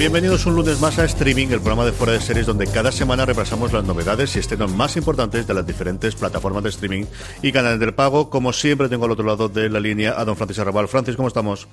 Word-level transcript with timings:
Bienvenidos 0.00 0.46
un 0.46 0.54
lunes 0.54 0.80
más 0.80 0.98
a 0.98 1.04
Streaming, 1.04 1.48
el 1.48 1.60
programa 1.60 1.84
de 1.84 1.92
fuera 1.92 2.14
de 2.14 2.20
series 2.22 2.46
donde 2.46 2.66
cada 2.66 2.90
semana 2.90 3.26
repasamos 3.26 3.70
las 3.74 3.84
novedades 3.84 4.34
y 4.34 4.38
estrenos 4.38 4.72
más 4.74 4.96
importantes 4.96 5.46
de 5.46 5.52
las 5.52 5.66
diferentes 5.66 6.14
plataformas 6.14 6.62
de 6.62 6.70
streaming 6.70 7.04
y 7.42 7.52
canales 7.52 7.78
del 7.80 7.92
pago. 7.92 8.30
Como 8.30 8.54
siempre 8.54 8.88
tengo 8.88 9.04
al 9.04 9.10
otro 9.10 9.26
lado 9.26 9.50
de 9.50 9.68
la 9.68 9.78
línea 9.78 10.18
a 10.18 10.24
don 10.24 10.36
Francis 10.36 10.58
Arrabal. 10.58 10.88
Francis, 10.88 11.16
¿cómo 11.16 11.28
estamos? 11.28 11.68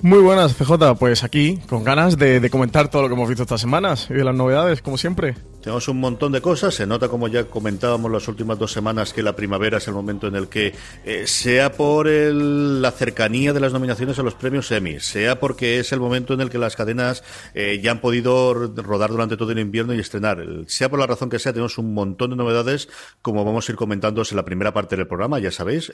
Muy 0.00 0.20
buenas, 0.20 0.54
CJ. 0.56 0.94
Pues 0.98 1.22
aquí, 1.22 1.58
con 1.68 1.84
ganas 1.84 2.16
de, 2.16 2.40
de 2.40 2.48
comentar 2.48 2.88
todo 2.88 3.02
lo 3.02 3.08
que 3.08 3.14
hemos 3.14 3.28
visto 3.28 3.42
estas 3.42 3.60
semanas 3.60 4.06
y 4.08 4.14
de 4.14 4.24
las 4.24 4.34
novedades, 4.34 4.80
como 4.80 4.96
siempre. 4.96 5.36
Tenemos 5.62 5.86
un 5.88 6.00
montón 6.00 6.32
de 6.32 6.40
cosas. 6.40 6.74
Se 6.74 6.86
nota, 6.86 7.08
como 7.08 7.28
ya 7.28 7.44
comentábamos 7.44 8.10
las 8.10 8.26
últimas 8.26 8.58
dos 8.58 8.72
semanas, 8.72 9.12
que 9.12 9.22
la 9.22 9.36
primavera 9.36 9.76
es 9.76 9.86
el 9.86 9.92
momento 9.92 10.26
en 10.28 10.34
el 10.36 10.48
que, 10.48 10.72
eh, 11.04 11.24
sea 11.26 11.72
por 11.72 12.08
el- 12.08 12.80
la 12.80 12.90
cercanía 12.92 13.52
de 13.52 13.60
las 13.60 13.74
nominaciones 13.74 14.18
a 14.18 14.22
los 14.22 14.32
premios 14.34 14.70
Emmy, 14.70 14.98
sea 15.00 15.38
porque 15.38 15.78
es 15.78 15.92
el 15.92 16.00
momento 16.00 16.32
en 16.32 16.40
el 16.40 16.48
que 16.48 16.56
las 16.56 16.74
cadenas 16.76 17.22
eh, 17.54 17.80
ya 17.82 17.90
han 17.92 18.00
podido 18.00 18.54
ro- 18.54 18.72
rodar 18.76 19.10
durante 19.10 19.36
todo 19.36 19.52
el 19.52 19.58
invierno 19.58 19.94
y 19.94 19.98
estrenar, 20.00 20.44
sea 20.66 20.88
por 20.88 20.98
la 20.98 21.06
razón 21.06 21.30
que 21.30 21.38
sea, 21.38 21.52
tenemos 21.52 21.78
un 21.78 21.94
montón 21.94 22.30
de 22.30 22.36
novedades, 22.36 22.88
como 23.22 23.44
vamos 23.44 23.68
a 23.68 23.72
ir 23.72 23.76
comentando 23.76 24.22
en 24.28 24.36
la 24.36 24.44
primera 24.44 24.72
parte 24.72 24.96
del 24.96 25.06
programa, 25.06 25.38
ya 25.38 25.50
sabéis. 25.50 25.90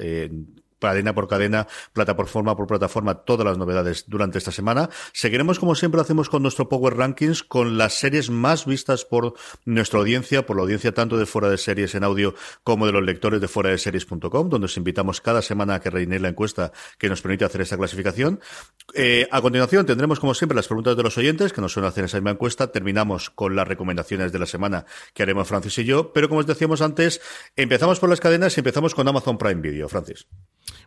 Cadena 0.80 1.14
por 1.14 1.28
cadena, 1.28 1.66
plataforma 1.92 2.56
por 2.56 2.66
plataforma, 2.66 3.14
todas 3.24 3.46
las 3.46 3.58
novedades 3.58 4.04
durante 4.08 4.38
esta 4.38 4.52
semana. 4.52 4.90
Seguiremos 5.12 5.58
como 5.58 5.74
siempre 5.74 6.00
hacemos 6.00 6.28
con 6.28 6.42
nuestro 6.42 6.68
Power 6.68 6.96
Rankings, 6.96 7.42
con 7.42 7.78
las 7.78 7.94
series 7.94 8.30
más 8.30 8.66
vistas 8.66 9.04
por 9.04 9.34
nuestra 9.64 10.00
audiencia, 10.00 10.46
por 10.46 10.56
la 10.56 10.62
audiencia 10.62 10.92
tanto 10.92 11.16
de 11.16 11.26
fuera 11.26 11.48
de 11.48 11.58
series 11.58 11.94
en 11.94 12.04
audio 12.04 12.34
como 12.64 12.86
de 12.86 12.92
los 12.92 13.02
lectores 13.02 13.40
de 13.40 13.48
fuera 13.48 13.70
de 13.70 13.78
series.com, 13.78 14.48
donde 14.48 14.64
os 14.66 14.76
invitamos 14.76 15.20
cada 15.20 15.42
semana 15.42 15.74
a 15.74 15.80
que 15.80 15.90
reinéis 15.90 16.22
la 16.22 16.28
encuesta 16.28 16.72
que 16.98 17.08
nos 17.08 17.22
permite 17.22 17.44
hacer 17.44 17.60
esta 17.60 17.76
clasificación. 17.76 18.40
Eh, 18.94 19.26
a 19.30 19.40
continuación 19.40 19.86
tendremos 19.86 20.20
como 20.20 20.34
siempre 20.34 20.56
las 20.56 20.68
preguntas 20.68 20.96
de 20.96 21.02
los 21.02 21.18
oyentes, 21.18 21.52
que 21.52 21.60
nos 21.60 21.72
suelen 21.72 21.88
hacer 21.88 22.04
esa 22.04 22.18
misma 22.18 22.30
encuesta. 22.30 22.72
Terminamos 22.72 23.30
con 23.30 23.56
las 23.56 23.66
recomendaciones 23.66 24.32
de 24.32 24.38
la 24.38 24.46
semana 24.46 24.86
que 25.14 25.22
haremos 25.22 25.48
Francis 25.48 25.78
y 25.78 25.84
yo, 25.84 26.12
pero 26.12 26.28
como 26.28 26.40
os 26.40 26.46
decíamos 26.46 26.80
antes, 26.82 27.20
empezamos 27.56 28.00
por 28.00 28.08
las 28.08 28.20
cadenas 28.20 28.56
y 28.56 28.60
empezamos 28.60 28.94
con 28.94 29.08
Amazon 29.08 29.38
Prime 29.38 29.60
Video, 29.60 29.88
Francis. 29.88 30.26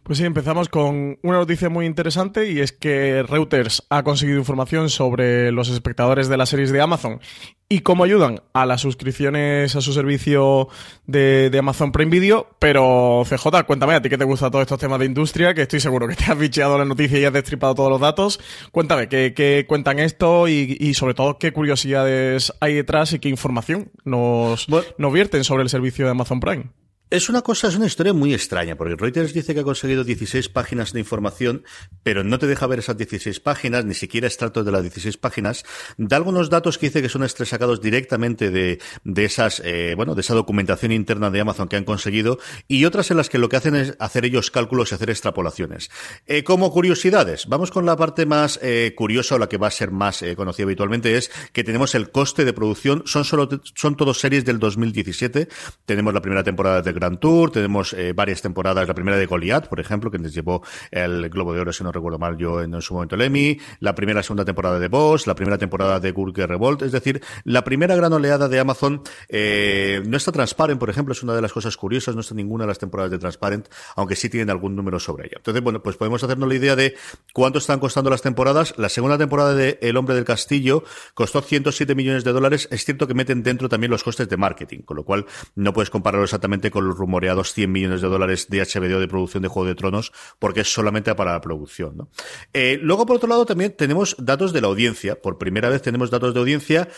Pues 0.03 0.17
sí, 0.17 0.25
empezamos 0.25 0.69
con 0.69 1.19
una 1.21 1.37
noticia 1.37 1.69
muy 1.69 1.85
interesante 1.85 2.51
y 2.51 2.59
es 2.61 2.71
que 2.71 3.21
Reuters 3.23 3.85
ha 3.89 4.01
conseguido 4.03 4.39
información 4.39 4.89
sobre 4.89 5.51
los 5.51 5.69
espectadores 5.69 6.27
de 6.29 6.37
las 6.37 6.49
series 6.49 6.71
de 6.71 6.81
Amazon 6.81 7.19
y 7.67 7.81
cómo 7.81 8.03
ayudan 8.03 8.41
a 8.53 8.65
las 8.65 8.81
suscripciones 8.81 9.75
a 9.75 9.81
su 9.81 9.93
servicio 9.93 10.67
de, 11.05 11.51
de 11.51 11.59
Amazon 11.59 11.91
Prime 11.91 12.09
Video. 12.09 12.47
Pero 12.57 13.21
CJ, 13.23 13.65
cuéntame, 13.67 13.93
a 13.93 14.01
ti 14.01 14.09
que 14.09 14.17
te 14.17 14.23
gustan 14.23 14.49
todos 14.49 14.63
estos 14.63 14.79
temas 14.79 14.97
de 14.97 15.05
industria, 15.05 15.53
que 15.53 15.61
estoy 15.61 15.79
seguro 15.79 16.07
que 16.07 16.15
te 16.15 16.23
has 16.25 16.37
bicheado 16.39 16.79
la 16.79 16.85
noticia 16.85 17.19
y 17.19 17.25
has 17.25 17.33
destripado 17.33 17.75
todos 17.75 17.91
los 17.91 18.01
datos. 18.01 18.39
Cuéntame, 18.71 19.07
¿qué, 19.09 19.33
qué 19.35 19.65
cuentan 19.67 19.99
esto 19.99 20.47
y, 20.47 20.75
y 20.79 20.95
sobre 20.95 21.13
todo 21.13 21.37
qué 21.37 21.53
curiosidades 21.53 22.51
hay 22.59 22.73
detrás 22.73 23.13
y 23.13 23.19
qué 23.19 23.29
información 23.29 23.91
nos, 24.05 24.65
Bueno. 24.65 24.87
nos 24.97 25.13
vierten 25.13 25.43
sobre 25.43 25.61
el 25.61 25.69
servicio 25.69 26.05
de 26.05 26.11
Amazon 26.11 26.39
Prime? 26.39 26.65
Es 27.11 27.27
una 27.27 27.41
cosa, 27.41 27.69
es 27.69 27.75
una 27.75 27.87
historia 27.87 28.13
muy 28.13 28.35
extraña, 28.35 28.75
porque 28.75 28.95
Reuters 28.95 29.33
dice 29.33 29.55
que 29.55 29.61
ha 29.61 29.63
conseguido 29.63 30.03
16 30.03 30.47
páginas 30.49 30.93
de 30.93 30.99
información, 30.99 31.63
pero 32.03 32.23
no 32.23 32.37
te 32.37 32.45
deja 32.45 32.67
ver 32.67 32.77
esas 32.77 32.97
16 32.97 33.39
páginas, 33.39 33.83
ni 33.83 33.95
siquiera 33.95 34.27
extractos 34.27 34.63
de 34.63 34.71
las 34.71 34.83
16 34.83 35.17
páginas. 35.17 35.65
Da 35.97 36.17
algunos 36.17 36.51
datos 36.51 36.77
que 36.77 36.85
dice 36.85 37.01
que 37.01 37.09
son 37.09 37.27
sacados 37.27 37.81
directamente 37.81 38.51
de, 38.51 38.79
de 39.03 39.25
esas, 39.25 39.59
eh, 39.65 39.95
bueno, 39.95 40.13
de 40.13 40.21
esa 40.21 40.35
documentación 40.35 40.91
interna 40.91 41.31
de 41.31 41.41
Amazon 41.41 41.67
que 41.67 41.77
han 41.77 41.83
conseguido, 41.83 42.37
y 42.67 42.85
otras 42.85 43.09
en 43.09 43.17
las 43.17 43.27
que 43.27 43.39
lo 43.39 43.49
que 43.49 43.57
hacen 43.57 43.73
es 43.75 43.95
hacer 43.97 44.25
ellos 44.25 44.51
cálculos 44.51 44.91
y 44.91 44.95
hacer 44.95 45.09
extrapolaciones. 45.09 45.89
Eh, 46.27 46.43
como 46.43 46.71
curiosidades, 46.71 47.47
vamos 47.47 47.71
con 47.71 47.87
la 47.87 47.97
parte 47.97 48.27
más 48.27 48.59
eh, 48.61 48.93
curiosa 48.95 49.33
o 49.33 49.39
la 49.39 49.49
que 49.49 49.57
va 49.57 49.65
a 49.65 49.71
ser 49.71 49.89
más 49.89 50.21
eh, 50.21 50.35
conocida 50.35 50.65
habitualmente, 50.65 51.17
es 51.17 51.31
que 51.53 51.63
tenemos 51.63 51.95
el 51.95 52.11
coste 52.11 52.45
de 52.45 52.53
producción, 52.53 53.01
son 53.07 53.25
solo, 53.25 53.49
son 53.73 53.97
todos 53.97 54.19
series 54.19 54.45
del 54.45 54.59
2017, 54.59 55.47
tenemos 55.87 56.13
la 56.13 56.21
primera 56.21 56.43
temporada 56.43 56.83
de 56.83 56.98
Grand 56.99 57.19
Tour, 57.19 57.51
tenemos 57.51 57.93
eh, 57.93 58.13
varias 58.13 58.41
temporadas, 58.41 58.87
la 58.87 58.93
primera 58.93 59.17
de 59.17 59.25
Goliath, 59.25 59.67
por 59.67 59.79
ejemplo, 59.79 60.11
que 60.11 60.19
nos 60.19 60.33
llevó 60.33 60.61
el 60.91 61.29
Globo 61.29 61.53
de 61.53 61.61
Oro, 61.61 61.73
si 61.73 61.83
no 61.83 61.91
recuerdo 61.91 62.19
mal 62.19 62.37
yo, 62.37 62.61
en, 62.61 62.81
su 62.81 62.93
momento 62.93 63.15
el 63.15 63.21
Emmy, 63.21 63.59
la 63.79 63.95
primera 63.95 64.21
segunda 64.23 64.45
temporada 64.45 64.79
de 64.79 64.87
Boss, 64.87 65.27
la 65.27 65.35
primera 65.35 65.57
temporada 65.57 65.99
de 65.99 66.11
Gurke 66.11 66.45
Revolt, 66.45 66.81
es 66.81 66.91
decir, 66.91 67.21
la 67.43 67.63
primera 67.63 67.95
gran 67.95 68.11
oleada 68.13 68.47
de 68.47 68.59
Amazon, 68.59 69.01
eh, 69.27 70.01
no 70.05 70.17
está 70.17 70.31
Transparent, 70.31 70.79
por 70.79 70.89
ejemplo, 70.89 71.13
es 71.13 71.23
una 71.23 71.33
de 71.33 71.41
las 71.41 71.53
cosas 71.53 71.77
curiosas, 71.77 72.15
no 72.15 72.21
está 72.21 72.35
ninguna 72.35 72.63
de 72.63 72.69
las 72.69 72.79
temporadas 72.79 73.11
de 73.11 73.17
Transparent, 73.17 73.67
aunque 73.95 74.15
sí 74.15 74.29
tienen 74.29 74.49
algún 74.49 74.75
número 74.75 74.99
sobre 74.99 75.27
ella. 75.27 75.37
Entonces, 75.37 75.63
bueno, 75.63 75.81
pues 75.81 75.97
podemos 75.97 76.23
hacernos 76.23 76.47
la 76.47 76.55
idea 76.55 76.75
de 76.75 76.95
cuánto 77.39 77.59
están 77.59 77.79
costando 77.79 78.09
las 78.09 78.21
temporadas. 78.21 78.73
La 78.75 78.89
segunda 78.89 79.17
temporada 79.17 79.53
de 79.53 79.79
El 79.81 79.95
Hombre 79.95 80.13
del 80.13 80.25
Castillo 80.25 80.83
costó 81.13 81.41
107 81.41 81.95
millones 81.95 82.25
de 82.25 82.33
dólares. 82.33 82.67
Es 82.69 82.83
cierto 82.83 83.07
que 83.07 83.13
meten 83.13 83.43
dentro 83.43 83.69
también 83.69 83.91
los 83.91 84.03
costes 84.03 84.27
de 84.27 84.35
marketing, 84.35 84.79
con 84.79 84.97
lo 84.97 85.05
cual 85.05 85.25
no 85.55 85.71
puedes 85.71 85.89
compararlo 85.89 86.25
exactamente 86.25 86.69
con 86.69 86.85
los 86.85 86.97
rumoreados 86.97 87.53
100 87.53 87.71
millones 87.71 88.01
de 88.01 88.09
dólares 88.09 88.49
de 88.49 88.59
HBO 88.59 88.99
de 88.99 89.07
producción 89.07 89.41
de 89.41 89.47
Juego 89.47 89.69
de 89.69 89.75
Tronos, 89.75 90.11
porque 90.37 90.59
es 90.59 90.73
solamente 90.73 91.15
para 91.15 91.31
la 91.31 91.39
producción. 91.39 92.09
Eh, 92.51 92.77
luego, 92.81 93.05
por 93.05 93.15
otro 93.15 93.29
lado, 93.29 93.45
también 93.45 93.73
tenemos 93.73 94.17
datos 94.19 94.51
de 94.51 94.59
la 94.59 94.67
audiencia. 94.67 95.21
Por 95.21 95.37
primera 95.37 95.69
vez 95.69 95.81
tenemos 95.81 96.11
datos 96.11 96.33
de 96.33 96.41
audiencia 96.41 96.89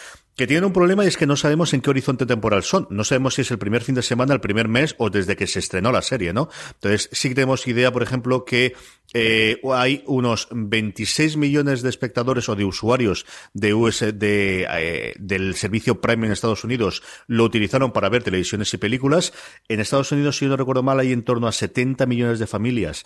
que 0.42 0.48
tienen 0.48 0.66
un 0.66 0.74
problema 0.74 1.04
y 1.04 1.08
es 1.08 1.18
que 1.18 1.28
no 1.28 1.36
sabemos 1.36 1.72
en 1.72 1.82
qué 1.82 1.92
horizonte 1.92 2.26
temporal 2.26 2.64
son. 2.64 2.88
No 2.90 3.04
sabemos 3.04 3.36
si 3.36 3.42
es 3.42 3.52
el 3.52 3.60
primer 3.60 3.84
fin 3.84 3.94
de 3.94 4.02
semana, 4.02 4.34
el 4.34 4.42
primer 4.42 4.68
mes 4.68 4.96
o 4.98 5.12
desde 5.12 5.36
que 5.36 5.46
se 5.46 5.60
estrenó 5.60 5.92
la 5.92 6.02
serie, 6.02 6.34
¿no? 6.34 6.50
Entonces, 6.74 7.10
sí 7.12 7.32
tenemos 7.36 7.68
idea, 7.68 7.92
por 7.92 8.02
ejemplo, 8.02 8.44
que 8.44 8.74
eh, 9.14 9.62
hay 9.72 10.04
unos 10.08 10.48
26 10.50 11.38
millones 11.38 11.84
de 11.84 11.90
espectadores 11.90 12.50
o 12.50 12.56
de 12.56 12.66
usuarios 12.66 13.28
de 13.54 13.76
US, 13.76 14.00
de, 14.00 14.66
eh, 14.68 15.14
del 15.20 15.54
servicio 15.54 16.02
Prime 16.02 16.26
en 16.26 16.34
Estados 16.34 16.64
Unidos 16.64 17.04
lo 17.28 17.44
utilizaron 17.44 17.92
para 17.92 18.10
ver 18.10 18.24
televisiones 18.24 18.74
y 18.74 18.78
películas. 18.78 19.34
En 19.68 19.80
Estados 19.80 20.12
Unidos, 20.12 20.38
si 20.38 20.46
yo 20.46 20.50
no 20.50 20.58
recuerdo 20.58 20.82
mal, 20.82 21.00
hay 21.00 21.12
en 21.12 21.22
torno 21.22 21.46
a 21.46 21.52
70 21.52 22.08
millones 22.08 22.40
de 22.40 22.48
familias 22.48 23.04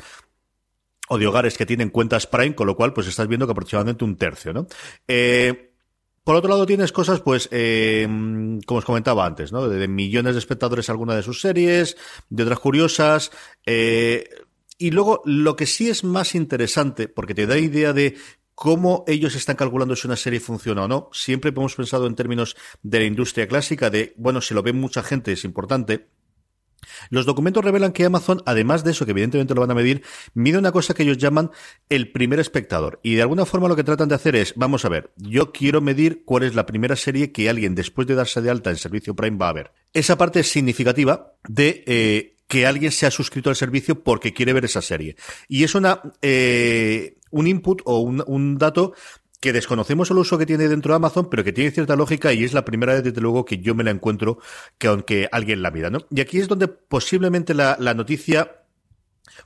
o 1.09 1.17
de 1.17 1.27
hogares 1.27 1.57
que 1.57 1.65
tienen 1.65 1.89
cuentas 1.89 2.27
Prime, 2.27 2.55
con 2.55 2.65
lo 2.65 2.77
cual, 2.77 2.93
pues 2.93 3.07
estás 3.07 3.27
viendo 3.27 3.45
que 3.45 3.51
aproximadamente 3.51 4.05
un 4.05 4.15
tercio, 4.15 4.53
¿no? 4.53 4.67
Eh, 5.05 5.73
por 6.25 6.35
otro 6.35 6.49
lado, 6.49 6.65
tienes 6.65 6.91
cosas, 6.91 7.21
pues, 7.21 7.47
eh, 7.51 8.07
como 8.65 8.79
os 8.79 8.83
comentaba 8.83 9.27
antes, 9.27 9.51
¿no? 9.51 9.69
De, 9.69 9.87
millones 9.87 10.33
de 10.33 10.39
espectadores 10.39 10.89
alguna 10.89 11.15
de 11.15 11.21
sus 11.21 11.39
series, 11.39 11.97
de 12.29 12.41
otras 12.41 12.57
curiosas. 12.57 13.31
Eh, 13.67 14.27
y 14.79 14.89
luego, 14.89 15.21
lo 15.23 15.55
que 15.55 15.67
sí 15.67 15.87
es 15.87 16.03
más 16.03 16.33
interesante, 16.33 17.07
porque 17.07 17.35
te 17.35 17.45
da 17.45 17.59
idea 17.59 17.93
de 17.93 18.17
cómo 18.55 19.03
ellos 19.05 19.35
están 19.35 19.55
calculando 19.55 19.95
si 19.95 20.07
una 20.07 20.15
serie 20.15 20.39
funciona 20.39 20.85
o 20.85 20.87
no. 20.87 21.09
Siempre 21.13 21.51
hemos 21.55 21.75
pensado 21.75 22.07
en 22.07 22.15
términos 22.15 22.55
de 22.81 22.99
la 22.99 23.05
industria 23.05 23.47
clásica, 23.47 23.91
de, 23.91 24.15
bueno, 24.17 24.41
si 24.41 24.55
lo 24.55 24.63
ve 24.63 24.73
mucha 24.73 25.03
gente 25.03 25.31
es 25.31 25.43
importante. 25.43 26.07
Los 27.09 27.25
documentos 27.25 27.63
revelan 27.63 27.91
que 27.91 28.05
Amazon, 28.05 28.41
además 28.45 28.83
de 28.83 28.91
eso, 28.91 29.05
que 29.05 29.11
evidentemente 29.11 29.53
lo 29.53 29.61
van 29.61 29.71
a 29.71 29.75
medir, 29.75 30.03
mide 30.33 30.57
una 30.57 30.71
cosa 30.71 30.93
que 30.93 31.03
ellos 31.03 31.17
llaman 31.17 31.51
el 31.89 32.11
primer 32.11 32.39
espectador. 32.39 32.99
Y 33.03 33.15
de 33.15 33.21
alguna 33.21 33.45
forma 33.45 33.67
lo 33.67 33.75
que 33.75 33.83
tratan 33.83 34.09
de 34.09 34.15
hacer 34.15 34.35
es, 34.35 34.53
vamos 34.55 34.85
a 34.85 34.89
ver, 34.89 35.11
yo 35.17 35.51
quiero 35.51 35.81
medir 35.81 36.23
cuál 36.25 36.43
es 36.43 36.55
la 36.55 36.65
primera 36.65 36.95
serie 36.95 37.31
que 37.31 37.49
alguien 37.49 37.75
después 37.75 38.07
de 38.07 38.15
darse 38.15 38.41
de 38.41 38.49
alta 38.49 38.69
en 38.69 38.77
servicio 38.77 39.15
Prime 39.15 39.37
va 39.37 39.49
a 39.49 39.53
ver. 39.53 39.71
Esa 39.93 40.17
parte 40.17 40.41
es 40.41 40.49
significativa 40.49 41.33
de 41.47 41.83
eh, 41.87 42.35
que 42.47 42.65
alguien 42.65 42.91
se 42.91 43.05
ha 43.05 43.11
suscrito 43.11 43.49
al 43.49 43.55
servicio 43.55 44.03
porque 44.03 44.33
quiere 44.33 44.53
ver 44.53 44.65
esa 44.65 44.81
serie. 44.81 45.15
Y 45.47 45.63
es 45.63 45.75
una 45.75 46.01
eh, 46.21 47.17
un 47.31 47.47
input 47.47 47.81
o 47.85 47.99
un, 47.99 48.23
un 48.27 48.57
dato 48.57 48.93
que 49.45 49.53
desconocemos 49.53 50.09
el 50.09 50.17
uso 50.17 50.39
que 50.39 50.47
tiene 50.47 50.67
dentro 50.67 50.91
de 50.91 50.95
Amazon, 50.95 51.29
pero 51.29 51.43
que 51.43 51.53
tiene 51.53 51.69
cierta 51.69 51.95
lógica 51.95 52.33
y 52.33 52.43
es 52.43 52.53
la 52.53 52.65
primera 52.65 52.95
vez, 52.95 53.03
desde 53.03 53.21
luego, 53.21 53.45
que 53.45 53.59
yo 53.59 53.75
me 53.75 53.83
la 53.83 53.91
encuentro 53.91 54.39
que 54.79 54.87
aunque 54.87 55.29
alguien 55.31 55.61
la 55.61 55.69
mida, 55.69 55.91
¿no? 55.91 55.99
Y 56.09 56.21
aquí 56.21 56.39
es 56.39 56.47
donde 56.47 56.67
posiblemente 56.67 57.53
la 57.53 57.93
noticia 57.93 58.64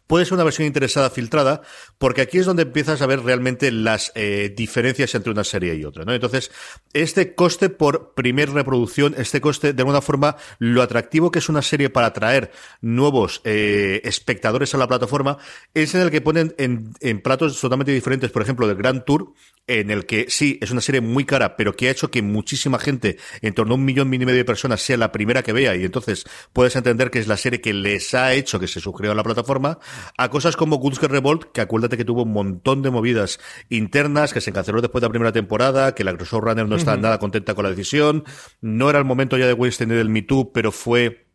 Puede 0.08 0.26
ser 0.26 0.34
una 0.34 0.44
versión 0.44 0.66
interesada 0.68 1.10
filtrada, 1.10 1.62
porque 1.98 2.22
aquí 2.22 2.40
es 2.40 2.46
donde 2.46 2.64
empiezas 2.64 3.02
a 3.02 3.06
ver 3.06 3.22
realmente 3.22 3.72
las 3.72 4.12
eh, 4.16 4.54
diferencias 4.56 5.14
entre 5.16 5.32
una 5.32 5.44
serie 5.44 5.76
y 5.76 5.86
otra, 5.86 6.06
¿no? 6.06 6.14
Entonces, 6.14 6.52
este 6.94 7.36
coste 7.36 7.70
por 7.70 8.14
primer 8.14 8.52
reproducción, 8.52 9.14
este 9.18 9.42
coste, 9.42 9.74
de 9.74 9.82
alguna 9.82 10.02
forma, 10.02 10.36
lo 10.58 10.82
atractivo 10.82 11.32
que 11.32 11.40
es 11.40 11.50
una 11.50 11.62
serie 11.62 11.90
para 11.90 12.08
atraer 12.08 12.52
nuevos 12.82 13.42
eh, 13.44 14.02
espectadores 14.04 14.74
a 14.74 14.78
la 14.78 14.88
plataforma, 14.88 15.38
es 15.74 15.94
en 15.96 16.02
el 16.02 16.12
que 16.12 16.22
ponen 16.22 16.56
en, 16.58 17.22
platos 17.22 17.60
totalmente 17.60 17.92
diferentes, 17.92 18.32
por 18.32 18.42
ejemplo, 18.42 18.68
del 18.68 18.78
Grand 18.78 19.04
Tour, 19.04 19.34
en 19.68 19.92
el 19.92 20.06
que 20.06 20.26
sí, 20.30 20.58
es 20.62 20.72
una 20.72 20.82
serie 20.82 21.02
muy 21.02 21.26
cara, 21.26 21.56
pero 21.56 21.76
que 21.76 21.88
ha 21.88 21.92
hecho 21.92 22.10
que 22.10 22.22
muchísima 22.22 22.80
gente, 22.80 23.18
en 23.42 23.54
torno 23.54 23.74
a 23.74 23.78
un 23.78 23.86
millón 23.86 24.12
y 24.14 24.18
medio 24.18 24.34
de 24.34 24.46
personas, 24.46 24.82
sea 24.82 24.98
la 24.98 25.12
primera 25.12 25.44
que 25.44 25.54
vea, 25.54 25.76
y 25.76 25.86
entonces 25.86 26.26
puedes 26.54 26.76
entender 26.76 27.12
que 27.12 27.20
es 27.20 27.28
la 27.28 27.38
serie 27.38 27.62
que 27.62 27.74
les 27.74 28.14
ha 28.16 28.34
hecho 28.34 28.60
que 28.60 28.68
se 28.68 28.80
suscriban 28.80 29.14
a 29.14 29.18
la 29.18 29.24
plataforma, 29.24 29.69
a 30.18 30.30
cosas 30.30 30.56
como 30.56 30.78
Gunsker 30.78 31.12
Revolt, 31.12 31.52
que 31.52 31.62
acuérdate 31.62 31.98
que 31.98 32.06
tuvo 32.06 32.24
un 32.24 32.34
montón 32.34 32.82
de 32.82 32.90
movidas 32.90 33.40
internas, 33.70 34.34
que 34.34 34.42
se 34.42 34.52
canceló 34.52 34.82
después 34.82 35.02
de 35.02 35.08
la 35.08 35.12
primera 35.12 35.32
temporada, 35.32 35.94
que 35.94 36.04
la 36.04 36.14
showrunner 36.14 36.68
no 36.68 36.76
estaba 36.76 36.98
nada 36.98 37.20
contenta 37.20 37.54
con 37.54 37.64
la 37.64 37.70
decisión, 37.70 38.24
no 38.62 38.90
era 38.90 39.00
el 39.00 39.06
momento 39.06 39.38
ya 39.38 39.48
de 39.48 39.54
Weinstein 39.54 39.92
y 39.92 39.96
del 39.96 40.10
Me 40.10 40.22
Too, 40.22 40.52
pero 40.54 40.72
fue 40.72 41.28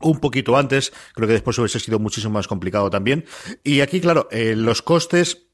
un 0.00 0.18
poquito 0.18 0.56
antes, 0.56 0.92
creo 1.14 1.28
que 1.28 1.34
después 1.34 1.58
hubiese 1.58 1.78
sido 1.78 1.98
muchísimo 1.98 2.32
más 2.32 2.48
complicado 2.48 2.90
también. 2.90 3.24
Y 3.62 3.80
aquí, 3.80 4.00
claro, 4.00 4.28
eh, 4.30 4.56
los 4.56 4.82
costes 4.82 5.49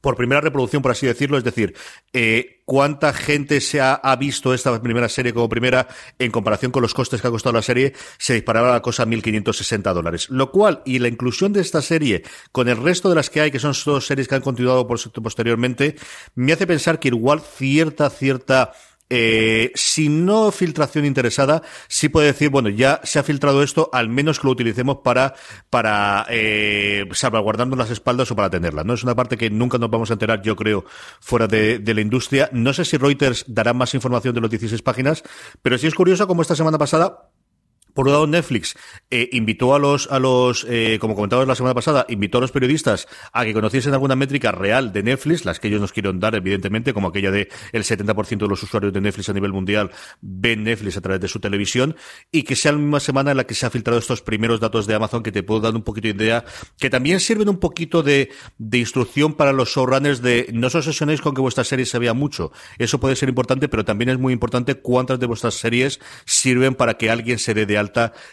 por 0.00 0.16
primera 0.16 0.40
reproducción, 0.40 0.82
por 0.82 0.92
así 0.92 1.06
decirlo, 1.06 1.36
es 1.38 1.44
decir, 1.44 1.74
eh, 2.12 2.60
cuánta 2.64 3.12
gente 3.12 3.60
se 3.60 3.80
ha, 3.80 4.00
visto 4.18 4.54
esta 4.54 4.80
primera 4.80 5.08
serie 5.08 5.32
como 5.32 5.48
primera 5.48 5.88
en 6.18 6.30
comparación 6.30 6.70
con 6.70 6.82
los 6.82 6.94
costes 6.94 7.20
que 7.20 7.26
ha 7.26 7.30
costado 7.30 7.54
la 7.54 7.62
serie, 7.62 7.94
se 8.18 8.34
disparaba 8.34 8.70
la 8.70 8.82
cosa 8.82 9.02
a 9.02 9.06
1.560 9.06 9.92
dólares. 9.92 10.30
Lo 10.30 10.50
cual, 10.50 10.82
y 10.84 11.00
la 11.00 11.08
inclusión 11.08 11.52
de 11.52 11.60
esta 11.60 11.82
serie 11.82 12.22
con 12.52 12.68
el 12.68 12.76
resto 12.76 13.08
de 13.08 13.16
las 13.16 13.28
que 13.28 13.40
hay, 13.40 13.50
que 13.50 13.58
son 13.58 13.74
dos 13.84 14.06
series 14.06 14.28
que 14.28 14.36
han 14.36 14.40
continuado 14.40 14.86
posteriormente, 14.86 15.96
me 16.34 16.52
hace 16.52 16.66
pensar 16.66 17.00
que 17.00 17.08
igual 17.08 17.40
cierta, 17.40 18.08
cierta 18.08 18.72
eh, 19.10 19.72
si 19.74 20.08
no 20.08 20.52
filtración 20.52 21.04
interesada, 21.04 21.62
sí 21.88 22.08
puede 22.08 22.28
decir, 22.28 22.48
bueno, 22.48 22.68
ya 22.68 23.00
se 23.04 23.18
ha 23.18 23.22
filtrado 23.22 23.62
esto, 23.62 23.90
al 23.92 24.08
menos 24.08 24.38
que 24.38 24.46
lo 24.46 24.52
utilicemos 24.52 24.98
para, 25.02 25.34
para 25.68 26.26
eh, 26.30 27.04
salvaguardarnos 27.12 27.76
las 27.76 27.90
espaldas 27.90 28.30
o 28.30 28.36
para 28.36 28.50
tenerla. 28.50 28.84
¿no? 28.84 28.94
Es 28.94 29.02
una 29.02 29.16
parte 29.16 29.36
que 29.36 29.50
nunca 29.50 29.78
nos 29.78 29.90
vamos 29.90 30.10
a 30.10 30.14
enterar, 30.14 30.42
yo 30.42 30.54
creo, 30.54 30.84
fuera 31.20 31.48
de, 31.48 31.80
de 31.80 31.94
la 31.94 32.00
industria. 32.00 32.48
No 32.52 32.72
sé 32.72 32.84
si 32.84 32.96
Reuters 32.96 33.44
dará 33.48 33.74
más 33.74 33.94
información 33.94 34.34
de 34.34 34.40
los 34.40 34.50
16 34.50 34.80
páginas, 34.82 35.24
pero 35.60 35.76
sí 35.76 35.88
es 35.88 35.94
curioso 35.94 36.26
como 36.26 36.42
esta 36.42 36.54
semana 36.54 36.78
pasada 36.78 37.30
por 38.00 38.06
un 38.06 38.12
lado, 38.14 38.26
Netflix 38.26 38.76
eh, 39.10 39.28
invitó 39.32 39.74
a 39.74 39.78
los, 39.78 40.10
a 40.10 40.18
los 40.18 40.64
eh, 40.66 40.96
como 41.02 41.14
comentábamos 41.14 41.46
la 41.46 41.54
semana 41.54 41.74
pasada, 41.74 42.06
invitó 42.08 42.38
a 42.38 42.40
los 42.40 42.50
periodistas 42.50 43.06
a 43.30 43.44
que 43.44 43.52
conociesen 43.52 43.92
alguna 43.92 44.16
métrica 44.16 44.52
real 44.52 44.90
de 44.90 45.02
Netflix, 45.02 45.44
las 45.44 45.60
que 45.60 45.68
ellos 45.68 45.82
nos 45.82 45.92
quieren 45.92 46.18
dar, 46.18 46.34
evidentemente, 46.34 46.94
como 46.94 47.08
aquella 47.08 47.30
de 47.30 47.50
el 47.72 47.84
70% 47.84 48.38
de 48.38 48.48
los 48.48 48.62
usuarios 48.62 48.94
de 48.94 49.02
Netflix 49.02 49.28
a 49.28 49.34
nivel 49.34 49.52
mundial 49.52 49.90
ven 50.22 50.64
Netflix 50.64 50.96
a 50.96 51.02
través 51.02 51.20
de 51.20 51.28
su 51.28 51.40
televisión, 51.40 51.94
y 52.32 52.44
que 52.44 52.56
sea 52.56 52.72
la 52.72 52.78
misma 52.78 53.00
semana 53.00 53.32
en 53.32 53.36
la 53.36 53.44
que 53.44 53.54
se 53.54 53.66
ha 53.66 53.70
filtrado 53.70 53.98
estos 53.98 54.22
primeros 54.22 54.60
datos 54.60 54.86
de 54.86 54.94
Amazon 54.94 55.22
que 55.22 55.30
te 55.30 55.42
puedo 55.42 55.60
dar 55.60 55.74
un 55.74 55.82
poquito 55.82 56.08
de 56.08 56.24
idea, 56.24 56.46
que 56.78 56.88
también 56.88 57.20
sirven 57.20 57.50
un 57.50 57.58
poquito 57.58 58.02
de, 58.02 58.30
de 58.56 58.78
instrucción 58.78 59.34
para 59.34 59.52
los 59.52 59.68
showrunners 59.68 60.22
de 60.22 60.48
no 60.54 60.68
os 60.68 60.74
obsesionéis 60.74 61.20
con 61.20 61.34
que 61.34 61.42
vuestra 61.42 61.64
serie 61.64 61.84
se 61.84 61.98
vea 61.98 62.14
mucho. 62.14 62.50
Eso 62.78 62.98
puede 62.98 63.14
ser 63.14 63.28
importante, 63.28 63.68
pero 63.68 63.84
también 63.84 64.08
es 64.08 64.18
muy 64.18 64.32
importante 64.32 64.76
cuántas 64.76 65.20
de 65.20 65.26
vuestras 65.26 65.52
series 65.52 66.00
sirven 66.24 66.74
para 66.74 66.94
que 66.94 67.10
alguien 67.10 67.38
se 67.38 67.52
dé 67.52 67.66
de 67.66 67.76
alta 67.76 67.89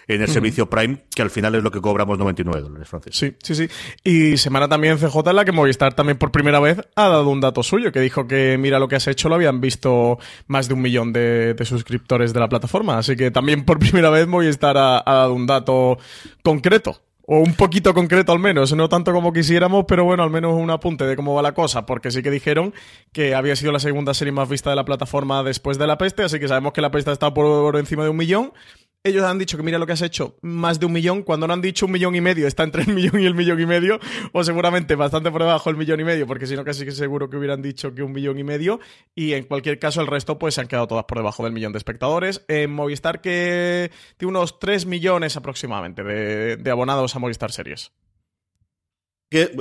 en 0.07 0.21
el 0.21 0.27
servicio 0.27 0.69
Prime, 0.69 1.04
que 1.13 1.21
al 1.21 1.30
final 1.30 1.56
es 1.56 1.63
lo 1.63 1.71
que 1.71 1.81
cobramos 1.81 2.18
99 2.18 2.62
dólares, 2.62 2.88
Francis. 2.88 3.15
Sí, 3.15 3.36
sí, 3.42 3.56
sí. 3.56 3.69
Y 4.04 4.38
semana 4.38 4.68
también 4.68 4.98
CJ 4.98 5.30
en 5.30 5.36
la 5.36 5.45
que 5.45 5.51
Movistar 5.51 5.94
también 5.94 6.18
por 6.18 6.31
primera 6.31 6.59
vez 6.59 6.80
ha 6.95 7.09
dado 7.09 7.30
un 7.30 7.42
dato 7.42 7.63
suyo, 7.63 7.92
que 7.92 8.00
dijo 8.00 8.27
que 8.27 8.57
mira 8.57 8.80
lo 8.80 8.88
que 8.88 8.95
has 8.95 9.07
hecho, 9.07 9.30
lo 9.30 9.36
habían 9.36 9.62
visto 9.62 10.19
más 10.48 10.68
de 10.68 10.74
un 10.74 10.81
millón 10.81 11.13
de, 11.13 11.56
suscriptores 11.63 12.33
de 12.33 12.39
la 12.39 12.50
plataforma. 12.50 12.98
Así 12.98 13.15
que 13.15 13.31
también 13.31 13.65
por 13.65 13.80
primera 13.80 14.09
vez 14.09 14.27
Movistar 14.27 14.77
ha 14.77 15.04
dado 15.06 15.33
un 15.33 15.48
dato 15.48 15.98
concreto 16.44 17.01
o 17.29 17.39
un 17.39 17.53
poquito 17.56 17.94
concreto 17.94 18.31
al 18.31 18.39
menos, 18.39 18.74
no 18.74 18.88
tanto 18.88 19.12
como 19.12 19.33
quisiéramos, 19.33 19.83
pero 19.85 20.06
bueno, 20.06 20.24
al 20.24 20.29
menos 20.29 20.53
un 20.53 20.69
apunte 20.71 21.03
de 21.03 21.18
cómo 21.18 21.35
va 21.35 21.41
la 21.41 21.53
cosa, 21.53 21.85
porque 21.85 22.09
sí 22.09 22.24
que 22.24 22.31
dijeron 22.31 22.74
que 23.12 23.35
había 23.35 23.57
sido 23.57 23.74
la 23.74 23.79
segunda 23.79 24.13
serie 24.13 24.31
más 24.31 24.47
vista 24.47 24.69
de 24.69 24.77
la 24.77 24.85
plataforma 24.85 25.44
después 25.44 25.77
de 25.77 25.88
La 25.88 25.97
Peste, 25.97 26.24
así 26.24 26.39
que 26.39 26.47
sabemos 26.47 26.71
que 26.71 26.79
La 26.79 26.89
Peste 26.89 27.12
está 27.12 27.33
por 27.33 27.75
encima 27.75 28.06
de 28.06 28.09
un 28.09 28.18
millón, 28.18 28.53
ellos 29.07 29.24
han 29.24 29.39
dicho 29.39 29.57
que 29.57 29.63
mira 29.63 29.77
lo 29.77 29.85
que 29.85 29.94
has 29.94 30.01
hecho, 30.01 30.38
más 30.41 30.79
de 30.79 30.85
un 30.85 30.91
millón, 30.91 31.24
cuando 31.24 31.47
no 31.47 31.53
han 31.53 31.62
dicho 31.62 31.85
un 31.85 31.91
millón 31.91 32.15
y 32.15 32.21
medio, 32.21 32.47
está 32.47 32.63
entre 32.63 32.83
el 32.83 32.94
millón 32.94 33.19
y 33.21 33.25
el 33.25 33.35
millón 33.35 33.59
y 33.59 33.65
medio, 33.65 34.00
o 34.33 34.44
seguramente 34.44 34.95
bastante 34.95 35.31
por 35.31 35.41
debajo 35.41 35.69
el 35.69 35.77
millón 35.77 36.00
y 36.00 36.03
medio, 36.03 36.27
porque 36.27 36.45
si 36.45 36.56
no 36.56 36.63
casi 36.63 36.83
que 36.83 36.91
seguro 36.91 37.30
que 37.30 37.38
hubieran 37.38 37.62
dicho 37.62 37.94
que 37.94 38.03
un 38.03 38.12
millón 38.12 38.38
y 38.38 38.44
medio, 38.44 38.80
y 39.15 39.33
en 39.33 39.45
cualquier 39.45 39.80
caso 39.80 40.01
el 40.01 40.07
resto 40.07 40.38
pues 40.38 40.56
se 40.56 40.62
han 40.62 40.68
quedado 40.68 40.88
todas 40.88 41.06
por 41.06 41.18
debajo 41.18 41.44
del 41.44 41.53
millón 41.53 41.71
de 41.71 41.77
espectadores. 41.77 42.44
En 42.47 42.71
Movistar 42.71 43.21
que 43.21 43.91
tiene 44.18 44.30
unos 44.30 44.59
3 44.59 44.85
millones 44.85 45.38
aproximadamente 45.38 46.03
de, 46.03 46.57
de 46.57 46.71
abonados 46.71 47.15
a 47.18 47.19
Movistar 47.19 47.52
Series. 47.52 47.92
Que, 49.30 49.52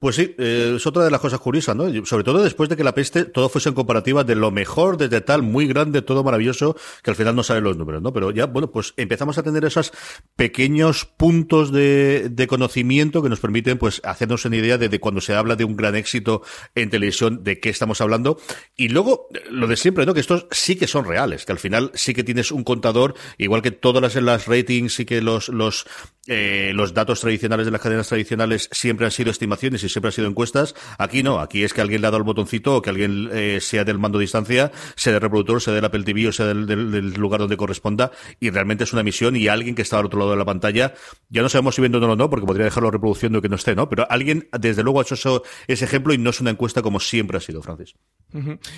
pues 0.00 0.16
sí, 0.16 0.34
eh, 0.36 0.72
es 0.74 0.84
otra 0.84 1.04
de 1.04 1.10
las 1.12 1.20
cosas 1.20 1.38
curiosas, 1.38 1.76
¿no? 1.76 2.04
Sobre 2.06 2.24
todo 2.24 2.42
después 2.42 2.68
de 2.68 2.76
que 2.76 2.82
la 2.82 2.92
peste 2.92 3.24
todo 3.24 3.48
fuese 3.48 3.68
en 3.68 3.76
comparativa 3.76 4.24
de 4.24 4.34
lo 4.34 4.50
mejor, 4.50 4.96
desde 4.96 5.20
tal, 5.20 5.42
muy 5.42 5.68
grande, 5.68 6.02
todo 6.02 6.24
maravilloso, 6.24 6.76
que 7.04 7.10
al 7.12 7.16
final 7.16 7.36
no 7.36 7.44
salen 7.44 7.62
los 7.62 7.76
números, 7.76 8.02
¿no? 8.02 8.12
Pero 8.12 8.32
ya, 8.32 8.46
bueno, 8.46 8.72
pues 8.72 8.94
empezamos 8.96 9.38
a 9.38 9.44
tener 9.44 9.64
esos 9.64 9.92
pequeños 10.34 11.04
puntos 11.04 11.70
de, 11.70 12.30
de 12.32 12.46
conocimiento 12.48 13.22
que 13.22 13.28
nos 13.28 13.38
permiten, 13.38 13.78
pues, 13.78 14.00
hacernos 14.02 14.44
una 14.44 14.56
idea 14.56 14.76
de, 14.76 14.88
de, 14.88 14.98
cuando 14.98 15.20
se 15.20 15.36
habla 15.36 15.54
de 15.54 15.64
un 15.64 15.76
gran 15.76 15.94
éxito 15.94 16.42
en 16.74 16.90
televisión, 16.90 17.44
de 17.44 17.60
qué 17.60 17.68
estamos 17.68 18.00
hablando. 18.00 18.40
Y 18.76 18.88
luego, 18.88 19.28
lo 19.52 19.68
de 19.68 19.76
siempre, 19.76 20.04
¿no? 20.04 20.14
Que 20.14 20.20
estos 20.20 20.48
sí 20.50 20.74
que 20.74 20.88
son 20.88 21.04
reales, 21.04 21.44
que 21.44 21.52
al 21.52 21.60
final 21.60 21.92
sí 21.94 22.12
que 22.12 22.24
tienes 22.24 22.50
un 22.50 22.64
contador, 22.64 23.14
igual 23.38 23.62
que 23.62 23.70
todas 23.70 24.02
las, 24.02 24.16
las 24.16 24.48
ratings 24.48 24.98
y 24.98 25.04
que 25.04 25.22
los, 25.22 25.48
los, 25.48 25.86
eh, 26.28 26.70
los 26.72 26.94
datos 26.94 27.20
tradicionales 27.20 27.66
de 27.66 27.72
las 27.72 27.80
cadenas 27.80 28.06
tradicionales 28.06 28.68
siempre 28.70 29.06
han 29.06 29.10
sido 29.10 29.32
estimaciones 29.32 29.82
y 29.82 29.88
siempre 29.88 30.08
han 30.08 30.12
sido 30.12 30.28
encuestas. 30.28 30.74
Aquí 30.98 31.24
no, 31.24 31.40
aquí 31.40 31.64
es 31.64 31.74
que 31.74 31.80
alguien 31.80 32.00
le 32.00 32.06
ha 32.06 32.10
dado 32.10 32.18
el 32.18 32.22
botoncito 32.22 32.76
o 32.76 32.82
que 32.82 32.90
alguien 32.90 33.28
eh, 33.32 33.58
sea 33.60 33.82
del 33.82 33.98
mando 33.98 34.18
de 34.18 34.22
distancia, 34.22 34.70
sea 34.94 35.12
del 35.14 35.22
reproductor, 35.22 35.60
sea 35.60 35.74
del 35.74 35.84
Apple 35.84 36.04
TV 36.04 36.28
o 36.28 36.32
sea 36.32 36.46
del, 36.46 37.14
lugar 37.14 37.40
donde 37.40 37.56
corresponda 37.56 38.12
y 38.38 38.50
realmente 38.50 38.84
es 38.84 38.92
una 38.92 39.02
misión 39.02 39.34
y 39.34 39.48
alguien 39.48 39.74
que 39.74 39.82
está 39.82 39.98
al 39.98 40.06
otro 40.06 40.20
lado 40.20 40.30
de 40.30 40.36
la 40.36 40.44
pantalla, 40.44 40.94
ya 41.28 41.42
no 41.42 41.48
sabemos 41.48 41.74
si 41.74 41.80
viendo 41.80 41.98
o 41.98 42.16
no, 42.16 42.30
porque 42.30 42.46
podría 42.46 42.66
dejarlo 42.66 42.92
reproduciendo 42.92 43.42
que 43.42 43.48
no 43.48 43.56
esté, 43.56 43.74
¿no? 43.74 43.88
Pero 43.88 44.06
alguien 44.08 44.48
desde 44.56 44.84
luego 44.84 45.00
ha 45.00 45.02
hecho 45.02 45.14
eso, 45.14 45.42
ese 45.66 45.84
ejemplo 45.84 46.14
y 46.14 46.18
no 46.18 46.30
es 46.30 46.40
una 46.40 46.50
encuesta 46.50 46.82
como 46.82 47.00
siempre 47.00 47.38
ha 47.38 47.40
sido, 47.40 47.62
Francis. 47.62 47.94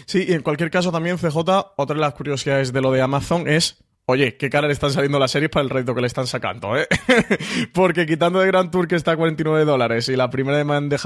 Sí, 0.06 0.24
y 0.26 0.32
en 0.32 0.42
cualquier 0.42 0.70
caso 0.70 0.90
también, 0.90 1.18
CJ, 1.18 1.36
otra 1.76 1.94
de 1.94 2.00
las 2.00 2.14
curiosidades 2.14 2.72
de 2.72 2.80
lo 2.80 2.90
de 2.90 3.02
Amazon 3.02 3.46
es 3.48 3.83
Oye, 4.06 4.36
qué 4.36 4.50
cara 4.50 4.66
le 4.66 4.74
están 4.74 4.92
saliendo 4.92 5.18
las 5.18 5.30
series 5.30 5.50
para 5.50 5.62
el 5.62 5.70
reto 5.70 5.94
que 5.94 6.02
le 6.02 6.06
están 6.06 6.26
sacando, 6.26 6.76
¿eh? 6.76 6.86
Porque 7.72 8.04
quitando 8.04 8.38
de 8.38 8.46
Grand 8.46 8.70
Tour 8.70 8.86
que 8.86 8.96
está 8.96 9.12
a 9.12 9.16
49 9.16 9.64
dólares 9.64 10.10
y 10.10 10.16
la 10.16 10.28
primera 10.28 10.58
de 10.58 10.64
Man, 10.64 10.90
de, 10.90 10.98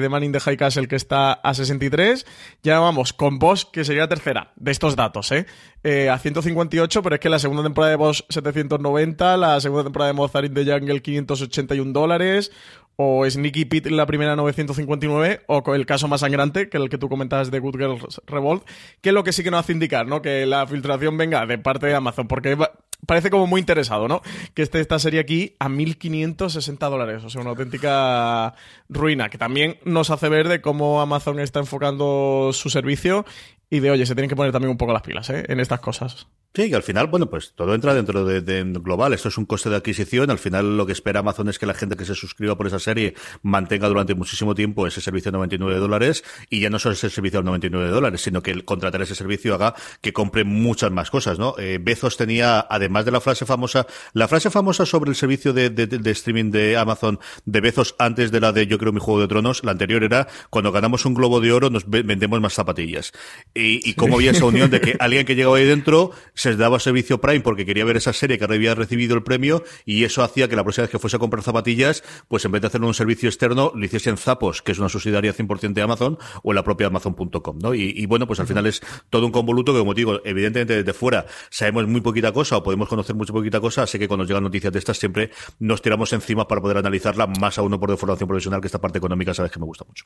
de, 0.00 0.24
in 0.24 0.32
the 0.32 0.40
High 0.40 0.56
Castle 0.56 0.88
que 0.88 0.96
está 0.96 1.34
a 1.34 1.54
63, 1.54 2.26
ya 2.64 2.80
vamos 2.80 3.12
con 3.12 3.38
Boss 3.38 3.64
que 3.64 3.84
sería 3.84 4.08
tercera 4.08 4.52
de 4.56 4.72
estos 4.72 4.96
datos, 4.96 5.30
¿eh? 5.30 5.46
¿eh? 5.84 6.10
A 6.10 6.18
158, 6.18 7.00
pero 7.00 7.14
es 7.14 7.20
que 7.20 7.28
la 7.28 7.38
segunda 7.38 7.62
temporada 7.62 7.90
de 7.90 7.96
Boss 7.96 8.24
790, 8.28 9.36
la 9.36 9.60
segunda 9.60 9.84
temporada 9.84 10.08
de 10.08 10.14
Mozart 10.14 10.46
in 10.46 10.54
the 10.54 10.64
Jungle 10.64 11.00
581 11.02 11.92
dólares, 11.92 12.50
o 12.96 13.28
Sneaky 13.28 13.66
Pete 13.66 13.90
la 13.90 14.06
primera 14.06 14.36
959, 14.36 15.42
o 15.46 15.74
el 15.74 15.86
caso 15.86 16.08
más 16.08 16.20
sangrante, 16.20 16.68
que 16.68 16.78
el 16.78 16.88
que 16.88 16.98
tú 16.98 17.08
comentabas 17.08 17.50
de 17.50 17.58
Good 17.58 17.76
Girls 17.76 18.20
Revolt, 18.26 18.64
que 19.00 19.10
es 19.10 19.14
lo 19.14 19.22
que 19.22 19.32
sí 19.32 19.42
que 19.42 19.50
nos 19.50 19.60
hace 19.60 19.72
indicar, 19.72 20.06
¿no? 20.06 20.22
Que 20.22 20.46
la 20.46 20.66
filtración 20.66 21.16
venga 21.16 21.44
de 21.46 21.58
parte 21.58 21.86
de 21.86 21.94
Amazon, 21.94 22.26
porque 22.26 22.56
parece 23.04 23.30
como 23.30 23.46
muy 23.46 23.60
interesado, 23.60 24.08
¿no? 24.08 24.22
Que 24.54 24.62
esté 24.62 24.80
esta 24.80 24.98
serie 24.98 25.20
aquí 25.20 25.56
a 25.58 25.68
1.560 25.68 26.90
dólares, 26.90 27.22
o 27.24 27.30
sea, 27.30 27.42
una 27.42 27.50
auténtica 27.50 28.54
ruina, 28.88 29.28
que 29.28 29.38
también 29.38 29.78
nos 29.84 30.10
hace 30.10 30.28
ver 30.28 30.48
de 30.48 30.60
cómo 30.60 31.00
Amazon 31.00 31.38
está 31.38 31.60
enfocando 31.60 32.50
su 32.52 32.70
servicio 32.70 33.26
y 33.70 33.80
de, 33.80 33.90
oye, 33.90 34.06
se 34.06 34.14
tienen 34.14 34.28
que 34.28 34.36
poner 34.36 34.52
también 34.52 34.70
un 34.70 34.76
poco 34.76 34.92
las 34.92 35.02
pilas 35.02 35.28
¿eh? 35.30 35.44
en 35.48 35.60
estas 35.60 35.80
cosas. 35.80 36.28
Sí, 36.56 36.70
que 36.70 36.76
al 36.76 36.82
final, 36.82 37.08
bueno, 37.08 37.28
pues 37.28 37.52
todo 37.54 37.74
entra 37.74 37.92
dentro 37.92 38.24
de, 38.24 38.40
de, 38.40 38.64
global. 38.80 39.12
Esto 39.12 39.28
es 39.28 39.36
un 39.36 39.44
coste 39.44 39.68
de 39.68 39.76
adquisición. 39.76 40.30
Al 40.30 40.38
final, 40.38 40.78
lo 40.78 40.86
que 40.86 40.92
espera 40.92 41.20
Amazon 41.20 41.50
es 41.50 41.58
que 41.58 41.66
la 41.66 41.74
gente 41.74 41.96
que 41.96 42.06
se 42.06 42.14
suscriba 42.14 42.56
por 42.56 42.66
esa 42.66 42.78
serie 42.78 43.12
mantenga 43.42 43.88
durante 43.88 44.14
muchísimo 44.14 44.54
tiempo 44.54 44.86
ese 44.86 45.02
servicio 45.02 45.30
de 45.30 45.36
99 45.36 45.78
dólares 45.78 46.24
y 46.48 46.60
ya 46.60 46.70
no 46.70 46.78
solo 46.78 46.94
ese 46.94 47.10
servicio 47.10 47.40
de 47.40 47.44
99 47.44 47.90
dólares, 47.90 48.22
sino 48.22 48.42
que 48.42 48.52
el 48.52 48.64
contratar 48.64 49.02
ese 49.02 49.14
servicio 49.14 49.54
haga 49.54 49.74
que 50.00 50.14
compre 50.14 50.44
muchas 50.44 50.90
más 50.90 51.10
cosas, 51.10 51.38
¿no? 51.38 51.56
Eh, 51.58 51.78
Bezos 51.78 52.16
tenía, 52.16 52.66
además 52.70 53.04
de 53.04 53.10
la 53.10 53.20
frase 53.20 53.44
famosa, 53.44 53.86
la 54.14 54.26
frase 54.26 54.48
famosa 54.48 54.86
sobre 54.86 55.10
el 55.10 55.16
servicio 55.16 55.52
de, 55.52 55.68
de, 55.68 56.10
streaming 56.10 56.52
de 56.52 56.78
Amazon 56.78 57.20
de 57.44 57.60
Bezos 57.60 57.96
antes 57.98 58.32
de 58.32 58.40
la 58.40 58.52
de 58.52 58.66
Yo 58.66 58.78
creo 58.78 58.94
mi 58.94 59.00
juego 59.00 59.20
de 59.20 59.28
tronos, 59.28 59.62
la 59.62 59.72
anterior 59.72 60.02
era 60.02 60.26
cuando 60.48 60.72
ganamos 60.72 61.04
un 61.04 61.12
globo 61.12 61.42
de 61.42 61.52
oro 61.52 61.68
nos 61.68 61.86
vendemos 61.86 62.40
más 62.40 62.54
zapatillas. 62.54 63.12
Y, 63.56 63.80
y 63.88 63.94
cómo 63.94 64.16
había 64.16 64.32
esa 64.32 64.44
unión 64.46 64.70
de 64.70 64.80
que 64.80 64.96
alguien 64.98 65.24
que 65.24 65.34
llegaba 65.34 65.56
ahí 65.56 65.64
dentro 65.64 66.12
se 66.34 66.56
daba 66.56 66.78
servicio 66.78 67.20
Prime 67.20 67.40
porque 67.40 67.64
quería 67.64 67.84
ver 67.84 67.96
esa 67.96 68.12
serie 68.12 68.38
que 68.38 68.44
había 68.44 68.74
recibido 68.74 69.14
el 69.14 69.22
premio 69.22 69.64
y 69.84 70.04
eso 70.04 70.22
hacía 70.22 70.48
que 70.48 70.56
la 70.56 70.62
próxima 70.62 70.82
vez 70.82 70.90
que 70.90 70.98
fuese 70.98 71.16
a 71.16 71.18
comprar 71.18 71.42
zapatillas, 71.42 72.02
pues 72.28 72.44
en 72.44 72.52
vez 72.52 72.60
de 72.62 72.68
hacerlo 72.68 72.86
un 72.86 72.94
servicio 72.94 73.28
externo, 73.28 73.72
lo 73.74 73.84
hiciese 73.84 74.10
en 74.10 74.16
Zapos, 74.16 74.62
que 74.62 74.72
es 74.72 74.78
una 74.78 74.88
subsidiaria 74.88 75.34
100% 75.34 75.72
de 75.72 75.82
Amazon, 75.82 76.18
o 76.42 76.52
en 76.52 76.56
la 76.56 76.64
propia 76.64 76.88
Amazon.com, 76.88 77.58
¿no? 77.58 77.74
Y, 77.74 77.92
y, 77.96 78.06
bueno, 78.06 78.26
pues 78.26 78.40
al 78.40 78.46
final 78.46 78.66
es 78.66 78.80
todo 79.10 79.26
un 79.26 79.32
convoluto 79.32 79.72
que, 79.72 79.78
como 79.78 79.94
digo, 79.94 80.20
evidentemente 80.24 80.76
desde 80.76 80.92
fuera 80.92 81.26
sabemos 81.50 81.86
muy 81.86 82.00
poquita 82.00 82.32
cosa 82.32 82.58
o 82.58 82.62
podemos 82.62 82.88
conocer 82.88 83.14
muy 83.14 83.26
poquita 83.26 83.60
cosa, 83.60 83.82
así 83.82 83.98
que 83.98 84.08
cuando 84.08 84.24
nos 84.24 84.28
llegan 84.28 84.44
noticias 84.44 84.72
de 84.72 84.78
estas 84.78 84.98
siempre 84.98 85.30
nos 85.58 85.82
tiramos 85.82 86.12
encima 86.12 86.46
para 86.46 86.60
poder 86.60 86.78
analizarla, 86.78 87.26
más 87.26 87.58
a 87.58 87.62
uno 87.62 87.78
por 87.78 87.90
de 87.90 87.96
formación 87.96 88.28
profesional, 88.28 88.60
que 88.60 88.66
esta 88.66 88.80
parte 88.80 88.98
económica 88.98 89.34
sabes 89.34 89.52
que 89.52 89.58
me 89.58 89.66
gusta 89.66 89.84
mucho. 89.86 90.04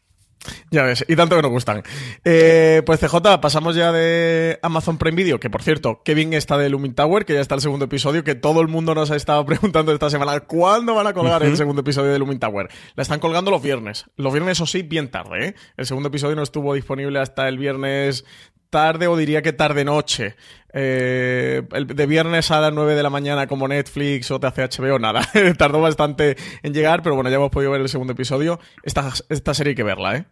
Ya 0.70 0.84
ves, 0.84 1.04
y 1.06 1.16
tanto 1.16 1.36
que 1.36 1.42
nos 1.42 1.50
gustan. 1.50 1.82
Eh, 2.24 2.82
pues 2.86 3.00
CJ, 3.00 3.39
pasamos 3.40 3.74
ya 3.76 3.92
de 3.92 4.58
Amazon 4.62 4.98
Prime 4.98 5.16
Video, 5.16 5.40
que 5.40 5.50
por 5.50 5.62
cierto, 5.62 6.02
qué 6.04 6.14
bien 6.14 6.32
está 6.32 6.58
de 6.58 6.68
Lumin 6.68 6.94
Tower, 6.94 7.24
que 7.24 7.34
ya 7.34 7.40
está 7.40 7.54
el 7.54 7.60
segundo 7.60 7.86
episodio, 7.86 8.24
que 8.24 8.34
todo 8.34 8.60
el 8.60 8.68
mundo 8.68 8.94
nos 8.94 9.10
ha 9.10 9.16
estado 9.16 9.44
preguntando 9.46 9.92
esta 9.92 10.10
semana, 10.10 10.40
¿cuándo 10.40 10.94
van 10.94 11.06
a 11.06 11.12
colgar 11.12 11.42
el 11.42 11.56
segundo 11.56 11.80
episodio 11.80 12.12
de 12.12 12.18
Lumin 12.18 12.38
Tower? 12.38 12.68
La 12.94 13.02
están 13.02 13.20
colgando 13.20 13.50
los 13.50 13.62
viernes. 13.62 14.06
Los 14.16 14.32
viernes, 14.32 14.58
eso 14.58 14.66
sí, 14.66 14.82
bien 14.82 15.10
tarde, 15.10 15.48
¿eh? 15.48 15.54
El 15.76 15.86
segundo 15.86 16.08
episodio 16.08 16.36
no 16.36 16.42
estuvo 16.42 16.74
disponible 16.74 17.18
hasta 17.18 17.48
el 17.48 17.58
viernes 17.58 18.24
tarde 18.70 19.08
o 19.08 19.16
diría 19.16 19.42
que 19.42 19.52
tarde-noche. 19.52 20.36
Eh, 20.72 21.62
de 21.70 22.06
viernes 22.06 22.50
a 22.52 22.60
las 22.60 22.72
9 22.72 22.94
de 22.94 23.02
la 23.02 23.10
mañana 23.10 23.48
como 23.48 23.66
Netflix 23.66 24.30
o 24.30 24.38
TCHB 24.38 24.94
o 24.94 24.98
nada. 24.98 25.22
Tardó 25.58 25.80
bastante 25.80 26.36
en 26.62 26.72
llegar, 26.72 27.02
pero 27.02 27.16
bueno, 27.16 27.28
ya 27.28 27.36
hemos 27.36 27.50
podido 27.50 27.72
ver 27.72 27.80
el 27.80 27.88
segundo 27.88 28.12
episodio. 28.12 28.60
Esta, 28.82 29.12
esta 29.28 29.52
serie 29.52 29.72
hay 29.72 29.74
que 29.74 29.82
verla, 29.82 30.16
¿eh? 30.16 30.24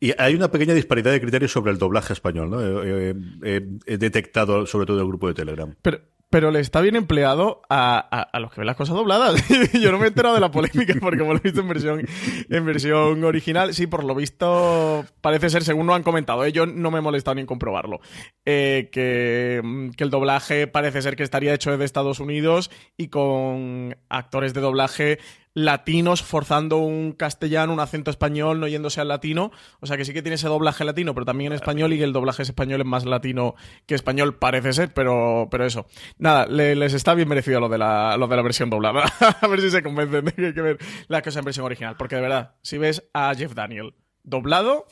Y 0.00 0.12
hay 0.18 0.34
una 0.34 0.50
pequeña 0.50 0.74
disparidad 0.74 1.10
de 1.10 1.20
criterios 1.20 1.52
sobre 1.52 1.72
el 1.72 1.78
doblaje 1.78 2.12
español, 2.12 2.50
¿no? 2.50 2.60
He, 2.62 3.60
detectado 3.98 4.66
sobre 4.66 4.86
todo 4.86 5.00
el 5.00 5.06
grupo 5.06 5.26
de 5.26 5.34
Telegram. 5.34 5.74
Pero, 5.82 6.00
pero 6.30 6.50
le 6.50 6.60
está 6.60 6.80
bien 6.82 6.94
empleado 6.94 7.62
a, 7.70 7.98
a, 7.98 8.38
los 8.38 8.52
que 8.52 8.60
ven 8.60 8.66
las 8.66 8.76
cosas 8.76 8.94
dobladas. 8.94 9.42
Yo 9.72 9.90
no 9.90 9.98
me 9.98 10.04
he 10.04 10.08
enterado 10.08 10.34
de 10.34 10.40
la 10.40 10.50
polémica 10.50 10.94
porque 11.00 11.18
como 11.18 11.32
lo 11.32 11.38
he 11.38 11.42
visto 11.42 11.60
en 11.62 11.68
versión, 11.68 12.06
en 12.48 12.66
versión 12.66 13.24
original. 13.24 13.72
Sí, 13.72 13.86
por 13.86 14.04
lo 14.04 14.14
visto 14.14 15.06
parece 15.20 15.48
ser, 15.48 15.64
según 15.64 15.86
lo 15.86 15.94
han 15.94 16.02
comentado, 16.02 16.44
¿eh? 16.44 16.52
yo 16.52 16.66
no 16.66 16.90
me 16.90 16.98
he 16.98 17.02
molestado 17.02 17.36
ni 17.36 17.40
en 17.40 17.46
comprobarlo, 17.46 18.00
eh, 18.44 18.88
que, 18.92 19.90
que, 19.96 20.04
el 20.04 20.10
doblaje 20.10 20.66
parece 20.66 21.02
ser 21.02 21.16
que 21.16 21.22
estaría 21.22 21.54
hecho 21.54 21.70
desde 21.70 21.84
Estados 21.84 22.20
Unidos 22.20 22.70
y 22.96 23.08
con 23.08 23.96
actores 24.08 24.54
de 24.54 24.60
doblaje 24.60 25.18
latinos 25.54 26.22
forzando 26.22 26.78
un 26.78 27.12
castellano, 27.12 27.72
un 27.72 27.80
acento 27.80 28.10
español, 28.10 28.60
no 28.60 28.68
yéndose 28.68 29.00
al 29.00 29.08
latino. 29.08 29.50
O 29.80 29.86
sea 29.86 29.96
que 29.96 30.04
sí 30.04 30.12
que 30.12 30.22
tiene 30.22 30.36
ese 30.36 30.48
doblaje 30.48 30.84
latino, 30.84 31.14
pero 31.14 31.26
también 31.26 31.52
en 31.52 31.56
español 31.56 31.92
y 31.92 32.02
el 32.02 32.12
doblaje 32.12 32.42
español 32.42 32.80
es 32.80 32.86
más 32.86 33.04
latino 33.04 33.54
que 33.86 33.94
español, 33.94 34.36
parece 34.36 34.72
ser, 34.72 34.92
pero, 34.94 35.48
pero 35.50 35.64
eso. 35.64 35.86
Nada, 36.18 36.46
les 36.46 36.94
está 36.94 37.14
bien 37.14 37.28
merecido 37.28 37.60
lo 37.60 37.68
de 37.68 37.78
la, 37.78 38.16
lo 38.16 38.28
de 38.28 38.36
la 38.36 38.42
versión 38.42 38.70
doblada. 38.70 39.04
a 39.40 39.46
ver 39.46 39.60
si 39.60 39.70
se 39.70 39.82
convencen 39.82 40.24
de 40.24 40.32
que 40.32 40.46
hay 40.46 40.54
que 40.54 40.62
ver 40.62 40.78
las 41.08 41.22
cosas 41.22 41.38
en 41.38 41.44
versión 41.44 41.66
original. 41.66 41.96
Porque 41.96 42.16
de 42.16 42.22
verdad, 42.22 42.54
si 42.62 42.78
ves 42.78 43.08
a 43.12 43.34
Jeff 43.34 43.54
Daniel 43.54 43.94
doblado, 44.22 44.86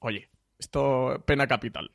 oye, 0.00 0.30
esto 0.58 1.22
pena 1.26 1.46
capital. 1.46 1.90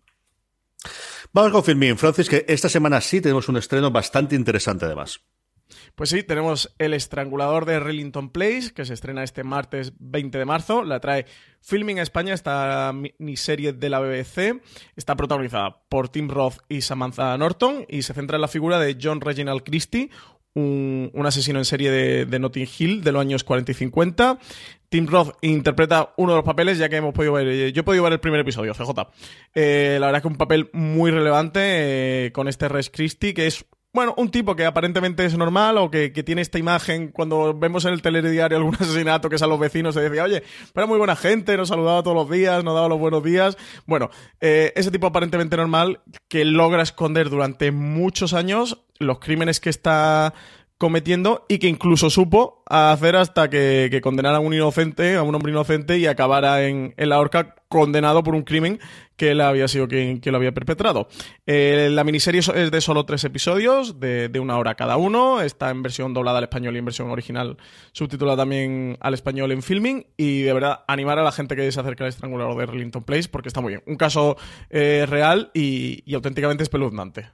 Vamos 1.34 1.52
con 1.52 1.64
Filmin, 1.64 1.98
Francis, 1.98 2.30
que 2.30 2.46
esta 2.48 2.70
semana 2.70 3.02
sí 3.02 3.22
tenemos 3.22 3.50
un 3.50 3.58
estreno 3.58 3.92
bastante 3.92 4.36
interesante 4.36 4.86
además. 4.86 5.22
Pues 5.96 6.10
sí, 6.10 6.24
tenemos 6.24 6.74
El 6.78 6.94
Estrangulador 6.94 7.66
de 7.66 7.80
Rillington 7.80 8.30
Place, 8.30 8.72
que 8.74 8.86
se 8.86 8.94
estrena 8.94 9.24
este 9.24 9.44
martes 9.44 9.94
20 10.00 10.38
de 10.38 10.46
marzo. 10.46 10.84
La 10.84 11.00
trae 11.00 11.26
Filming 11.62 12.00
España, 12.00 12.34
esta 12.34 12.94
miniserie 12.94 13.74
de 13.74 13.90
la 13.90 14.00
BBC. 14.00 14.62
Está 14.96 15.16
protagonizada 15.16 15.84
por 15.90 16.10
Tim 16.10 16.30
Roth 16.30 16.58
y 16.70 16.82
Samantha 16.82 17.38
Norton 17.38 17.86
y 17.90 18.04
se 18.04 18.14
centra 18.14 18.38
en 18.38 18.42
la 18.42 18.48
figura 18.48 18.80
de 18.80 18.98
John 19.02 19.22
Reginald 19.22 19.64
Christie, 19.64 20.10
un, 20.56 21.12
asesino 21.26 21.60
en 21.60 21.66
serie 21.66 21.92
de, 21.92 22.40
Notting 22.40 22.68
Hill 22.78 23.04
de 23.04 23.12
los 23.12 23.22
años 23.22 23.44
40 23.44 23.72
y 23.72 23.76
50. 23.76 24.40
Tim 24.90 25.08
Roth 25.08 25.36
interpreta 25.42 26.14
uno 26.18 26.32
de 26.32 26.38
los 26.38 26.46
papeles, 26.46 26.78
ya 26.78 26.88
que 26.88 26.96
hemos 26.98 27.14
podido 27.14 27.34
ver. 27.34 27.74
Yo 27.74 27.82
he 27.82 27.84
podido 27.84 28.04
ver 28.04 28.14
el 28.14 28.20
primer 28.20 28.40
episodio, 28.40 28.74
CJ. 28.74 28.90
Eh, 29.54 29.98
la 30.00 30.08
verdad 30.08 30.20
es 30.20 30.22
que 30.22 30.28
un 30.28 30.38
papel 30.38 30.70
muy 30.72 31.12
relevante 31.12 31.60
eh, 32.28 32.32
con 32.32 32.48
este 32.48 32.70
Res 32.70 32.90
Christie, 32.90 33.34
que 33.34 33.48
es 33.48 33.66
bueno, 33.96 34.14
un 34.18 34.30
tipo 34.30 34.56
que 34.56 34.66
aparentemente 34.66 35.26
es 35.26 35.38
normal 35.38 35.78
o 35.78 35.90
que, 35.90 36.10
tiene 36.10 36.42
esta 36.42 36.60
imagen 36.60 37.08
cuando 37.08 37.54
vemos 37.54 37.86
en 37.86 37.94
el 37.94 38.02
telediario 38.02 38.58
algún 38.58 38.76
asesinato 38.80 39.30
que 39.30 39.38
es 39.38 39.42
a 39.42 39.48
los 39.48 39.60
vecinos 39.60 39.96
se 39.96 40.02
decía, 40.02 40.24
oye, 40.24 40.44
pero 40.74 40.88
muy 40.88 40.98
buena 40.98 41.16
gente, 41.16 41.56
nos 41.56 41.70
saludaba 41.70 42.04
todos 42.04 42.16
los 42.16 42.30
días, 42.30 42.64
nos 42.64 42.76
daba 42.76 42.90
los 42.90 43.00
buenos 43.00 43.24
días. 43.24 43.58
Bueno, 43.86 44.10
eh, 44.42 44.74
ese 44.76 44.92
tipo 44.92 45.08
aparentemente 45.08 45.56
normal 45.56 46.02
que 46.28 46.44
logra 46.44 46.84
esconder 46.84 47.30
durante 47.30 47.72
muchos 47.72 48.34
años 48.34 48.86
los 49.00 49.20
crímenes 49.20 49.60
que 49.60 49.70
está 49.70 50.34
cometiendo 50.78 51.46
y 51.48 51.60
que 51.60 51.68
incluso 51.68 52.10
supo 52.10 52.64
hacer 52.68 53.16
hasta 53.16 53.50
que, 53.50 53.88
que 53.90 54.02
condenara 54.02 54.38
a 54.38 54.40
un 54.42 54.54
inocente, 54.54 55.16
a 55.16 55.24
un 55.24 55.34
hombre 55.34 55.52
inocente 55.52 55.98
y 55.98 56.06
acabara 56.06 56.66
en, 56.66 56.94
la 56.98 57.20
horca 57.20 57.56
condenado 57.70 58.24
por 58.24 58.36
un 58.36 58.44
crimen 58.44 58.80
que 59.16 59.32
él 59.32 59.42
había 59.42 59.68
sido 59.70 59.88
quien, 59.88 60.20
lo 60.24 60.38
había 60.38 60.54
perpetrado. 60.54 61.08
Eh, 61.46 61.90
la 61.92 62.04
miniserie 62.04 62.42
es 62.42 62.72
de 62.72 62.82
solo 62.82 63.06
tres 63.06 63.24
episodios, 63.24 64.00
de, 64.00 64.30
una 64.40 64.58
hora 64.58 64.76
cada 64.76 64.98
uno. 64.98 65.42
Está 65.42 65.70
en 65.70 65.82
versión 65.82 66.14
doblada 66.14 66.40
al 66.40 66.44
español 66.44 66.76
y 66.76 66.80
en 66.80 66.86
versión 66.86 67.10
original 67.10 67.58
subtitulada 67.94 68.38
también 68.38 68.98
al 69.00 69.14
español 69.14 69.54
en 69.54 69.62
filming. 69.62 70.08
Y 70.18 70.42
de 70.42 70.54
verdad, 70.54 70.84
animar 70.88 71.20
a 71.20 71.24
la 71.24 71.32
gente 71.32 71.56
que 71.56 71.72
se 71.72 71.80
acerque 71.80 72.04
al 72.04 72.10
estrangulador 72.10 72.58
de 72.58 72.66
Rillington 72.66 73.04
Place 73.04 73.30
porque 73.30 73.48
está 73.48 73.62
muy 73.62 73.72
bien. 73.72 73.84
Un 73.86 73.96
caso 73.96 74.36
eh, 74.70 75.06
real 75.08 75.52
y, 75.54 76.04
y 76.06 76.16
auténticamente 76.16 76.64
espeluznante. 76.64 77.30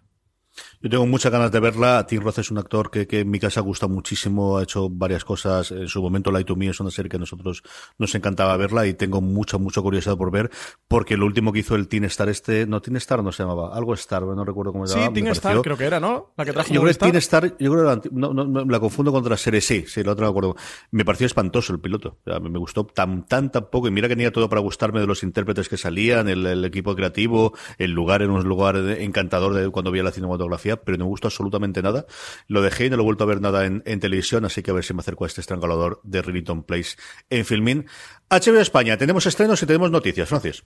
Yo 0.84 0.90
tengo 0.90 1.06
muchas 1.06 1.32
ganas 1.32 1.52
de 1.52 1.60
verla. 1.60 2.08
Tim 2.08 2.22
Roth 2.22 2.40
es 2.40 2.50
un 2.50 2.58
actor 2.58 2.90
que, 2.90 3.06
que, 3.06 3.20
en 3.20 3.30
mi 3.30 3.40
casa 3.40 3.62
gusta 3.62 3.88
muchísimo, 3.88 4.58
ha 4.58 4.64
hecho 4.64 4.90
varias 4.90 5.24
cosas. 5.24 5.70
En 5.72 5.88
su 5.88 6.02
momento, 6.02 6.32
Light 6.32 6.48
to 6.48 6.56
Me 6.56 6.70
es 6.70 6.80
una 6.80 6.90
serie 6.90 7.08
que 7.08 7.18
a 7.18 7.20
nosotros 7.20 7.62
nos 8.00 8.16
encantaba 8.16 8.58
verla 8.58 8.88
y 8.88 8.96
tengo 8.96 9.22
mucha, 9.22 9.60
mucha 9.60 9.80
curiosidad 9.82 10.18
por 10.18 10.32
ver, 10.32 10.50
porque 10.88 11.18
lo 11.18 11.28
último 11.28 11.54
que 11.54 11.60
hizo 11.60 11.76
el 11.76 11.88
Teen 11.88 12.06
Star 12.06 12.30
este, 12.30 12.66
no, 12.66 12.82
Teen 12.82 12.98
Star 12.98 13.24
no 13.24 13.32
se 13.32 13.44
llamaba, 13.44 13.76
algo 13.76 13.94
Star, 13.94 14.24
no 14.24 14.44
recuerdo 14.44 14.72
cómo 14.72 14.88
se 14.88 14.96
llamaba. 14.96 15.14
Sí, 15.16 15.22
Teen 15.22 15.28
Star 15.28 15.62
creo 15.62 15.78
que 15.78 15.86
era, 15.86 16.00
¿no? 16.00 16.34
La 16.36 16.46
que 16.46 16.54
trajo 16.54 16.74
Yo 16.74 16.82
creo 16.82 16.94
que 16.94 17.00
Teen 17.00 17.16
Star, 17.18 17.56
yo 17.60 17.72
creo 17.72 18.02
que 18.02 18.10
no, 18.12 18.34
no, 18.34 18.66
la 18.66 18.80
confundo 18.80 19.12
con 19.12 19.22
otra 19.22 19.38
serie, 19.38 19.62
sí, 19.62 19.86
sí, 19.88 20.04
la 20.04 20.14
otra 20.14 20.26
me 20.26 20.30
acuerdo. 20.32 20.56
Me 20.90 21.06
pareció 21.06 21.28
espantoso 21.28 21.74
el 21.74 21.80
piloto. 21.80 22.18
me 22.26 22.58
gustó 22.58 22.86
tan, 22.86 23.28
tan, 23.28 23.52
tan 23.52 23.70
poco 23.70 23.88
y 23.88 23.92
mira 23.92 24.08
que 24.08 24.16
tenía 24.16 24.32
todo 24.32 24.50
para 24.50 24.62
gustarme 24.62 25.00
de 25.00 25.06
los 25.06 25.22
intérpretes 25.22 25.70
que 25.70 25.78
salían, 25.78 26.28
el, 26.28 26.44
el 26.46 26.66
equipo 26.66 26.96
creativo, 26.96 27.54
el 27.78 27.92
lugar 27.92 28.24
en 28.24 28.32
un 28.32 28.44
lugar 28.44 28.78
encantador 28.78 29.54
de 29.54 29.70
cuando 29.70 29.92
veía 29.92 30.04
la 30.04 30.12
cinematografía, 30.12 30.71
pero 30.78 30.98
no 30.98 31.06
me 31.06 31.10
gustó 31.10 31.28
absolutamente 31.28 31.82
nada. 31.82 32.06
Lo 32.48 32.62
dejé 32.62 32.86
y 32.86 32.90
no 32.90 32.98
lo 32.98 33.04
he 33.04 33.06
vuelto 33.06 33.24
a 33.24 33.28
ver 33.28 33.42
nada 33.42 33.66
en, 33.66 33.82
televisión, 34.00 34.46
así 34.46 34.64
que 34.64 34.72
a 34.72 34.74
ver 34.74 34.84
si 34.84 34.94
me 34.94 35.02
acerco 35.02 35.26
a 35.26 35.28
este 35.28 35.42
estrangulador 35.42 36.02
de 36.04 36.22
Rillington 36.22 36.64
Place 36.64 36.98
en 37.30 37.46
Filmin. 37.46 37.86
HBO 38.30 38.60
España, 38.60 38.98
tenemos 38.98 39.26
estrenos 39.26 39.62
y 39.62 39.66
tenemos 39.66 39.92
noticias, 39.92 40.28
Francis. 40.28 40.64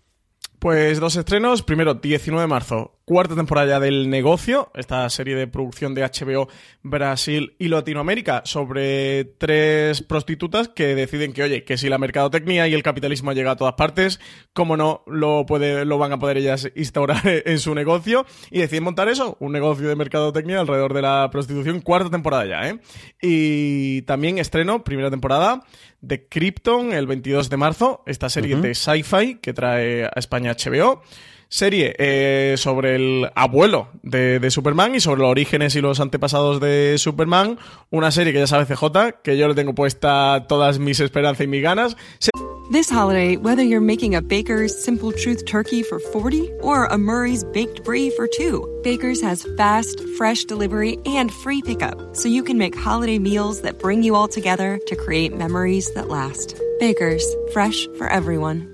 Pues 0.59 0.99
dos 0.99 1.15
estrenos. 1.15 1.63
Primero, 1.63 1.95
19 1.95 2.41
de 2.41 2.47
marzo, 2.47 2.95
cuarta 3.05 3.35
temporada 3.35 3.79
del 3.79 4.09
negocio, 4.09 4.71
esta 4.73 5.07
serie 5.09 5.35
de 5.35 5.47
producción 5.47 5.93
de 5.93 6.01
HBO 6.01 6.47
Brasil 6.81 7.55
y 7.59 7.67
Latinoamérica 7.67 8.41
sobre 8.45 9.25
tres 9.25 10.01
prostitutas 10.01 10.69
que 10.69 10.95
deciden 10.95 11.33
que, 11.33 11.43
oye, 11.43 11.63
que 11.63 11.77
si 11.77 11.87
la 11.87 11.97
mercadotecnia 11.97 12.67
y 12.67 12.73
el 12.73 12.83
capitalismo 12.83 13.33
llega 13.33 13.51
a 13.51 13.55
todas 13.55 13.75
partes, 13.75 14.19
cómo 14.53 14.75
no 14.75 15.03
lo, 15.05 15.45
puede, 15.45 15.85
lo 15.85 15.97
van 15.97 16.13
a 16.13 16.19
poder 16.19 16.37
ellas 16.37 16.71
instaurar 16.75 17.21
en 17.25 17.59
su 17.59 17.75
negocio 17.75 18.25
y 18.49 18.59
deciden 18.59 18.85
montar 18.85 19.07
eso, 19.09 19.37
un 19.39 19.51
negocio 19.51 19.87
de 19.87 19.95
mercadotecnia 19.95 20.59
alrededor 20.59 20.93
de 20.93 21.01
la 21.01 21.29
prostitución, 21.31 21.81
cuarta 21.81 22.09
temporada 22.09 22.45
ya, 22.45 22.69
¿eh? 22.69 22.79
Y 23.21 24.01
también 24.03 24.39
estreno, 24.39 24.83
primera 24.83 25.11
temporada, 25.11 25.63
de 26.05 26.27
Krypton 26.27 26.93
el 26.93 27.07
22 27.07 27.49
de 27.49 27.57
marzo, 27.57 28.03
esta 28.05 28.29
serie 28.29 28.55
de 28.57 28.75
sci-fi 28.75 29.39
que 29.41 29.53
trae 29.53 30.05
a 30.05 30.13
España 30.15 30.55
HBO. 30.55 31.01
Serie 31.49 31.95
eh, 31.97 32.55
sobre 32.57 32.95
el 32.95 33.29
abuelo 33.35 33.89
de, 34.03 34.39
de, 34.39 34.51
Superman 34.51 34.95
y 34.95 34.99
sobre 34.99 35.21
los 35.21 35.29
orígenes 35.29 35.75
y 35.75 35.81
los 35.81 35.99
antepasados 35.99 36.59
de 36.59 36.95
Superman. 36.97 37.57
Una 37.91 38.11
serie 38.11 38.33
que 38.33 38.39
ya 38.39 38.47
sabe 38.47 38.65
CJ, 38.65 39.21
que 39.23 39.37
yo 39.37 39.47
le 39.47 39.55
tengo 39.55 39.73
puesta 39.73 40.45
todas 40.47 40.79
mis 40.79 40.99
esperanzas 40.99 41.45
y 41.45 41.47
mis 41.47 41.61
ganas. 41.61 41.95
This 42.71 42.89
holiday, 42.89 43.37
whether 43.37 43.61
you're 43.61 43.79
making 43.79 44.15
a 44.15 44.23
Baker's 44.23 44.83
Simple 44.83 45.11
Truth 45.11 45.45
turkey 45.45 45.83
for 45.83 45.99
40 45.99 46.51
or 46.63 46.85
a 46.85 46.97
Murray's 46.97 47.43
Baked 47.43 47.83
Brie 47.83 48.09
for 48.09 48.27
2, 48.27 48.81
Baker's 48.83 49.21
has 49.21 49.45
fast, 49.55 50.01
fresh 50.17 50.45
delivery 50.45 50.97
and 51.05 51.31
free 51.31 51.61
pickup, 51.61 52.15
so 52.15 52.27
you 52.27 52.41
can 52.41 52.57
make 52.57 52.75
holiday 52.75 53.19
meals 53.19 53.61
that 53.61 53.77
bring 53.77 54.01
you 54.01 54.15
all 54.15 54.27
together 54.27 54.79
to 54.87 54.95
create 54.95 55.37
memories 55.37 55.93
that 55.93 56.09
last. 56.09 56.59
Baker's, 56.79 57.23
fresh 57.53 57.85
for 57.99 58.07
everyone. 58.07 58.73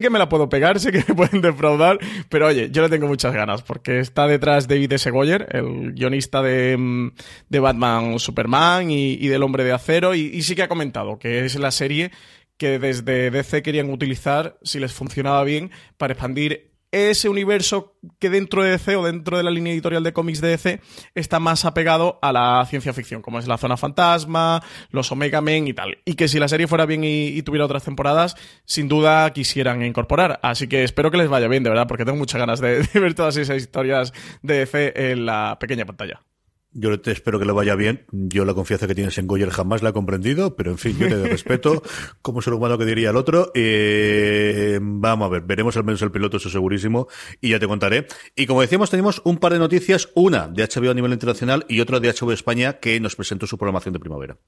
que 0.00 0.10
me 0.10 0.18
la 0.18 0.28
puedo 0.28 0.48
pegar, 0.48 0.80
sé 0.80 0.92
que 0.92 1.04
me 1.06 1.14
pueden 1.14 1.40
defraudar, 1.40 1.98
pero 2.28 2.46
oye, 2.46 2.70
yo 2.70 2.82
le 2.82 2.88
tengo 2.88 3.06
muchas 3.06 3.32
ganas 3.32 3.62
porque 3.62 4.00
está 4.00 4.26
detrás 4.26 4.66
David 4.66 4.92
S. 4.92 5.10
Goyer, 5.10 5.46
el 5.50 5.92
guionista 5.92 6.42
de, 6.42 6.76
mm, 6.76 7.12
de 7.48 7.60
Batman 7.60 8.18
Superman 8.18 8.90
y, 8.90 9.28
del 9.28 9.42
Hombre 9.42 9.64
de 9.64 9.72
Acero, 9.72 10.14
y, 10.14 10.20
y 10.20 10.42
sí 10.42 10.54
que 10.54 10.62
ha 10.62 10.68
comentado 10.68 11.18
que 11.18 11.44
es 11.44 11.56
la 11.56 11.70
serie 11.70 12.10
que 12.56 12.78
desde 12.78 13.30
DC 13.30 13.62
querían 13.62 13.90
utilizar, 13.90 14.58
si 14.62 14.80
les 14.80 14.92
funcionaba 14.92 15.42
bien, 15.44 15.70
para 15.96 16.12
expandir 16.12 16.69
ese 16.92 17.28
universo 17.28 17.96
que 18.18 18.30
dentro 18.30 18.62
de 18.62 18.70
DC 18.70 18.96
o 18.96 19.04
dentro 19.04 19.36
de 19.36 19.42
la 19.42 19.50
línea 19.50 19.72
editorial 19.72 20.02
de 20.02 20.12
cómics 20.12 20.40
de 20.40 20.48
DC 20.48 20.80
está 21.14 21.38
más 21.38 21.64
apegado 21.64 22.18
a 22.22 22.32
la 22.32 22.64
ciencia 22.68 22.92
ficción, 22.92 23.22
como 23.22 23.38
es 23.38 23.46
la 23.46 23.58
zona 23.58 23.76
fantasma, 23.76 24.62
los 24.90 25.10
Omega 25.12 25.40
Men 25.40 25.68
y 25.68 25.74
tal. 25.74 25.98
Y 26.04 26.14
que 26.14 26.28
si 26.28 26.38
la 26.38 26.48
serie 26.48 26.66
fuera 26.66 26.86
bien 26.86 27.02
y, 27.04 27.42
tuviera 27.42 27.64
otras 27.64 27.84
temporadas, 27.84 28.36
sin 28.64 28.88
duda 28.88 29.32
quisieran 29.32 29.82
incorporar. 29.84 30.40
Así 30.42 30.68
que 30.68 30.84
espero 30.84 31.10
que 31.10 31.18
les 31.18 31.28
vaya 31.28 31.48
bien, 31.48 31.62
de 31.62 31.70
verdad, 31.70 31.86
porque 31.86 32.04
tengo 32.04 32.18
muchas 32.18 32.38
ganas 32.38 32.60
de 32.60 32.86
ver 32.94 33.14
todas 33.14 33.36
esas 33.36 33.56
historias 33.56 34.12
de 34.42 34.58
DC 34.58 35.12
en 35.12 35.26
la 35.26 35.58
pequeña 35.60 35.84
pantalla. 35.84 36.22
Yo 36.72 37.00
te 37.00 37.10
espero 37.10 37.38
que 37.40 37.44
le 37.44 37.52
vaya 37.52 37.74
bien. 37.74 38.06
Yo 38.12 38.44
la 38.44 38.54
confianza 38.54 38.86
que 38.86 38.94
tienes 38.94 39.18
en 39.18 39.26
Goyer 39.26 39.50
jamás 39.50 39.82
la 39.82 39.90
he 39.90 39.92
comprendido, 39.92 40.54
pero 40.54 40.70
en 40.70 40.78
fin, 40.78 40.96
yo 40.98 41.08
te 41.08 41.28
respeto 41.28 41.82
como 42.22 42.42
ser 42.42 42.54
humano 42.54 42.78
que 42.78 42.84
diría 42.84 43.10
el 43.10 43.16
otro. 43.16 43.50
Eh, 43.54 44.78
vamos 44.80 45.26
a 45.26 45.30
ver, 45.30 45.42
veremos 45.42 45.76
al 45.76 45.84
menos 45.84 46.00
el 46.02 46.12
piloto, 46.12 46.36
eso 46.36 46.48
segurísimo, 46.48 47.08
y 47.40 47.50
ya 47.50 47.58
te 47.58 47.66
contaré. 47.66 48.06
Y 48.36 48.46
como 48.46 48.60
decíamos, 48.60 48.88
tenemos 48.90 49.20
un 49.24 49.38
par 49.38 49.52
de 49.52 49.58
noticias, 49.58 50.10
una 50.14 50.46
de 50.46 50.62
HBO 50.62 50.90
a 50.90 50.94
nivel 50.94 51.12
internacional 51.12 51.66
y 51.68 51.80
otra 51.80 51.98
de 51.98 52.12
HBO 52.12 52.32
España 52.32 52.74
que 52.74 53.00
nos 53.00 53.16
presentó 53.16 53.48
su 53.48 53.58
programación 53.58 53.92
de 53.92 53.98
primavera. 53.98 54.38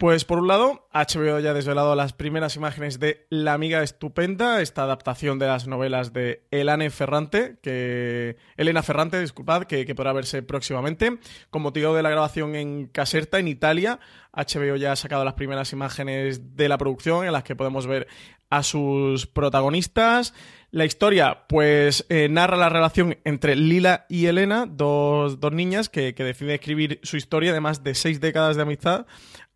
Pues 0.00 0.24
por 0.24 0.38
un 0.38 0.48
lado, 0.48 0.88
HBO 0.94 1.40
ya 1.40 1.50
ha 1.50 1.52
desvelado 1.52 1.94
las 1.94 2.14
primeras 2.14 2.56
imágenes 2.56 3.00
de 3.00 3.26
La 3.28 3.52
Amiga 3.52 3.82
Estupenda, 3.82 4.62
esta 4.62 4.84
adaptación 4.84 5.38
de 5.38 5.46
las 5.46 5.66
novelas 5.66 6.14
de 6.14 6.42
Elena 6.50 6.88
Ferrante, 6.88 7.58
que 7.62 8.38
Elena 8.56 8.82
Ferrante, 8.82 9.20
disculpad, 9.20 9.64
que, 9.64 9.84
que, 9.84 9.94
podrá 9.94 10.14
verse 10.14 10.42
próximamente. 10.42 11.18
Con 11.50 11.60
motivo 11.60 11.94
de 11.94 12.02
la 12.02 12.08
grabación 12.08 12.54
en 12.54 12.86
Caserta, 12.86 13.40
en 13.40 13.48
Italia, 13.48 14.00
HBO 14.32 14.76
ya 14.76 14.92
ha 14.92 14.96
sacado 14.96 15.22
las 15.22 15.34
primeras 15.34 15.70
imágenes 15.74 16.56
de 16.56 16.70
la 16.70 16.78
producción 16.78 17.26
en 17.26 17.32
las 17.32 17.44
que 17.44 17.54
podemos 17.54 17.86
ver 17.86 18.08
a 18.48 18.62
sus 18.62 19.26
protagonistas. 19.26 20.32
La 20.72 20.84
historia, 20.84 21.46
pues, 21.48 22.06
eh, 22.10 22.28
narra 22.28 22.56
la 22.56 22.68
relación 22.68 23.18
entre 23.24 23.56
Lila 23.56 24.06
y 24.08 24.26
Elena, 24.26 24.66
dos, 24.70 25.40
dos 25.40 25.50
niñas 25.52 25.88
que, 25.88 26.14
que, 26.14 26.22
deciden 26.22 26.54
escribir 26.54 27.00
su 27.02 27.16
historia 27.16 27.52
de 27.52 27.60
más 27.60 27.82
de 27.82 27.96
seis 27.96 28.20
décadas 28.20 28.54
de 28.54 28.62
amistad. 28.62 29.06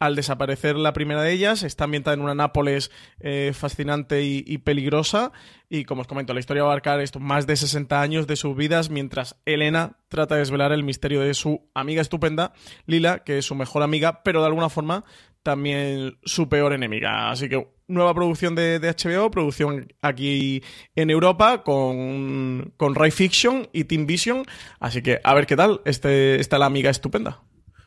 Al 0.01 0.17
desaparecer 0.17 0.75
la 0.75 0.93
primera 0.93 1.23
de 1.23 1.31
ellas, 1.31 1.62
está 1.62 1.85
ambientada 1.85 2.15
en 2.15 2.21
una 2.21 2.35
Nápoles 2.35 2.91
eh, 3.21 3.53
fascinante 3.55 4.25
y, 4.25 4.43
y, 4.45 4.59
peligrosa. 4.59 5.31
Y 5.69 5.85
como 5.85 6.01
os 6.01 6.09
comento, 6.09 6.35
la 6.35 6.41
historia 6.41 6.65
va 6.65 6.71
a 6.71 6.73
abarcar 6.73 6.99
esto, 6.99 7.21
más 7.21 7.47
de 7.47 7.55
60 7.55 8.01
años 8.01 8.27
de 8.27 8.35
sus 8.35 8.57
vidas, 8.57 8.91
mientras 8.91 9.37
Elena 9.45 9.99
trata 10.09 10.35
de 10.35 10.41
desvelar 10.41 10.73
el 10.73 10.83
misterio 10.83 11.21
de 11.21 11.35
su 11.35 11.71
amiga 11.75 12.03
estupenda, 12.03 12.55
Lila, 12.87 13.21
que 13.21 13.38
es 13.38 13.45
su 13.45 13.55
mejor 13.55 13.85
amiga, 13.85 14.25
pero 14.25 14.41
de 14.41 14.49
alguna 14.49 14.69
forma 14.69 15.05
también 15.45 16.19
su 16.25 16.49
peor 16.49 16.73
enemiga. 16.73 17.31
Así 17.31 17.49
que 17.49 17.69
nueva 17.87 18.14
producción 18.14 18.55
de, 18.55 18.79
HBO, 18.81 19.31
producción 19.31 19.92
aquí 20.01 20.62
en 20.94 21.11
Europa 21.11 21.62
con, 21.62 22.73
con 22.77 22.94
Ray 22.94 23.11
Fiction 23.11 23.68
y 23.73 23.85
Team 23.85 24.07
Vision. 24.07 24.44
Así 24.81 25.03
que 25.03 25.20
a 25.23 25.35
ver 25.35 25.47
qué 25.47 25.57
tal. 25.57 25.81
Este, 25.85 26.40
está 26.40 26.59
la 26.59 26.66
amiga 26.66 26.90
estupenda. 26.90 27.42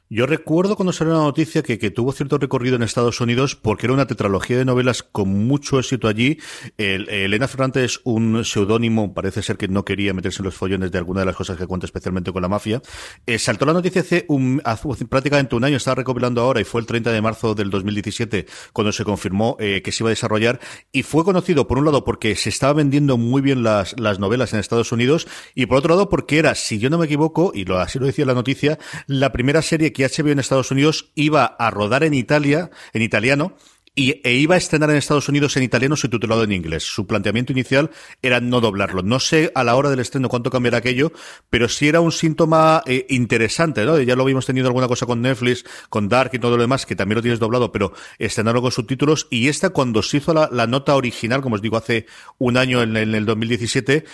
Yo 0.10 0.26
recuerdo 0.26 0.78
cuando 0.78 0.94
salió 0.94 1.14
la 1.14 1.20
noticia 1.20 1.64
que, 1.64 1.78
que, 1.78 1.92
tuvo 1.92 2.14
cierto 2.14 2.38
recorrido 2.38 2.78
en 2.78 2.84
Estados 2.84 3.20
Unidos 3.20 3.58
porque 3.58 3.88
era 3.88 3.94
una 3.94 4.08
tetralogía 4.08 4.58
de 4.58 4.64
novelas 4.64 5.04
con 5.04 5.28
mucho 5.48 5.80
éxito 5.80 6.08
allí. 6.08 6.40
El, 6.78 7.10
Elena 7.10 7.50
Ferrante 7.50 7.84
es 7.84 8.00
un 8.06 8.46
seudónimo, 8.46 9.14
parece 9.14 9.42
ser 9.42 9.58
que 9.58 9.68
no 9.68 9.84
quería 9.84 10.14
meterse 10.14 10.42
en 10.42 10.46
los 10.46 10.56
follones 10.56 10.94
de 10.94 10.98
alguna 10.98 11.22
de 11.22 11.26
las 11.26 11.36
cosas 11.36 11.58
que 11.58 11.68
cuenta, 11.68 11.88
especialmente 11.88 12.32
con 12.32 12.42
la 12.42 12.48
mafia. 12.48 12.82
Eh, 13.26 13.38
saltó 13.38 13.66
la 13.66 13.74
noticia 13.74 14.00
hace, 14.00 14.24
un, 14.30 14.62
hace 14.64 15.06
prácticamente 15.06 15.56
un 15.56 15.66
año, 15.66 15.76
estaba 15.76 15.96
recopilando 15.96 16.40
ahora 16.40 16.62
y 16.62 16.64
fue 16.64 16.80
el 16.80 16.88
30 16.88 17.12
de 17.12 17.22
marzo 17.22 17.54
del 17.54 17.70
2017 17.70 18.46
cuando 18.72 18.94
se 18.94 19.04
confirmó 19.04 19.58
eh, 19.60 19.82
que 19.82 19.92
se 19.92 20.04
iba 20.04 20.10
a 20.10 20.12
desarrollar 20.12 20.62
y 20.94 21.04
fue 21.04 21.26
conocido 21.26 21.68
por 21.68 21.80
un 21.80 21.86
lado 21.86 22.06
porque 22.06 22.34
se 22.38 22.48
estaba 22.48 22.72
vendiendo 22.72 23.18
muy 23.18 23.42
bien 23.42 23.62
las, 23.62 24.00
las 24.00 24.20
novelas 24.20 24.54
en 24.54 24.62
Estados 24.62 24.94
Unidos 24.94 25.28
y 25.54 25.66
por 25.66 25.80
otro 25.80 25.96
lado 25.96 26.08
porque 26.08 26.40
era, 26.40 26.56
si 26.56 26.80
yo 26.80 26.90
no 26.90 26.98
me 26.98 27.08
equivoco, 27.08 27.52
y 27.54 27.66
lo, 27.66 27.78
así 27.80 28.00
lo 28.00 28.06
decía 28.06 28.26
la 28.26 28.34
noticia, 28.34 28.80
la 29.08 29.34
primera 29.34 29.62
serie 29.62 29.92
que 29.98 30.08
HBO 30.08 30.30
en 30.30 30.38
Estados 30.38 30.70
Unidos 30.70 31.10
iba 31.16 31.44
a 31.44 31.72
rodar 31.72 32.04
en 32.04 32.14
Italia, 32.14 32.70
en 32.94 33.02
italiano, 33.02 33.54
y, 33.98 34.22
e 34.24 34.34
iba 34.34 34.54
a 34.54 34.60
estrenar 34.60 34.92
en 34.92 34.98
Estados 34.98 35.28
Unidos 35.28 35.58
en 35.58 35.64
italiano 35.64 35.96
subtitulado 35.96 36.44
en 36.44 36.52
inglés. 36.52 36.84
Su 36.84 37.08
planteamiento 37.08 37.52
inicial 37.52 37.90
era 38.22 38.40
no 38.40 38.62
doblarlo. 38.62 39.02
No 39.02 39.20
sé 39.20 39.52
a 39.56 39.64
la 39.64 39.76
hora 39.76 39.90
del 39.90 40.00
estreno 40.00 40.30
cuánto 40.30 40.52
cambiará 40.52 40.78
aquello, 40.78 41.12
pero 41.50 41.68
sí 41.68 41.88
era 41.88 42.00
un 42.00 42.12
síntoma 42.12 42.84
eh, 42.86 43.08
interesante, 43.10 43.86
¿no? 43.86 44.00
Ya 44.00 44.16
lo 44.16 44.22
habíamos 44.22 44.46
tenido 44.46 44.68
alguna 44.68 44.88
cosa 44.88 45.08
con 45.08 45.24
Netflix, 45.24 45.66
con 45.90 46.10
Dark 46.10 46.30
y 46.34 46.40
todo 46.40 46.58
lo 46.58 46.62
demás, 46.62 46.86
que 46.86 46.96
también 46.96 47.16
lo 47.16 47.22
tienes 47.24 47.40
doblado, 47.40 47.72
pero 47.72 47.92
estrenarlo 48.20 48.62
con 48.62 48.72
subtítulos. 48.72 49.26
Y 49.32 49.48
esta, 49.48 49.72
cuando 49.72 50.04
se 50.04 50.18
hizo 50.18 50.32
la, 50.32 50.68
nota 50.68 50.96
original, 50.96 51.42
como 51.42 51.56
os 51.56 51.64
digo, 51.64 51.76
hace 51.76 52.06
un 52.38 52.58
año 52.58 52.84
en, 52.84 52.96
en, 52.98 53.16
el 53.16 53.26
2017, 53.26 54.06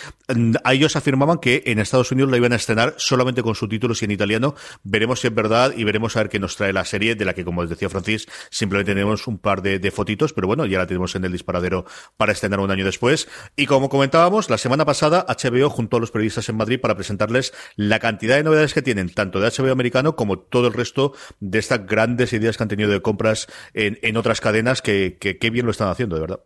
a 0.64 0.72
ellos 0.72 0.96
afirmaban 0.96 1.38
que 1.38 1.62
en 1.66 1.78
Estados 1.78 2.10
Unidos 2.10 2.30
la 2.30 2.38
iban 2.38 2.54
a 2.54 2.56
estrenar 2.56 2.94
solamente 2.96 3.42
con 3.42 3.54
subtítulos 3.54 4.00
y 4.00 4.06
en 4.06 4.12
italiano. 4.12 4.54
Veremos 4.82 5.20
si 5.20 5.26
es 5.26 5.34
verdad 5.34 5.74
y 5.76 5.84
veremos 5.84 6.16
a 6.16 6.20
ver 6.20 6.30
qué 6.30 6.40
nos 6.40 6.56
trae 6.56 6.72
la 6.72 6.86
serie, 6.86 7.16
de 7.16 7.26
la 7.26 7.34
que, 7.34 7.44
como 7.44 7.60
os 7.60 7.68
decía 7.68 7.90
Francis, 7.90 8.26
simplemente 8.48 8.94
tenemos 8.94 9.26
un 9.26 9.36
par 9.36 9.60
de 9.60 9.73
de, 9.78 9.90
fotitos, 9.90 10.32
pero 10.32 10.46
bueno, 10.46 10.66
ya 10.66 10.78
la 10.78 10.86
tenemos 10.86 11.14
en 11.14 11.24
el 11.24 11.32
disparadero 11.32 11.84
para 12.16 12.32
estrenar 12.32 12.60
un 12.60 12.70
año 12.70 12.84
después. 12.84 13.28
Y 13.56 13.66
como 13.66 13.88
comentábamos, 13.88 14.50
la 14.50 14.58
semana 14.58 14.84
pasada 14.84 15.24
HBO 15.28 15.70
juntó 15.70 15.96
a 15.96 16.00
los 16.00 16.10
periodistas 16.10 16.48
en 16.48 16.56
Madrid 16.56 16.80
para 16.80 16.94
presentarles 16.94 17.52
la 17.76 17.98
cantidad 17.98 18.36
de 18.36 18.44
novedades 18.44 18.74
que 18.74 18.82
tienen, 18.82 19.10
tanto 19.10 19.40
de 19.40 19.50
HBO 19.50 19.72
americano 19.72 20.16
como 20.16 20.38
todo 20.38 20.68
el 20.68 20.74
resto 20.74 21.12
de 21.40 21.58
estas 21.58 21.86
grandes 21.86 22.32
ideas 22.32 22.56
que 22.56 22.62
han 22.62 22.68
tenido 22.68 22.90
de 22.90 23.02
compras 23.02 23.46
en, 23.72 23.98
en 24.02 24.16
otras 24.16 24.40
cadenas 24.40 24.82
que, 24.82 25.18
que, 25.20 25.38
que 25.38 25.50
bien 25.50 25.66
lo 25.66 25.72
están 25.72 25.88
haciendo, 25.88 26.16
de 26.16 26.20
verdad. 26.22 26.40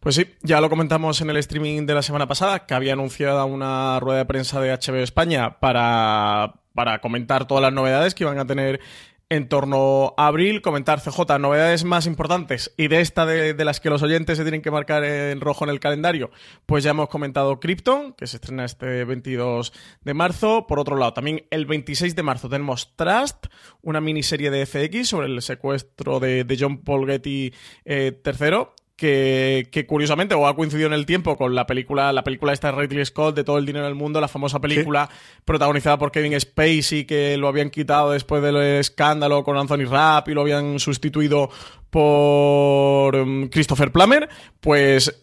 Pues 0.00 0.14
sí, 0.14 0.26
ya 0.42 0.60
lo 0.60 0.70
comentamos 0.70 1.20
en 1.20 1.30
el 1.30 1.36
streaming 1.38 1.86
de 1.86 1.94
la 1.94 2.02
semana 2.02 2.28
pasada, 2.28 2.66
que 2.66 2.74
había 2.74 2.92
anunciado 2.92 3.44
una 3.46 3.98
rueda 4.00 4.18
de 4.18 4.26
prensa 4.26 4.60
de 4.60 4.72
HBO 4.72 5.02
España 5.02 5.58
para, 5.58 6.54
para 6.74 7.00
comentar 7.00 7.46
todas 7.46 7.62
las 7.62 7.72
novedades 7.72 8.14
que 8.14 8.22
iban 8.22 8.38
a 8.38 8.46
tener 8.46 8.80
en 9.30 9.48
torno 9.48 10.14
a 10.16 10.26
abril, 10.26 10.62
comentar 10.62 11.00
CJ, 11.00 11.38
novedades 11.38 11.84
más 11.84 12.06
importantes 12.06 12.72
y 12.76 12.88
de 12.88 13.00
esta 13.00 13.26
de, 13.26 13.64
las 13.64 13.80
que 13.80 13.90
los 13.90 14.02
oyentes 14.02 14.38
se 14.38 14.44
tienen 14.44 14.62
que 14.62 14.70
marcar 14.70 15.04
en 15.04 15.40
rojo 15.40 15.64
en 15.64 15.70
el 15.70 15.80
calendario, 15.80 16.30
pues 16.64 16.84
ya 16.84 16.90
hemos 16.90 17.08
comentado 17.08 17.60
Krypton, 17.60 18.14
que 18.14 18.26
se 18.26 18.36
estrena 18.36 18.64
este 18.64 19.04
22 19.04 19.72
de 20.02 20.14
marzo. 20.14 20.66
Por 20.66 20.78
otro 20.78 20.96
lado, 20.96 21.12
también 21.12 21.46
el 21.50 21.66
26 21.66 22.16
de 22.16 22.22
marzo 22.22 22.48
tenemos 22.48 22.96
Trust, 22.96 23.46
una 23.82 24.00
miniserie 24.00 24.50
de 24.50 24.64
FX 24.64 25.08
sobre 25.08 25.26
el 25.26 25.42
secuestro 25.42 26.20
de, 26.20 26.56
John 26.58 26.78
Paul 26.78 27.06
Getty 27.06 27.52
eh, 27.84 28.20
III 28.24 28.68
que, 28.98 29.68
que, 29.70 29.86
curiosamente 29.86 30.34
o 30.34 30.48
ha 30.48 30.56
coincidido 30.56 30.88
en 30.88 30.92
el 30.92 31.06
tiempo 31.06 31.36
con 31.36 31.54
la 31.54 31.66
película, 31.66 32.12
la 32.12 32.24
película 32.24 32.52
esta 32.52 32.72
de 32.72 32.78
Ridley 32.78 33.06
Scott 33.06 33.36
de 33.36 33.44
todo 33.44 33.56
el 33.56 33.64
dinero 33.64 33.84
del 33.84 33.94
mundo, 33.94 34.20
la 34.20 34.26
famosa 34.26 34.60
película 34.60 35.08
protagonizada 35.44 35.96
por 35.98 36.10
Kevin 36.10 36.38
Spacey 36.38 37.04
que 37.04 37.36
lo 37.36 37.46
habían 37.46 37.70
quitado 37.70 38.10
después 38.10 38.42
del 38.42 38.56
escándalo 38.56 39.44
con 39.44 39.56
Anthony 39.56 39.86
Rapp 39.88 40.28
y 40.28 40.34
lo 40.34 40.40
habían 40.40 40.80
sustituido 40.80 41.48
por 41.90 43.14
um, 43.14 43.48
Christopher 43.48 43.92
Plummer, 43.92 44.28
pues 44.60 45.16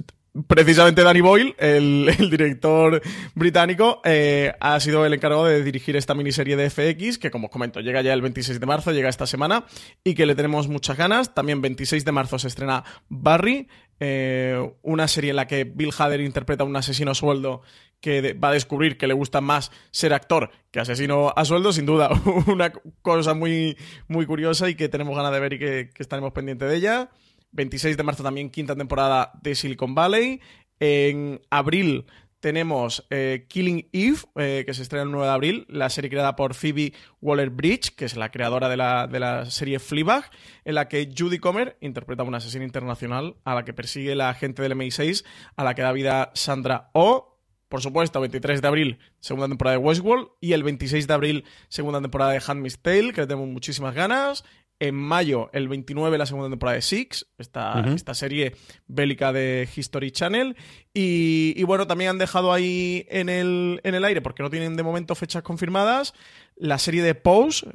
precisamente 0.47 1.03
Danny 1.03 1.21
Boyle, 1.21 1.55
el, 1.59 2.29
director 2.29 3.01
británico, 3.33 4.01
eh, 4.03 4.53
ha 4.59 4.79
sido 4.79 5.05
el 5.05 5.13
encargado 5.13 5.45
de 5.45 5.63
dirigir 5.63 5.95
esta 5.95 6.13
miniserie 6.13 6.55
de 6.55 6.69
FX, 6.69 7.17
que 7.17 7.31
como 7.31 7.47
os 7.47 7.51
comento, 7.51 7.79
llega 7.79 8.01
ya 8.01 8.13
el 8.13 8.21
26 8.21 8.59
de 8.59 8.65
marzo, 8.65 8.91
llega 8.91 9.09
esta 9.09 9.27
semana, 9.27 9.65
y 10.03 10.15
que 10.15 10.25
le 10.25 10.35
tenemos 10.35 10.67
muchas 10.67 10.97
ganas. 10.97 11.33
También 11.33 11.61
26 11.61 12.05
de 12.05 12.11
marzo 12.11 12.39
se 12.39 12.47
estrena 12.47 12.83
Barry, 13.09 13.67
eh, 13.99 14.73
una 14.81 15.07
serie 15.07 15.29
en 15.29 15.37
la 15.37 15.47
que 15.47 15.63
Bill 15.63 15.93
Hader 15.97 16.19
interpreta 16.19 16.63
a 16.63 16.67
un 16.67 16.75
asesino 16.75 17.11
a 17.11 17.15
sueldo 17.15 17.61
que 18.01 18.33
va 18.33 18.49
a 18.49 18.53
descubrir 18.53 18.97
que 18.97 19.07
le 19.07 19.13
gusta 19.13 19.39
más 19.39 19.71
ser 19.89 20.13
actor 20.13 20.51
que 20.69 20.81
asesino 20.81 21.33
a 21.35 21.45
sueldo, 21.45 21.71
sin 21.71 21.85
duda, 21.85 22.09
una 22.47 22.73
cosa 23.01 23.33
muy, 23.33 23.77
muy 24.07 24.25
curiosa 24.25 24.69
y 24.69 24.75
que 24.75 24.89
tenemos 24.89 25.15
ganas 25.15 25.31
de 25.31 25.39
ver 25.39 25.53
y 25.53 25.59
que, 25.59 25.89
que 25.93 26.03
estaremos 26.03 26.33
pendientes 26.33 26.69
de 26.69 26.75
ella. 26.75 27.09
26 27.55 27.97
de 27.97 28.03
marzo 28.03 28.23
también 28.23 28.49
quinta 28.49 28.75
temporada 28.75 29.31
de 29.41 29.55
Silicon 29.55 29.95
Valley. 29.95 30.41
En 30.79 31.41
abril 31.49 32.05
tenemos 32.45 33.07
eh, 33.09 33.47
Killing 33.47 33.89
Eve, 33.91 34.19
eh, 34.35 34.63
que 34.67 34.73
se 34.75 34.83
estrena 34.83 35.03
el 35.03 35.11
9 35.11 35.25
de 35.25 35.33
abril, 35.33 35.65
la 35.67 35.89
serie 35.89 36.11
creada 36.11 36.35
por 36.35 36.53
Phoebe 36.53 36.93
Waller-Bridge, 37.21 37.95
que 37.95 38.05
es 38.05 38.15
la 38.15 38.29
creadora 38.29 38.69
de 38.69 38.77
la, 38.77 39.07
de 39.07 39.19
la, 39.19 39.45
serie 39.49 39.79
Fleabag, 39.79 40.29
en 40.63 40.75
la 40.75 40.87
que 40.87 41.11
Judy 41.17 41.39
Comer 41.39 41.75
interpreta 41.81 42.21
a 42.21 42.25
una 42.25 42.37
asesina 42.37 42.63
internacional 42.63 43.35
a 43.45 43.55
la 43.55 43.65
que 43.65 43.73
persigue 43.73 44.13
la 44.13 44.29
agente 44.29 44.61
del 44.61 44.73
MI6, 44.73 45.25
a 45.55 45.63
la 45.63 45.73
que 45.73 45.81
da 45.81 45.91
vida 45.91 46.31
Sandra 46.35 46.91
Oh. 46.93 47.31
Por 47.67 47.81
supuesto, 47.81 48.21
23 48.21 48.61
de 48.61 48.67
abril, 48.67 48.99
segunda 49.19 49.47
temporada 49.47 49.77
de 49.77 49.83
Westworld, 49.83 50.27
y 50.39 50.53
el 50.53 50.61
26 50.61 51.07
de 51.07 51.13
abril, 51.15 51.45
segunda 51.67 51.99
temporada 51.99 52.31
de 52.31 52.41
Handmaid's 52.45 52.77
Tale, 52.77 53.11
que 53.11 53.21
le 53.21 53.27
tenemos 53.27 53.49
muchísimas 53.49 53.95
ganas. 53.95 54.45
En 54.79 54.95
mayo, 54.95 55.49
el 55.53 55.69
29, 55.69 56.17
la 56.17 56.25
segunda 56.25 56.49
temporada 56.49 56.75
de 56.75 56.81
Six, 56.81 57.27
esta, 57.37 57.79
esta 57.93 58.13
serie 58.13 58.55
bélica 58.87 59.31
de 59.31 59.69
History 59.73 60.11
Channel. 60.11 60.57
Y, 60.97 61.61
bueno, 61.63 61.87
también 61.87 62.11
han 62.11 62.17
dejado 62.17 62.53
ahí 62.53 63.05
en 63.09 63.27
el, 63.27 63.81
en 63.83 63.95
el 63.95 64.05
aire, 64.05 64.21
porque 64.21 64.43
no 64.43 64.49
tienen 64.49 64.77
de 64.77 64.83
momento 64.83 65.13
fechas 65.13 65.43
confirmadas, 65.43 66.13
la 66.55 66.79
serie 66.79 67.03
de 67.03 67.15
Pose, 67.15 67.67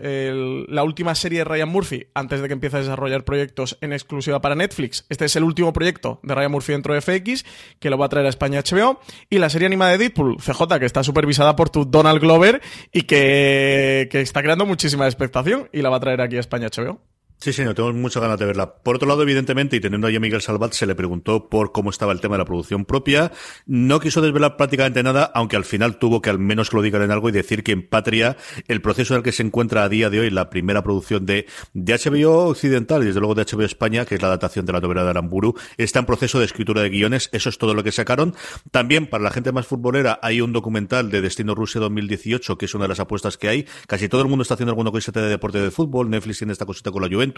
la 0.68 0.82
última 0.84 1.14
serie 1.14 1.40
de 1.40 1.44
Ryan 1.44 1.68
Murphy, 1.68 2.06
antes 2.14 2.40
de 2.40 2.48
que 2.48 2.54
empiece 2.54 2.78
a 2.78 2.80
desarrollar 2.80 3.26
proyectos 3.26 3.76
en 3.82 3.92
exclusiva 3.92 4.40
para 4.40 4.54
Netflix. 4.54 5.04
Este 5.10 5.26
es 5.26 5.36
el 5.36 5.44
último 5.44 5.74
proyecto 5.74 6.18
de 6.22 6.34
Ryan 6.34 6.50
Murphy 6.50 6.72
dentro 6.72 6.94
de 6.94 7.02
FX, 7.02 7.44
que 7.78 7.90
lo 7.90 7.98
va 7.98 8.06
a 8.06 8.08
traer 8.08 8.24
a 8.24 8.30
España 8.30 8.62
HBO. 8.62 8.98
Y 9.28 9.36
la 9.36 9.50
serie 9.50 9.66
animada 9.66 9.92
de 9.92 9.98
Deadpool, 9.98 10.38
CJ, 10.38 10.78
que 10.78 10.86
está 10.86 11.04
supervisada 11.04 11.56
por 11.56 11.68
tu 11.68 11.84
Donald 11.84 12.22
Glover 12.22 12.62
y 12.90 13.02
que, 13.02 14.08
que 14.10 14.22
está 14.22 14.40
creando 14.42 14.64
muchísima 14.64 15.04
expectación 15.04 15.68
y 15.74 15.82
la 15.82 15.90
va 15.90 15.98
a 15.98 16.00
traer 16.00 16.22
aquí 16.22 16.38
a 16.38 16.40
España 16.40 16.68
HBO. 16.74 17.02
Sí, 17.42 17.54
sí, 17.54 17.64
no, 17.64 17.74
tengo 17.74 17.90
muchas 17.94 18.22
ganas 18.22 18.38
de 18.38 18.44
verla. 18.44 18.74
Por 18.82 18.96
otro 18.96 19.08
lado, 19.08 19.22
evidentemente, 19.22 19.74
y 19.74 19.80
teniendo 19.80 20.06
ahí 20.06 20.14
a 20.14 20.20
Miguel 20.20 20.42
Salvat, 20.42 20.74
se 20.74 20.84
le 20.84 20.94
preguntó 20.94 21.48
por 21.48 21.72
cómo 21.72 21.88
estaba 21.88 22.12
el 22.12 22.20
tema 22.20 22.34
de 22.34 22.40
la 22.40 22.44
producción 22.44 22.84
propia. 22.84 23.32
No 23.64 23.98
quiso 23.98 24.20
desvelar 24.20 24.58
prácticamente 24.58 25.02
nada, 25.02 25.30
aunque 25.34 25.56
al 25.56 25.64
final 25.64 25.98
tuvo 25.98 26.20
que 26.20 26.28
al 26.28 26.38
menos 26.38 26.68
que 26.68 26.76
lo 26.76 26.82
digan 26.82 27.00
en 27.00 27.10
algo 27.10 27.30
y 27.30 27.32
decir 27.32 27.64
que 27.64 27.72
en 27.72 27.88
Patria, 27.88 28.36
el 28.68 28.82
proceso 28.82 29.14
en 29.14 29.18
el 29.18 29.24
que 29.24 29.32
se 29.32 29.42
encuentra 29.42 29.84
a 29.84 29.88
día 29.88 30.10
de 30.10 30.20
hoy 30.20 30.28
la 30.28 30.50
primera 30.50 30.82
producción 30.82 31.24
de, 31.24 31.46
de 31.72 31.94
HBO 31.94 32.48
Occidental 32.48 33.04
y 33.04 33.06
desde 33.06 33.20
luego 33.20 33.34
de 33.34 33.46
HBO 33.46 33.62
España, 33.62 34.04
que 34.04 34.16
es 34.16 34.20
la 34.20 34.28
adaptación 34.28 34.66
de 34.66 34.74
la 34.74 34.80
novela 34.80 35.04
de 35.04 35.08
Aramburu, 35.08 35.54
está 35.78 36.00
en 36.00 36.04
proceso 36.04 36.40
de 36.40 36.44
escritura 36.44 36.82
de 36.82 36.90
guiones. 36.90 37.30
Eso 37.32 37.48
es 37.48 37.56
todo 37.56 37.72
lo 37.72 37.82
que 37.82 37.90
sacaron. 37.90 38.34
También, 38.70 39.06
para 39.06 39.24
la 39.24 39.30
gente 39.30 39.50
más 39.50 39.66
futbolera, 39.66 40.18
hay 40.22 40.42
un 40.42 40.52
documental 40.52 41.10
de 41.10 41.22
Destino 41.22 41.54
Rusia 41.54 41.80
2018, 41.80 42.58
que 42.58 42.66
es 42.66 42.74
una 42.74 42.84
de 42.84 42.88
las 42.88 43.00
apuestas 43.00 43.38
que 43.38 43.48
hay. 43.48 43.66
Casi 43.86 44.10
todo 44.10 44.20
el 44.20 44.28
mundo 44.28 44.42
está 44.42 44.52
haciendo 44.52 44.72
alguna 44.72 44.90
cosita 44.90 45.22
de 45.22 45.30
deporte 45.30 45.58
de 45.58 45.70
fútbol. 45.70 46.10
Netflix 46.10 46.36
tiene 46.36 46.52
esta 46.52 46.66
cosita 46.66 46.90
con 46.90 47.00
la 47.00 47.08
Juventus 47.08 47.29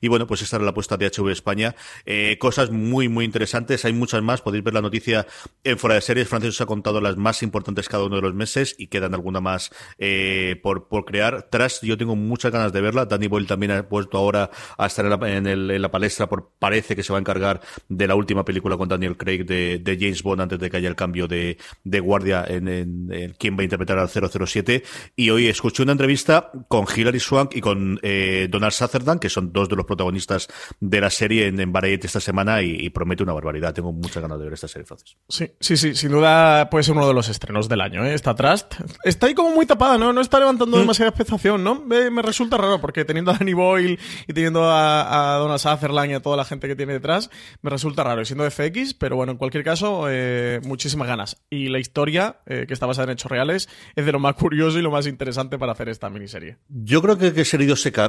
y 0.00 0.08
bueno, 0.08 0.26
pues 0.26 0.42
esta 0.42 0.56
era 0.56 0.64
la 0.64 0.70
apuesta 0.70 0.96
de 0.96 1.10
HV 1.10 1.30
España. 1.30 1.74
Eh, 2.06 2.36
cosas 2.38 2.70
muy, 2.70 3.08
muy 3.08 3.24
interesantes. 3.24 3.84
Hay 3.84 3.92
muchas 3.92 4.22
más. 4.22 4.42
Podéis 4.42 4.64
ver 4.64 4.74
la 4.74 4.82
noticia 4.82 5.26
en 5.62 5.78
Fuera 5.78 5.96
de 5.96 6.00
Series. 6.00 6.28
Francis 6.28 6.50
os 6.50 6.60
ha 6.60 6.66
contado 6.66 7.00
las 7.00 7.16
más 7.16 7.42
importantes 7.42 7.88
cada 7.88 8.04
uno 8.04 8.16
de 8.16 8.22
los 8.22 8.34
meses 8.34 8.74
y 8.78 8.86
quedan 8.88 9.14
alguna 9.14 9.40
más 9.40 9.70
eh, 9.98 10.58
por, 10.62 10.88
por 10.88 11.04
crear. 11.04 11.48
Tras, 11.50 11.80
yo 11.80 11.96
tengo 11.96 12.16
muchas 12.16 12.52
ganas 12.52 12.72
de 12.72 12.80
verla. 12.80 13.06
Danny 13.06 13.28
Boyle 13.28 13.46
también 13.46 13.72
ha 13.72 13.88
puesto 13.88 14.18
ahora 14.18 14.50
a 14.76 14.86
estar 14.86 15.04
en 15.04 15.82
la, 15.82 15.90
palestra 15.90 16.28
por 16.28 16.50
parece 16.58 16.96
que 16.96 17.02
se 17.02 17.12
va 17.12 17.18
a 17.18 17.20
encargar 17.20 17.60
de 17.88 18.06
la 18.06 18.14
última 18.14 18.44
película 18.44 18.76
con 18.76 18.88
Daniel 18.88 19.16
Craig 19.16 19.44
de, 19.44 19.96
James 20.00 20.22
Bond 20.22 20.40
antes 20.40 20.58
de 20.58 20.70
que 20.70 20.76
haya 20.76 20.88
el 20.88 20.96
cambio 20.96 21.28
de, 21.28 21.56
guardia 21.84 22.44
en, 22.48 22.68
en, 22.68 23.36
quién 23.38 23.56
va 23.56 23.60
a 23.60 23.64
interpretar 23.64 23.98
al 23.98 24.08
007. 24.08 24.82
Y 25.16 25.30
hoy 25.30 25.46
escuché 25.46 25.82
una 25.82 25.92
entrevista 25.92 26.50
con 26.68 26.86
Hilary 26.94 27.20
Swank 27.20 27.54
y 27.54 27.60
con 27.60 28.00
eh, 28.02 28.48
Donald 28.50 28.72
Sutherland, 28.72 29.20
que 29.20 29.28
son 29.34 29.52
dos 29.52 29.68
de 29.68 29.76
los 29.76 29.84
protagonistas 29.84 30.48
de 30.80 31.00
la 31.00 31.10
serie 31.10 31.46
en, 31.46 31.60
en 31.60 31.72
Variety 31.72 32.06
esta 32.06 32.20
semana 32.20 32.62
y, 32.62 32.88
promete 32.90 33.22
una 33.22 33.32
barbaridad. 33.32 33.74
Tengo 33.74 33.92
muchas 33.92 34.22
ganas 34.22 34.38
de 34.38 34.44
ver 34.44 34.54
esta 34.54 34.68
serie, 34.68 34.86
Francis. 34.86 35.16
Sí, 35.28 35.50
sí, 35.58 35.76
sí, 35.76 35.94
sin 35.94 36.12
duda 36.12 36.70
puede 36.70 36.84
ser 36.84 36.94
uno 36.94 37.08
de 37.08 37.14
los 37.14 37.28
estrenos 37.28 37.68
del 37.68 37.80
año, 37.80 38.04
¿eh? 38.04 38.14
Esta 38.14 38.34
Trust. 38.34 38.74
Está 39.02 39.26
ahí 39.26 39.34
como 39.34 39.50
muy 39.50 39.66
tapada, 39.66 39.98
¿no? 39.98 40.12
No 40.12 40.20
está 40.20 40.38
levantando 40.38 40.76
mm. 40.76 40.80
demasiada 40.80 41.08
expectación, 41.08 41.64
¿no? 41.64 41.80
Me, 41.80 42.10
me, 42.10 42.22
resulta 42.22 42.56
raro 42.56 42.80
porque 42.80 43.04
teniendo 43.04 43.32
a 43.32 43.34
Danny 43.34 43.52
Boyle 43.52 43.98
y 44.28 44.32
teniendo 44.32 44.64
a, 44.64 45.34
a 45.34 45.38
Donald 45.38 45.58
Sutherland 45.58 46.12
y 46.12 46.14
a 46.14 46.20
toda 46.20 46.36
la 46.36 46.44
gente 46.44 46.68
que 46.68 46.76
tiene 46.76 46.92
detrás, 46.92 47.30
me 47.62 47.70
resulta 47.70 48.04
raro. 48.04 48.22
Y 48.22 48.26
siendo 48.26 48.48
FX, 48.48 48.94
pero 48.94 49.16
bueno, 49.16 49.32
en 49.32 49.38
cualquier 49.38 49.64
caso, 49.64 50.06
eh, 50.08 50.60
muchísimas 50.64 51.08
ganas. 51.08 51.42
Y 51.50 51.68
la 51.68 51.80
historia, 51.80 52.38
eh, 52.46 52.66
que 52.68 52.74
está 52.74 52.86
basada 52.86 53.06
en 53.06 53.14
hechos 53.14 53.30
reales, 53.30 53.68
es 53.96 54.06
de 54.06 54.12
lo 54.12 54.20
más 54.20 54.34
curioso 54.34 54.78
y 54.78 54.82
lo 54.82 54.92
más 54.92 55.06
interesante 55.08 55.58
para 55.58 55.72
hacer 55.72 55.88
esta 55.88 56.08
miniserie. 56.10 56.58
Yo 56.68 57.02
creo 57.02 57.18
que, 57.18 57.32
que 57.32 57.44
se 57.44 57.58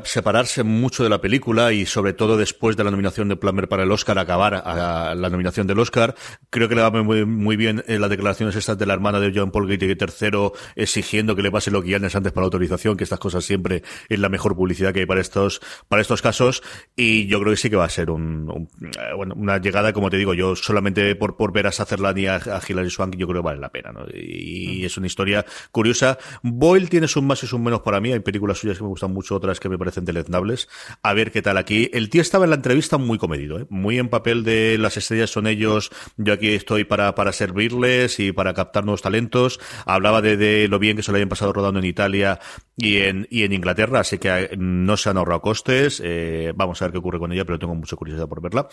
separarse 0.06 0.64
mucho 0.64 1.04
de 1.04 1.10
la 1.10 1.15
película 1.22 1.74
y 1.74 1.86
sobre 1.86 2.14
todo 2.14 2.38
después 2.38 2.78
de 2.78 2.84
la 2.84 2.92
nominación 2.92 3.30
de 3.30 3.36
Plummer 3.36 3.68
para 3.68 3.84
el 3.84 3.92
Oscar, 3.92 4.20
acabar 4.20 4.56
a 4.56 5.16
la 5.16 5.30
nominación 5.30 5.68
del 5.68 5.80
Oscar. 5.80 6.16
Creo 6.50 6.70
que 6.70 6.76
le 6.76 6.82
va 6.82 6.92
muy, 6.92 7.26
muy 7.26 7.56
bien 7.56 7.84
en 7.88 8.02
las 8.02 8.10
declaraciones 8.10 8.56
estas 8.56 8.78
de 8.78 8.86
la 8.86 8.94
hermana 8.94 9.20
de 9.20 9.32
John 9.36 9.52
Paul 9.52 9.68
Getty 9.68 9.96
tercero 9.96 10.54
exigiendo 10.76 11.36
que 11.36 11.42
le 11.42 11.52
pase 11.52 11.72
los 11.72 11.84
guiones 11.84 12.16
antes 12.16 12.32
para 12.32 12.44
la 12.44 12.46
autorización, 12.46 12.98
que 12.98 13.04
estas 13.04 13.20
cosas 13.20 13.44
siempre 13.44 13.84
es 14.10 14.20
la 14.20 14.30
mejor 14.30 14.56
publicidad 14.56 14.94
que 14.94 15.02
hay 15.02 15.06
para 15.06 15.22
estos, 15.22 15.62
para 15.88 16.02
estos 16.02 16.22
casos. 16.22 16.64
Y 16.96 17.28
yo 17.28 17.40
creo 17.40 17.52
que 17.52 17.58
sí 17.58 17.70
que 17.70 17.76
va 17.76 17.86
a 17.86 17.90
ser 17.90 18.10
un, 18.10 18.70
bueno, 19.16 19.36
una 19.36 19.58
llegada, 19.58 19.94
como 19.94 20.10
te 20.10 20.18
digo, 20.18 20.34
yo 20.34 20.56
solamente 20.56 21.16
por, 21.16 21.38
por 21.38 21.52
ver 21.54 21.68
a 21.68 21.72
Sutherland 21.72 22.18
y 22.18 22.28
a, 22.28 22.42
Hilary 22.68 22.90
Swank, 22.90 23.16
yo 23.16 23.28
creo 23.28 23.42
que 23.42 23.46
vale 23.46 23.60
la 23.60 23.70
pena, 23.70 23.92
¿no? 23.92 24.06
Y, 24.14 24.82
y, 24.82 24.86
es 24.86 24.98
una 24.98 25.08
historia 25.08 25.46
curiosa. 25.72 26.18
Boyle 26.42 26.90
tiene 26.90 27.08
sus 27.08 27.24
más 27.24 27.44
y 27.44 27.48
sus 27.48 27.60
menos 27.60 27.82
para 27.82 28.00
mí. 28.00 28.12
Hay 28.12 28.20
películas 28.20 28.58
suyas 28.58 28.78
que 28.78 28.84
me 28.84 28.90
gustan 28.90 29.14
mucho, 29.14 29.36
otras 29.36 29.60
que 29.60 29.70
me 29.70 29.78
parecen 29.78 30.06
deleznables. 30.06 30.68
A 31.02 31.14
ver 31.14 31.32
qué 31.32 31.42
tal 31.42 31.58
aquí. 31.58 31.90
El 31.94 32.10
tío 32.10 32.22
estaba 32.22 32.46
en 32.46 32.52
la 32.52 32.56
entrevista 32.56 32.98
muy 32.98 33.18
comedido, 33.18 33.60
¿eh? 33.60 33.66
muy 33.70 34.00
en 34.00 34.10
papel 34.10 34.44
de 34.44 34.78
las 34.78 34.98
estrellas 34.98 35.30
son 35.30 35.48
ellos, 35.48 35.92
yo 36.18 36.34
aquí 36.34 36.50
estoy 36.50 36.84
para, 36.84 37.16
para 37.16 37.32
servirles 37.32 38.20
y 38.20 38.32
para 38.32 38.54
captar 38.54 38.86
nuevos 38.86 39.02
talentos. 39.02 39.60
Hablaba 39.86 40.22
de, 40.22 40.68
lo 40.68 40.80
bien 40.80 40.98
que 40.98 41.04
se 41.04 41.12
lo 41.12 41.18
habían 41.18 41.30
pasado 41.30 41.54
rodando 41.54 41.80
en 41.80 41.86
Italia 41.86 42.40
y 42.78 42.98
en, 42.98 43.28
y 43.30 43.44
en 43.44 43.54
Inglaterra, 43.54 44.02
así 44.02 44.18
que 44.18 44.30
eh, 44.30 44.50
no 44.58 44.98
se 44.98 45.10
han 45.10 45.18
ahorrado 45.18 45.42
costes. 45.42 46.02
Eh, 46.04 46.54
vamos 46.56 46.82
a 46.82 46.86
ver 46.86 46.92
qué 46.92 46.98
ocurre 46.98 47.20
con 47.20 47.32
ella, 47.32 47.46
pero 47.46 47.60
tengo 47.60 47.76
mucha 47.76 47.96
curiosidad 47.96 48.28
por 48.28 48.42
verla. 48.42 48.68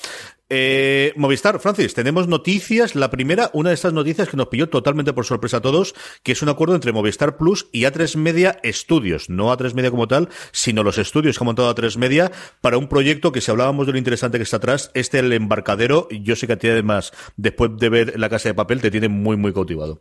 Eh, 0.48 1.12
Movistar, 1.16 1.58
Francis, 1.60 1.94
tenemos 1.94 2.28
noticias. 2.28 2.94
La 2.94 3.10
primera, 3.10 3.50
una 3.52 3.70
de 3.70 3.74
estas 3.74 3.92
noticias 3.92 4.28
que 4.28 4.36
nos 4.36 4.48
pilló 4.48 4.68
totalmente 4.68 5.12
por 5.12 5.24
sorpresa 5.24 5.58
a 5.58 5.60
todos, 5.60 5.94
que 6.22 6.32
es 6.32 6.42
un 6.42 6.48
acuerdo 6.48 6.74
entre 6.74 6.92
Movistar 6.92 7.36
Plus 7.36 7.68
y 7.72 7.82
A3 7.82 8.16
Media 8.16 8.58
Studios. 8.64 9.28
No 9.28 9.52
A3 9.52 9.74
Media 9.74 9.90
como 9.90 10.08
tal, 10.08 10.28
sino 10.52 10.82
los 10.82 10.98
estudios 10.98 11.38
que 11.38 11.44
ha 11.44 11.46
montado 11.46 11.74
A3 11.74 11.96
Media 11.96 12.11
para 12.60 12.78
un 12.78 12.88
proyecto 12.88 13.32
que 13.32 13.40
si 13.40 13.50
hablábamos 13.50 13.86
de 13.86 13.92
lo 13.92 13.98
interesante 13.98 14.38
que 14.38 14.44
está 14.44 14.58
atrás, 14.58 14.90
este 14.94 15.18
el 15.18 15.32
embarcadero, 15.32 16.08
yo 16.10 16.36
sé 16.36 16.46
que 16.46 16.54
a 16.54 16.58
ti 16.58 16.68
además, 16.68 17.12
después 17.36 17.70
de 17.76 17.88
ver 17.88 18.18
La 18.18 18.28
Casa 18.28 18.48
de 18.48 18.54
Papel, 18.54 18.80
te 18.80 18.90
tiene 18.90 19.08
muy, 19.08 19.36
muy 19.36 19.52
cautivado. 19.52 20.00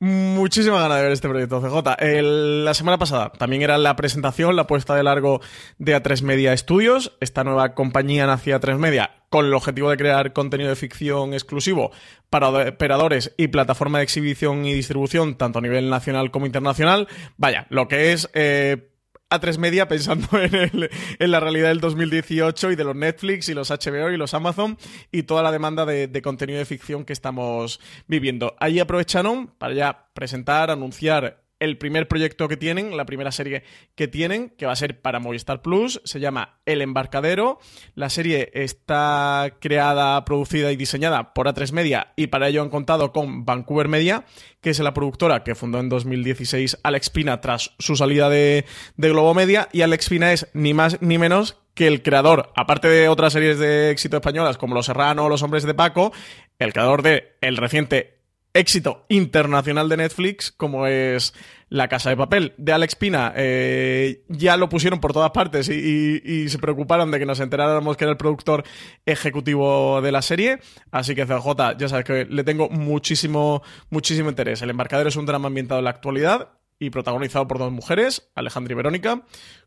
Muchísima 0.00 0.80
ganas 0.80 0.98
de 0.98 1.02
ver 1.04 1.12
este 1.12 1.28
proyecto, 1.28 1.60
CJ. 1.60 2.02
la 2.02 2.74
semana 2.74 2.98
pasada 2.98 3.30
también 3.30 3.62
era 3.62 3.78
la 3.78 3.96
presentación, 3.96 4.56
la 4.56 4.66
puesta 4.66 4.94
de 4.94 5.02
largo 5.02 5.40
de 5.78 5.96
A3 5.96 6.20
Media 6.22 6.54
Studios, 6.56 7.16
esta 7.20 7.44
nueva 7.44 7.74
compañía 7.74 8.26
nacida 8.26 8.60
A3 8.60 8.76
Media 8.76 9.10
con 9.30 9.46
el 9.46 9.54
objetivo 9.54 9.90
de 9.90 9.96
crear 9.96 10.32
contenido 10.32 10.70
de 10.70 10.76
ficción 10.76 11.32
exclusivo 11.32 11.90
para 12.28 12.50
operadores 12.50 13.34
y 13.36 13.48
plataforma 13.48 13.98
de 13.98 14.04
exhibición 14.04 14.64
y 14.64 14.74
distribución, 14.74 15.36
tanto 15.36 15.58
a 15.58 15.62
nivel 15.62 15.90
nacional 15.90 16.30
como 16.30 16.46
internacional. 16.46 17.08
Vaya, 17.36 17.66
lo 17.70 17.88
que 17.88 18.12
es... 18.12 18.30
Eh, 18.34 18.90
a 19.34 19.40
tres 19.40 19.58
media 19.58 19.88
pensando 19.88 20.26
en, 20.40 20.88
en, 21.18 21.30
la 21.30 21.40
realidad 21.40 21.68
del 21.68 21.80
2018 21.80 22.70
y 22.72 22.76
de 22.76 22.84
los 22.84 22.96
Netflix 22.96 23.48
y 23.48 23.54
los 23.54 23.70
HBO 23.70 24.10
y 24.10 24.16
los 24.16 24.34
Amazon 24.34 24.78
y 25.12 25.24
toda 25.24 25.42
la 25.42 25.52
demanda 25.52 25.84
de, 25.84 26.22
contenido 26.22 26.58
de 26.58 26.64
ficción 26.64 27.04
que 27.04 27.12
estamos 27.12 27.80
viviendo. 28.06 28.54
Ahí 28.58 28.80
aprovecharon 28.80 29.48
para 29.58 29.74
ya 29.74 30.06
presentar, 30.14 30.70
anunciar 30.70 31.43
el 31.60 31.78
primer 31.78 32.08
proyecto 32.08 32.48
que 32.48 32.56
tienen, 32.56 32.96
la 32.96 33.06
primera 33.06 33.32
serie 33.32 33.62
que 33.94 34.08
tienen, 34.08 34.50
que 34.50 34.66
va 34.66 34.72
a 34.72 34.76
ser 34.76 35.00
para 35.00 35.20
Movistar 35.20 35.62
Plus, 35.62 36.00
se 36.04 36.20
llama 36.20 36.60
El 36.66 36.82
Embarcadero. 36.82 37.58
La 37.94 38.10
serie 38.10 38.50
está 38.54 39.56
creada, 39.60 40.24
producida 40.24 40.72
y 40.72 40.76
diseñada 40.76 41.32
por 41.34 41.46
A3 41.46 41.72
Media 41.72 42.12
y 42.16 42.28
para 42.28 42.48
ello 42.48 42.62
han 42.62 42.70
contado 42.70 43.12
con 43.12 43.44
Vancouver 43.44 43.88
Media, 43.88 44.24
que 44.60 44.70
es 44.70 44.78
la 44.80 44.94
productora 44.94 45.44
que 45.44 45.54
fundó 45.54 45.78
en 45.80 45.88
2016 45.88 46.78
Alex 46.82 47.10
Pina 47.10 47.40
tras 47.40 47.72
su 47.78 47.96
salida 47.96 48.28
de, 48.28 48.64
Globo 48.96 49.34
Media 49.34 49.68
y 49.72 49.82
Alex 49.82 50.08
Pina 50.08 50.32
es 50.32 50.48
ni 50.54 50.74
más 50.74 51.00
ni 51.00 51.18
menos 51.18 51.58
que 51.74 51.88
el 51.88 52.02
creador, 52.02 52.52
aparte 52.54 52.88
de 52.88 53.08
otras 53.08 53.32
series 53.32 53.58
de 53.58 53.90
éxito 53.90 54.16
españolas 54.16 54.58
como 54.58 54.74
Los 54.74 54.86
Serrano 54.86 55.24
o 55.24 55.28
Los 55.28 55.42
Hombres 55.42 55.64
de 55.64 55.74
Paco, 55.74 56.12
el 56.58 56.72
creador 56.72 57.02
de 57.02 57.36
el 57.40 57.56
reciente 57.56 58.13
éxito 58.54 59.04
internacional 59.08 59.88
de 59.88 59.96
Netflix 59.96 60.52
como 60.52 60.86
es 60.86 61.34
La 61.68 61.88
Casa 61.88 62.10
de 62.10 62.16
Papel 62.16 62.54
de 62.56 62.72
Alex 62.72 62.94
Pina. 62.94 63.32
Eh, 63.36 64.24
ya 64.28 64.56
lo 64.56 64.68
pusieron 64.68 65.00
por 65.00 65.12
todas 65.12 65.32
partes 65.32 65.68
y, 65.68 66.48
se 66.48 66.58
preocuparon 66.58 67.10
de 67.10 67.18
que 67.18 67.26
nos 67.26 67.40
enteráramos 67.40 67.96
que 67.96 68.04
era 68.04 68.12
el 68.12 68.16
productor 68.16 68.64
ejecutivo 69.04 70.00
de 70.00 70.12
la 70.12 70.22
serie. 70.22 70.60
Así 70.92 71.14
que 71.14 71.26
CJ, 71.26 71.76
ya 71.76 71.88
sabes 71.88 72.04
que 72.04 72.24
le 72.24 72.44
tengo 72.44 72.70
muchísimo, 72.70 73.62
muchísimo 73.90 74.30
interés. 74.30 74.62
El 74.62 74.70
embarcadero 74.70 75.08
es 75.08 75.16
un 75.16 75.26
drama 75.26 75.48
ambientado 75.48 75.80
en 75.80 75.84
la 75.84 75.90
actualidad 75.90 76.50
y 76.78 76.90
protagonizado 76.90 77.46
por 77.48 77.58
dos 77.58 77.72
mujeres, 77.72 78.30
Alejandra 78.34 78.72
y 78.72 78.76
Verónica, 78.76 79.22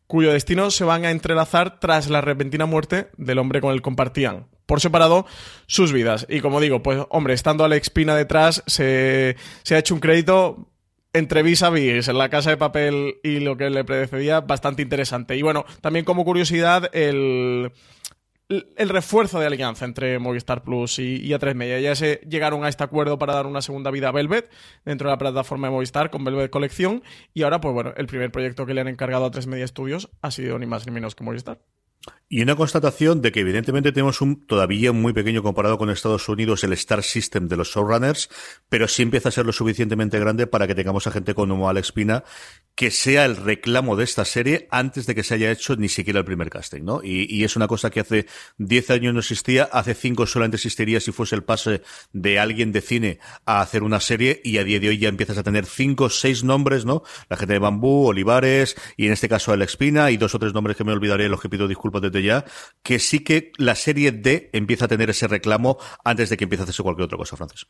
cuyo 0.08 0.32
destino 0.32 0.72
se 0.72 0.86
van 0.86 1.06
a 1.06 1.12
entrelazar 1.12 1.80
tras 1.80 2.10
la 2.10 2.22
repentina 2.22 2.66
muerte 2.66 3.10
del 3.18 3.40
hombre 3.40 3.62
con 3.62 3.72
el 3.72 3.80
que 3.80 3.84
compartían 3.84 4.48
por 4.66 4.82
separado 4.82 5.26
sus 5.66 5.92
vidas. 5.92 6.26
Y 6.30 6.42
como 6.42 6.60
digo, 6.60 6.84
pues 6.84 7.02
hombre, 7.10 7.34
estando 7.34 7.64
Alex 7.64 7.90
Pina 7.90 8.16
detrás, 8.16 8.64
se, 8.68 9.36
ha 9.70 9.78
hecho 9.78 9.94
un 9.94 10.00
crédito 10.00 10.68
entre 11.14 11.42
vis 11.42 11.64
a 11.64 11.70
vis 11.70 12.08
en 12.08 12.18
la 12.18 12.30
casa 12.30 12.52
de 12.52 12.58
papel 12.58 13.16
y 13.24 13.40
lo 13.40 13.58
que 13.58 13.70
le 13.70 13.84
predecedía 13.84 14.42
bastante 14.42 14.82
interesante. 14.82 15.36
Y 15.36 15.42
bueno, 15.42 15.66
también 15.82 16.06
como 16.06 16.26
curiosidad, 16.26 16.90
el, 16.94 17.72
el 18.50 18.90
refuerzo 18.90 19.40
de 19.40 19.46
alianza 19.46 19.86
entre 19.86 20.20
Movistar 20.20 20.64
Plus 20.64 21.00
y, 21.00 21.16
y 21.16 21.30
A3 21.30 21.54
Media. 21.54 21.80
Ya 21.80 21.96
se 21.96 22.22
llegaron 22.28 22.64
a 22.64 22.70
este 22.70 22.84
acuerdo 22.84 23.18
para 23.18 23.34
dar 23.34 23.46
una 23.46 23.62
segunda 23.62 23.92
vida 23.92 24.10
a 24.10 24.12
Velvet 24.12 24.50
dentro 24.86 25.10
de 25.10 25.14
la 25.14 25.18
plataforma 25.18 25.68
de 25.68 25.74
Movistar 25.74 26.10
con 26.10 26.24
Velvet 26.24 26.50
Colección. 26.50 27.04
Y 27.34 27.44
ahora, 27.44 27.60
pues 27.60 27.74
bueno, 27.74 27.94
el 27.98 28.08
primer 28.08 28.32
proyecto 28.32 28.66
que 28.66 28.74
le 28.74 28.82
han 28.82 28.88
encargado 28.88 29.26
a 29.26 29.32
A3 29.32 29.48
Media 29.48 29.68
Studios 29.68 30.10
ha 30.22 30.32
sido 30.32 30.58
ni 30.60 30.66
más 30.66 30.86
ni 30.86 30.92
menos 30.92 31.16
que 31.16 31.24
Movistar. 31.24 31.60
Y 32.30 32.42
una 32.42 32.58
constatación 32.58 33.22
de 33.22 33.32
que 33.32 33.40
evidentemente 33.40 33.94
tenemos 33.94 34.20
un 34.20 34.46
todavía 34.46 34.92
muy 34.92 35.14
pequeño 35.14 35.42
comparado 35.44 35.78
con 35.78 35.90
Estados 35.90 36.28
Unidos 36.28 36.62
el 36.66 36.74
Star 36.74 37.02
System 37.02 37.48
de 37.48 37.56
los 37.56 37.70
showrunners, 37.70 38.30
pero 38.68 38.90
sí 38.90 39.02
empieza 39.02 39.30
a 39.30 39.32
ser 39.32 39.46
lo 39.46 39.54
suficientemente 39.54 40.20
grande 40.20 40.46
para 40.46 40.68
que 40.68 40.76
tengamos 40.76 41.08
a 41.08 41.12
gente 41.12 41.34
como 41.34 41.70
Alex 41.70 41.94
Pina 41.94 42.26
que 42.76 42.92
sea 42.92 43.26
el 43.26 43.38
reclamo 43.38 43.96
de 43.96 44.04
esta 44.04 44.24
serie 44.24 44.68
antes 44.70 45.08
de 45.08 45.16
que 45.16 45.24
se 45.24 45.34
haya 45.34 45.50
hecho 45.50 45.76
ni 45.78 45.90
siquiera 45.90 46.20
el 46.20 46.26
primer 46.26 46.52
casting, 46.52 46.84
¿no? 46.84 47.02
Y, 47.04 47.44
es 47.44 47.56
una 47.56 47.68
cosa 47.68 47.90
que 47.90 48.02
hace 48.02 48.28
10 48.60 48.92
años 48.92 49.14
no 49.16 49.22
existía, 49.22 49.64
hace 49.64 49.96
5 49.96 50.28
solamente 50.28 50.58
existiría 50.58 51.00
si 51.00 51.12
fuese 51.12 51.34
el 51.34 51.44
pase 51.44 51.82
de 52.14 52.38
alguien 52.38 52.72
de 52.72 52.82
cine 52.82 53.20
a 53.46 53.62
hacer 53.62 53.82
una 53.82 54.00
serie 54.00 54.42
y 54.44 54.60
a 54.60 54.64
día 54.64 54.80
de 54.80 54.90
hoy 54.90 55.00
ya 55.00 55.10
empiezas 55.10 55.40
a 55.40 55.44
tener 55.44 55.66
5 55.66 56.10
6 56.10 56.44
nombres, 56.44 56.86
¿no? 56.86 57.02
La 57.30 57.38
gente 57.38 57.54
de 57.54 57.60
Bambú, 57.60 58.06
Olivares 58.06 58.76
y 58.96 59.08
en 59.08 59.14
este 59.14 59.28
caso 59.28 59.54
Alex 59.54 59.76
Pina 59.76 60.12
y 60.12 60.18
dos 60.18 60.36
o 60.36 60.40
tres 60.40 60.54
nombres 60.54 60.78
que 60.78 60.84
me 60.84 60.92
olvidaré, 60.92 61.30
los 61.30 61.42
que 61.42 61.50
pido 61.50 61.68
disculpas 61.68 61.87
desde 61.92 62.24
ya, 62.24 62.46
que 62.84 63.00
sí 63.00 63.24
que 63.24 63.52
la 63.58 63.76
serie 63.76 64.12
D 64.12 64.50
empieza 64.54 64.86
a 64.86 64.88
tener 64.88 65.10
ese 65.10 65.28
reclamo 65.28 65.78
antes 66.04 66.30
de 66.30 66.38
que 66.38 66.46
empiece 66.46 66.62
a 66.62 66.66
hacerse 66.66 66.84
cualquier 66.84 67.06
otra 67.06 67.18
cosa, 67.18 67.36
Francis. 67.36 67.68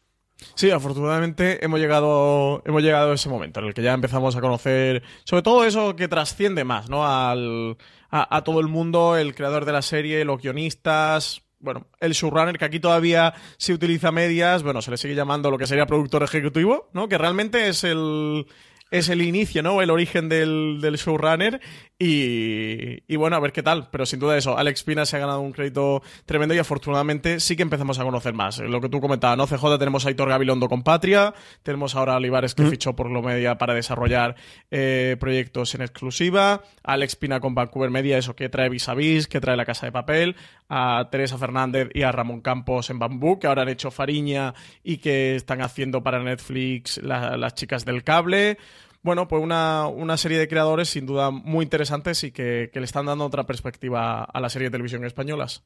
Sí, 0.55 0.69
afortunadamente 0.69 1.63
hemos 1.65 1.79
llegado, 1.79 2.61
hemos 2.65 2.83
llegado 2.83 3.11
a 3.11 3.15
ese 3.15 3.29
momento 3.29 3.59
en 3.59 3.67
el 3.67 3.73
que 3.73 3.81
ya 3.81 3.93
empezamos 3.93 4.35
a 4.35 4.41
conocer, 4.41 5.01
sobre 5.23 5.41
todo 5.41 5.65
eso 5.65 5.95
que 5.95 6.07
trasciende 6.07 6.63
más, 6.63 6.89
¿no? 6.89 7.07
Al, 7.07 7.77
a, 8.11 8.43
todo 8.43 8.59
el 8.59 8.67
mundo, 8.67 9.17
el 9.17 9.33
creador 9.33 9.65
de 9.65 9.71
la 9.71 9.81
serie, 9.81 10.23
los 10.25 10.41
guionistas, 10.41 11.41
bueno, 11.59 11.87
el 11.99 12.13
showrunner, 12.13 12.57
que 12.57 12.65
aquí 12.65 12.79
todavía 12.79 13.33
se 13.57 13.73
utiliza 13.73 14.11
medias, 14.11 14.61
bueno, 14.61 14.81
se 14.81 14.91
le 14.91 14.97
sigue 14.97 15.15
llamando 15.15 15.49
lo 15.49 15.57
que 15.57 15.65
sería 15.65 15.87
productor 15.87 16.21
ejecutivo, 16.23 16.89
¿no? 16.93 17.09
Que 17.09 17.17
realmente 17.17 17.67
es 17.67 17.83
el, 17.83 18.45
es 18.91 19.09
el 19.09 19.21
inicio, 19.21 19.63
¿no? 19.63 19.81
El 19.81 19.89
origen 19.89 20.29
del, 20.29 20.79
del 20.81 20.95
showrunner. 20.95 21.59
Y, 21.99 23.03
y, 23.11 23.15
bueno, 23.15 23.35
a 23.35 23.39
ver 23.39 23.51
qué 23.51 23.63
tal. 23.63 23.89
Pero 23.91 24.05
sin 24.05 24.19
duda 24.19 24.37
eso, 24.37 24.57
Alex 24.57 24.83
Pina 24.83 25.05
se 25.05 25.17
ha 25.17 25.19
ganado 25.19 25.41
un 25.41 25.51
crédito 25.51 26.03
tremendo 26.25 26.53
y 26.53 26.59
afortunadamente 26.59 27.39
sí 27.39 27.55
que 27.55 27.63
empezamos 27.63 27.99
a 27.99 28.03
conocer 28.03 28.33
más. 28.33 28.59
Lo 28.59 28.79
que 28.81 28.89
tú 28.89 29.01
comentabas, 29.01 29.37
¿no? 29.37 29.47
CJ 29.47 29.79
tenemos 29.79 30.05
a 30.05 30.11
Hitor 30.11 30.29
Gabilondo 30.29 30.69
con 30.69 30.83
Patria, 30.83 31.33
tenemos 31.63 31.95
ahora 31.95 32.13
a 32.13 32.17
Olivares 32.17 32.53
que 32.53 32.65
fichó 32.65 32.95
por 32.95 33.09
lo 33.09 33.21
media 33.21 33.57
para 33.57 33.73
desarrollar 33.73 34.35
eh, 34.69 35.17
proyectos 35.19 35.73
en 35.75 35.81
exclusiva, 35.81 36.61
Alex 36.83 37.15
Pina 37.15 37.39
con 37.39 37.55
Vancouver 37.55 37.89
Media, 37.89 38.17
eso 38.17 38.35
que 38.35 38.49
trae 38.49 38.69
Vis 38.69 38.89
a 38.89 38.93
Vis, 38.93 39.27
que 39.27 39.41
trae 39.41 39.57
La 39.57 39.65
Casa 39.65 39.85
de 39.85 39.91
Papel, 39.91 40.35
a 40.69 41.07
Teresa 41.11 41.37
Fernández 41.37 41.89
y 41.93 42.03
a 42.03 42.11
Ramón 42.11 42.41
Campos 42.41 42.89
en 42.89 42.99
Bambú, 42.99 43.39
que 43.39 43.47
ahora 43.47 43.63
han 43.63 43.69
hecho 43.69 43.91
Fariña 43.91 44.53
y 44.83 44.97
que 44.97 45.35
están 45.35 45.61
haciendo 45.61 46.03
para 46.03 46.21
Netflix 46.21 46.97
las 47.01 47.55
chicas 47.55 47.85
del 47.85 48.03
cable 48.03 48.57
bueno, 49.03 49.27
pues 49.27 49.41
una, 49.41 49.87
una, 49.87 50.17
serie 50.17 50.37
de 50.37 50.47
creadores 50.47 50.89
sin 50.89 51.05
duda 51.05 51.31
muy 51.31 51.63
interesantes 51.63 52.23
y 52.23 52.31
que, 52.31 52.69
le 52.73 52.83
están 52.83 53.05
dando 53.05 53.25
otra 53.25 53.45
perspectiva 53.45 54.23
a 54.23 54.39
la 54.39 54.49
serie 54.49 54.67
de 54.67 54.71
televisión 54.71 55.05
españolas. 55.05 55.63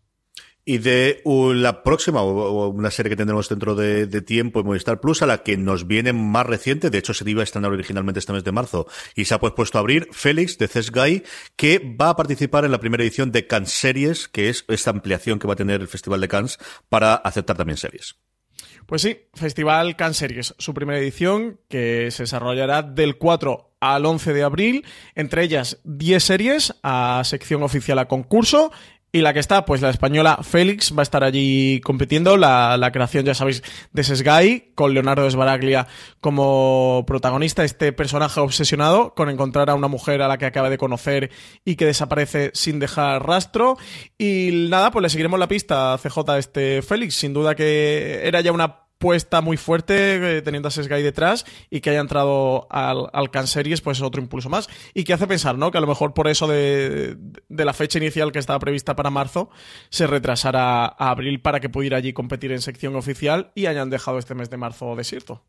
Y 0.64 0.78
de 0.78 1.24
la 1.26 1.82
próxima, 1.82 2.22
o 2.22 2.68
una 2.68 2.92
serie 2.92 3.10
que 3.10 3.16
tendremos 3.16 3.50
dentro 3.50 3.74
de, 3.74 4.06
tiempo 4.22 4.60
en 4.60 4.68
Movistar 4.68 5.00
Plus, 5.00 5.24
a 5.24 5.26
la 5.26 5.42
que 5.42 5.58
nos 5.58 5.88
viene 5.88 6.14
más 6.14 6.46
reciente, 6.46 6.92
de 6.92 7.00
hecho 7.00 7.16
se 7.16 7.28
iba 7.28 7.42
a 7.42 7.44
estrenar 7.44 7.72
originalmente 7.72 8.20
este 8.20 8.32
mes 8.32 8.44
de 8.44 8.52
marzo, 8.52 8.86
y 9.16 9.26
se 9.26 9.34
ha 9.34 9.40
pues 9.40 9.54
puesto 9.54 9.80
a 9.80 9.82
abrir, 9.82 10.08
Félix, 10.12 10.60
de 10.60 10.68
Guy, 10.68 11.24
que 11.56 11.80
va 12.00 12.10
a 12.10 12.16
participar 12.16 12.64
en 12.64 12.72
la 12.72 12.80
primera 12.80 13.04
edición 13.04 13.32
de 13.32 13.48
Cannes 13.48 13.72
Series, 13.72 14.28
que 14.28 14.50
es 14.50 14.64
esta 14.68 14.92
ampliación 14.92 15.40
que 15.40 15.48
va 15.48 15.54
a 15.54 15.58
tener 15.58 15.82
el 15.82 15.88
Festival 15.88 16.22
de 16.22 16.28
Cannes 16.28 16.60
para 16.90 17.16
aceptar 17.16 17.58
también 17.58 17.78
series. 17.78 18.16
Pues 18.86 19.02
sí, 19.02 19.20
Festival 19.34 19.96
Can 19.96 20.14
Series, 20.14 20.56
su 20.58 20.74
primera 20.74 21.00
edición, 21.00 21.60
que 21.70 22.10
se 22.12 22.24
desarrollará 22.24 22.82
del 22.82 23.18
4 23.18 23.72
al 23.80 24.06
11 24.06 24.34
de 24.34 24.44
abril, 24.44 24.86
entre 25.16 25.44
ellas 25.44 25.80
10 25.84 26.24
series 26.24 26.76
a 26.84 27.22
sección 27.26 27.64
oficial 27.64 28.00
a 28.00 28.08
concurso 28.08 28.72
y 29.14 29.22
la 29.22 29.34
que 29.34 29.40
está, 29.40 29.66
pues 29.66 29.82
la 29.82 29.90
española 29.90 30.40
Félix 30.42 30.96
va 30.96 31.02
a 31.02 31.04
estar 31.04 31.24
allí 31.24 31.82
compitiendo. 31.82 32.38
La, 32.38 32.78
la 32.78 32.92
creación, 32.92 33.26
ya 33.26 33.34
sabéis, 33.34 33.62
de 33.92 34.04
Sesgay, 34.04 34.72
con 34.74 34.94
Leonardo 34.94 35.30
Sbaraglia 35.30 35.88
como 36.22 37.04
protagonista. 37.06 37.66
Este 37.66 37.92
personaje 37.92 38.40
obsesionado 38.40 39.14
con 39.14 39.30
encontrar 39.30 39.70
a 39.70 39.76
una 39.76 39.90
mujer 39.90 40.22
a 40.22 40.30
la 40.30 40.38
que 40.38 40.46
acaba 40.46 40.70
de 40.70 40.78
conocer 40.78 41.30
y 41.66 41.76
que 41.76 41.86
desaparece 41.86 42.52
sin 42.54 42.80
dejar 42.80 43.28
rastro. 43.28 43.78
Y 44.18 44.68
nada, 44.70 44.92
pues 44.92 45.04
le 45.04 45.10
seguiremos 45.10 45.40
la 45.40 45.48
pista 45.48 45.94
a 45.94 45.98
CJ 45.98 46.38
este 46.38 46.82
Félix. 46.82 47.16
Sin 47.16 47.34
duda 47.34 47.54
que 47.54 48.22
era 48.24 48.40
ya 48.40 48.54
una 48.54 48.91
puesta 49.02 49.42
muy 49.42 49.58
fuerte 49.58 50.38
eh, 50.38 50.42
teniendo 50.42 50.70
a 50.70 50.72
Sesgay 50.72 51.02
detrás 51.04 51.44
y 51.70 51.82
que 51.82 51.90
haya 51.90 52.00
entrado 52.00 52.68
al, 52.70 53.10
al 53.12 53.48
Series 53.48 53.82
pues 53.82 53.98
es 53.98 54.04
otro 54.04 54.22
impulso 54.22 54.48
más 54.48 54.70
y 54.94 55.04
que 55.04 55.12
hace 55.12 55.28
pensar 55.28 55.58
¿no? 55.58 55.72
que 55.72 55.80
a 55.80 55.82
lo 55.82 55.88
mejor 55.88 56.14
por 56.14 56.30
eso 56.30 56.48
de, 56.48 57.18
de 57.50 57.66
la 57.66 57.74
fecha 57.74 57.98
inicial 57.98 58.32
que 58.32 58.40
estaba 58.40 58.60
prevista 58.60 58.96
para 58.96 59.10
marzo 59.10 59.50
se 59.90 60.08
retrasara 60.08 60.86
a 60.86 61.10
abril 61.10 61.42
para 61.42 61.60
que 61.60 61.68
pudiera 61.68 61.98
allí 61.98 62.14
competir 62.14 62.52
en 62.52 62.62
sección 62.62 62.96
oficial 62.96 63.52
y 63.56 63.66
hayan 63.66 63.90
dejado 63.90 64.20
este 64.20 64.36
mes 64.36 64.50
de 64.50 64.58
marzo 64.58 64.96
desierto. 64.96 65.44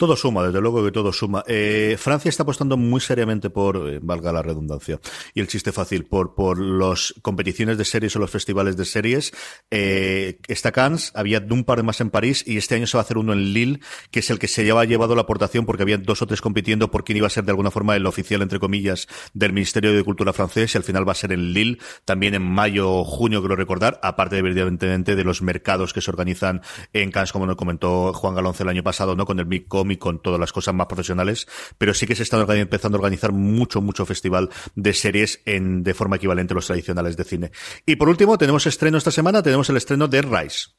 Todo 0.00 0.16
suma, 0.16 0.42
desde 0.46 0.62
luego 0.62 0.82
que 0.82 0.92
todo 0.92 1.12
suma. 1.12 1.44
Eh, 1.46 1.94
Francia 1.98 2.30
está 2.30 2.44
apostando 2.44 2.78
muy 2.78 3.02
seriamente 3.02 3.50
por, 3.50 3.86
eh, 3.86 3.98
valga 4.00 4.32
la 4.32 4.40
redundancia, 4.40 4.98
y 5.34 5.40
el 5.40 5.46
chiste 5.46 5.72
fácil, 5.72 6.06
por, 6.06 6.34
por 6.34 6.58
las 6.58 7.12
competiciones 7.20 7.76
de 7.76 7.84
series 7.84 8.16
o 8.16 8.18
los 8.18 8.30
festivales 8.30 8.78
de 8.78 8.86
series. 8.86 9.30
Eh, 9.70 10.38
está 10.48 10.72
Cannes, 10.72 11.12
había 11.14 11.44
un 11.50 11.64
par 11.64 11.82
más 11.82 12.00
en 12.00 12.08
París 12.08 12.42
y 12.46 12.56
este 12.56 12.76
año 12.76 12.86
se 12.86 12.96
va 12.96 13.02
a 13.02 13.04
hacer 13.04 13.18
uno 13.18 13.34
en 13.34 13.52
Lille, 13.52 13.80
que 14.10 14.20
es 14.20 14.30
el 14.30 14.38
que 14.38 14.48
se 14.48 14.64
lleva 14.64 14.86
llevado 14.86 15.14
la 15.14 15.20
aportación 15.20 15.66
porque 15.66 15.82
había 15.82 15.98
dos 15.98 16.22
o 16.22 16.26
tres 16.26 16.40
compitiendo 16.40 16.90
por 16.90 17.04
quién 17.04 17.18
iba 17.18 17.26
a 17.26 17.30
ser 17.30 17.44
de 17.44 17.50
alguna 17.50 17.70
forma 17.70 17.94
el 17.94 18.06
oficial, 18.06 18.40
entre 18.40 18.58
comillas, 18.58 19.06
del 19.34 19.52
Ministerio 19.52 19.92
de 19.92 20.02
Cultura 20.02 20.32
francés 20.32 20.74
y 20.74 20.78
al 20.78 20.84
final 20.84 21.06
va 21.06 21.12
a 21.12 21.16
ser 21.16 21.32
en 21.32 21.52
Lille, 21.52 21.76
también 22.06 22.32
en 22.32 22.42
mayo 22.42 22.90
o 22.90 23.04
junio, 23.04 23.40
quiero 23.40 23.54
recordar, 23.54 24.00
aparte 24.02 24.38
evidentemente 24.38 25.14
de 25.14 25.24
los 25.24 25.42
mercados 25.42 25.92
que 25.92 26.00
se 26.00 26.10
organizan 26.10 26.62
en 26.94 27.10
Cannes, 27.10 27.32
como 27.32 27.44
nos 27.44 27.56
comentó 27.56 28.14
Juan 28.14 28.34
Galonce 28.34 28.62
el 28.62 28.70
año 28.70 28.82
pasado, 28.82 29.14
¿no? 29.14 29.26
Con 29.26 29.38
el 29.38 29.44
MICOM 29.44 29.89
y 29.90 29.96
con 29.96 30.20
todas 30.20 30.40
las 30.40 30.52
cosas 30.52 30.74
más 30.74 30.86
profesionales, 30.86 31.46
pero 31.78 31.94
sí 31.94 32.06
que 32.06 32.14
se 32.14 32.22
está 32.22 32.40
empezando 32.54 32.96
a 32.96 33.00
organizar 33.00 33.32
mucho, 33.32 33.80
mucho 33.80 34.06
festival 34.06 34.50
de 34.74 34.92
series 34.92 35.40
en, 35.44 35.82
de 35.82 35.94
forma 35.94 36.16
equivalente 36.16 36.54
a 36.54 36.56
los 36.56 36.66
tradicionales 36.66 37.16
de 37.16 37.24
cine. 37.24 37.50
Y 37.86 37.96
por 37.96 38.08
último, 38.08 38.38
tenemos 38.38 38.66
estreno 38.66 38.98
esta 38.98 39.10
semana, 39.10 39.42
tenemos 39.42 39.68
el 39.70 39.76
estreno 39.76 40.08
de 40.08 40.22
Rise. 40.22 40.70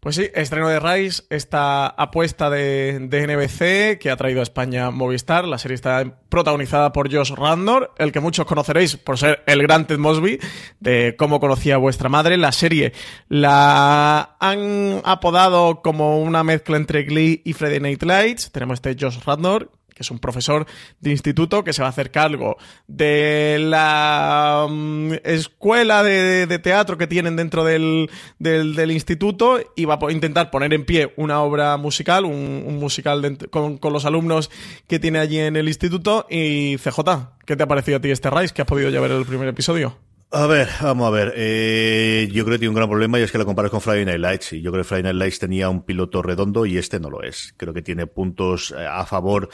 Pues 0.00 0.16
sí, 0.16 0.30
estreno 0.34 0.68
de 0.68 0.80
Rise, 0.80 1.24
esta 1.28 1.86
apuesta 1.86 2.48
de, 2.48 2.98
NBC 3.00 3.98
que 3.98 4.10
ha 4.10 4.16
traído 4.16 4.40
a 4.40 4.42
España 4.42 4.90
Movistar. 4.90 5.46
La 5.46 5.58
serie 5.58 5.74
está 5.74 6.04
protagonizada 6.28 6.92
por 6.92 7.12
Josh 7.12 7.32
Randor, 7.32 7.92
el 7.98 8.10
que 8.10 8.20
muchos 8.20 8.46
conoceréis 8.46 8.96
por 8.96 9.18
ser 9.18 9.42
el 9.46 9.62
gran 9.62 9.86
Ted 9.86 9.98
Mosby, 9.98 10.38
de 10.80 11.16
cómo 11.18 11.38
conocía 11.38 11.76
vuestra 11.76 12.08
madre. 12.08 12.38
La 12.38 12.52
serie 12.52 12.92
la 13.28 14.36
han 14.40 15.02
apodado 15.04 15.82
como 15.82 16.20
una 16.20 16.44
mezcla 16.44 16.78
entre 16.78 17.02
Glee 17.02 17.42
y 17.44 17.52
Friday 17.52 17.80
Night 17.80 18.02
Lights. 18.02 18.52
Tenemos 18.52 18.78
este 18.78 18.96
Josh 18.98 19.18
Randor, 19.24 19.70
es 20.02 20.10
un 20.10 20.18
profesor 20.18 20.66
de 21.00 21.10
instituto 21.10 21.64
que 21.64 21.72
se 21.72 21.82
va 21.82 21.88
a 21.88 21.90
hacer 21.90 22.10
cargo 22.10 22.56
de 22.86 23.58
la 23.60 24.66
mm, 24.68 25.12
escuela 25.24 26.02
de, 26.02 26.58
teatro 26.60 26.98
que 26.98 27.06
tienen 27.06 27.36
dentro 27.36 27.64
del, 27.64 28.10
del, 28.38 28.90
instituto 28.90 29.60
y 29.76 29.84
va 29.84 29.98
a 30.00 30.12
intentar 30.12 30.50
poner 30.50 30.74
en 30.74 30.84
pie 30.84 31.12
una 31.16 31.40
obra 31.40 31.76
musical, 31.76 32.24
un, 32.24 32.78
musical 32.78 33.38
con, 33.50 33.78
con, 33.78 33.92
los 33.92 34.04
alumnos 34.04 34.50
que 34.86 34.98
tiene 34.98 35.18
allí 35.18 35.38
en 35.38 35.56
el 35.56 35.68
instituto. 35.68 36.26
Y 36.28 36.76
CJ, 36.78 37.00
¿qué 37.46 37.56
te 37.56 37.62
ha 37.62 37.68
parecido 37.68 37.98
a 37.98 38.00
ti 38.00 38.10
este 38.10 38.30
Rise 38.30 38.52
que 38.52 38.62
has 38.62 38.68
podido 38.68 38.90
ya 38.90 39.00
ver 39.00 39.12
el 39.12 39.24
primer 39.24 39.48
episodio? 39.48 39.96
A 40.32 40.46
ver, 40.46 40.68
vamos 40.80 41.08
a 41.08 41.10
ver. 41.10 41.32
Eh, 41.36 42.28
yo 42.30 42.44
creo 42.44 42.54
que 42.54 42.60
tiene 42.60 42.68
un 42.68 42.76
gran 42.76 42.88
problema 42.88 43.18
y 43.18 43.22
es 43.22 43.32
que 43.32 43.38
la 43.38 43.44
comparas 43.44 43.72
con 43.72 43.80
Friday 43.80 44.04
Night 44.04 44.20
Lights. 44.20 44.52
Y 44.52 44.62
yo 44.62 44.70
creo 44.70 44.84
que 44.84 44.88
Friday 44.88 45.02
Night 45.02 45.16
Lights 45.16 45.40
tenía 45.40 45.68
un 45.68 45.82
piloto 45.82 46.22
redondo 46.22 46.66
y 46.66 46.78
este 46.78 47.00
no 47.00 47.10
lo 47.10 47.24
es. 47.24 47.52
Creo 47.56 47.74
que 47.74 47.82
tiene 47.82 48.06
puntos 48.06 48.72
eh, 48.78 48.86
a 48.88 49.04
favor. 49.06 49.48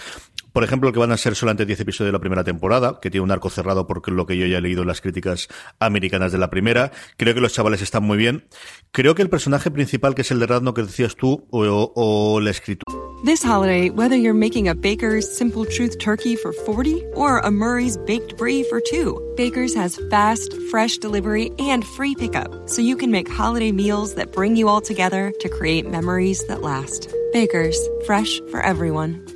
Por 0.57 0.65
ejemplo, 0.65 0.91
que 0.91 0.99
van 0.99 1.13
a 1.13 1.19
ser 1.19 1.37
solamente 1.37 1.67
10 1.67 1.81
episodios 1.81 2.09
de 2.09 2.13
la 2.13 2.19
primera 2.19 2.43
temporada, 2.43 2.99
que 2.99 3.11
tiene 3.11 3.23
un 3.23 3.31
arco 3.31 3.51
cerrado 3.51 3.87
porque 3.87 4.11
lo 4.11 4.25
que 4.25 4.39
yo 4.39 4.47
ya 4.47 4.57
he 4.57 4.61
leído 4.63 4.81
en 4.81 4.89
las 4.89 5.03
críticas 5.03 5.49
americanas 5.81 6.33
de 6.33 6.39
la 6.39 6.49
primera. 6.49 6.93
Creo 7.19 7.35
que 7.35 7.43
los 7.43 7.53
chavales 7.53 7.83
están 7.83 8.05
muy 8.05 8.17
bien. 8.17 8.47
Creo 8.91 9.15
que 9.15 9.21
el 9.21 9.29
personaje 9.29 9.71
principal, 9.71 10.15
que 10.15 10.23
es 10.23 10.31
el 10.31 10.41
de 10.41 10.47
Radno 10.47 10.73
que 10.73 10.81
decías 10.81 11.15
tú, 11.15 11.47
o, 11.51 11.93
o 11.95 12.41
la 12.41 12.49
escritura. 12.53 12.87
This 13.27 13.45
holiday, 13.45 13.91
whether 13.91 14.17
you're 14.17 14.33
making 14.33 14.67
a 14.67 14.75
Baker's 14.75 15.29
Simple 15.31 15.67
Truth 15.67 15.99
turkey 15.99 16.37
for 16.37 16.55
40 16.55 17.05
or 17.15 17.41
a 17.41 17.51
Murray's 17.51 17.99
Baked 18.07 18.39
Brie 18.39 18.63
for 18.63 18.81
two, 18.81 19.21
Baker's 19.37 19.75
has 19.75 20.01
fast, 20.09 20.55
fresh 20.71 20.97
delivery 20.97 21.51
and 21.59 21.85
free 21.85 22.15
pickup, 22.15 22.49
so 22.67 22.81
you 22.81 22.97
can 22.97 23.11
make 23.11 23.29
holiday 23.29 23.73
meals 23.73 24.15
that 24.15 24.33
bring 24.33 24.57
you 24.57 24.69
all 24.69 24.81
together 24.81 25.35
to 25.39 25.51
create 25.51 25.87
memories 25.87 26.47
that 26.47 26.63
last. 26.63 27.13
Baker's, 27.35 27.79
fresh 28.07 28.41
for 28.51 28.63
everyone. 28.63 29.36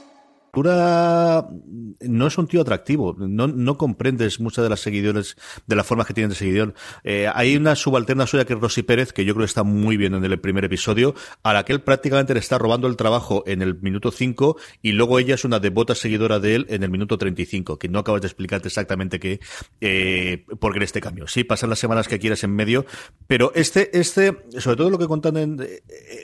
no 0.53 2.27
es 2.27 2.37
un 2.37 2.47
tío 2.47 2.61
atractivo, 2.61 3.15
no, 3.17 3.47
no 3.47 3.77
comprendes 3.77 4.39
muchas 4.39 4.63
de 4.63 4.69
las 4.69 4.81
seguidores, 4.81 5.37
de 5.65 5.75
las 5.75 5.85
formas 5.85 6.07
que 6.07 6.13
tienen 6.13 6.29
de 6.29 6.35
seguidor. 6.35 6.73
Eh, 7.03 7.29
hay 7.33 7.55
una 7.55 7.75
subalterna 7.75 8.27
suya 8.27 8.45
que 8.45 8.53
es 8.53 8.59
Rosy 8.59 8.83
Pérez, 8.83 9.13
que 9.13 9.23
yo 9.23 9.33
creo 9.33 9.45
que 9.45 9.49
está 9.49 9.63
muy 9.63 9.95
bien 9.97 10.13
en 10.13 10.23
el 10.23 10.39
primer 10.39 10.65
episodio, 10.65 11.15
a 11.43 11.53
la 11.53 11.63
que 11.63 11.73
él 11.73 11.81
prácticamente 11.81 12.33
le 12.33 12.41
está 12.41 12.57
robando 12.57 12.87
el 12.87 12.97
trabajo 12.97 13.43
en 13.47 13.61
el 13.61 13.79
minuto 13.79 14.11
5 14.11 14.57
y 14.81 14.91
luego 14.91 15.19
ella 15.19 15.35
es 15.35 15.45
una 15.45 15.59
devota 15.59 15.95
seguidora 15.95 16.39
de 16.39 16.55
él 16.55 16.65
en 16.69 16.83
el 16.83 16.89
minuto 16.89 17.17
35, 17.17 17.79
que 17.79 17.87
no 17.87 17.99
acabas 17.99 18.21
de 18.21 18.27
explicarte 18.27 18.67
exactamente 18.67 19.19
qué, 19.19 19.39
eh, 19.79 20.45
por 20.59 20.73
qué 20.73 20.77
en 20.79 20.83
este 20.83 20.99
cambio. 20.99 21.27
Sí, 21.27 21.43
pasan 21.45 21.69
las 21.69 21.79
semanas 21.79 22.07
que 22.07 22.19
quieras 22.19 22.43
en 22.43 22.53
medio, 22.53 22.85
pero 23.27 23.53
este, 23.55 23.97
este, 23.97 24.43
sobre 24.57 24.75
todo 24.75 24.89
lo 24.89 24.97
que 24.97 25.07
contan 25.07 25.37
en, 25.37 25.65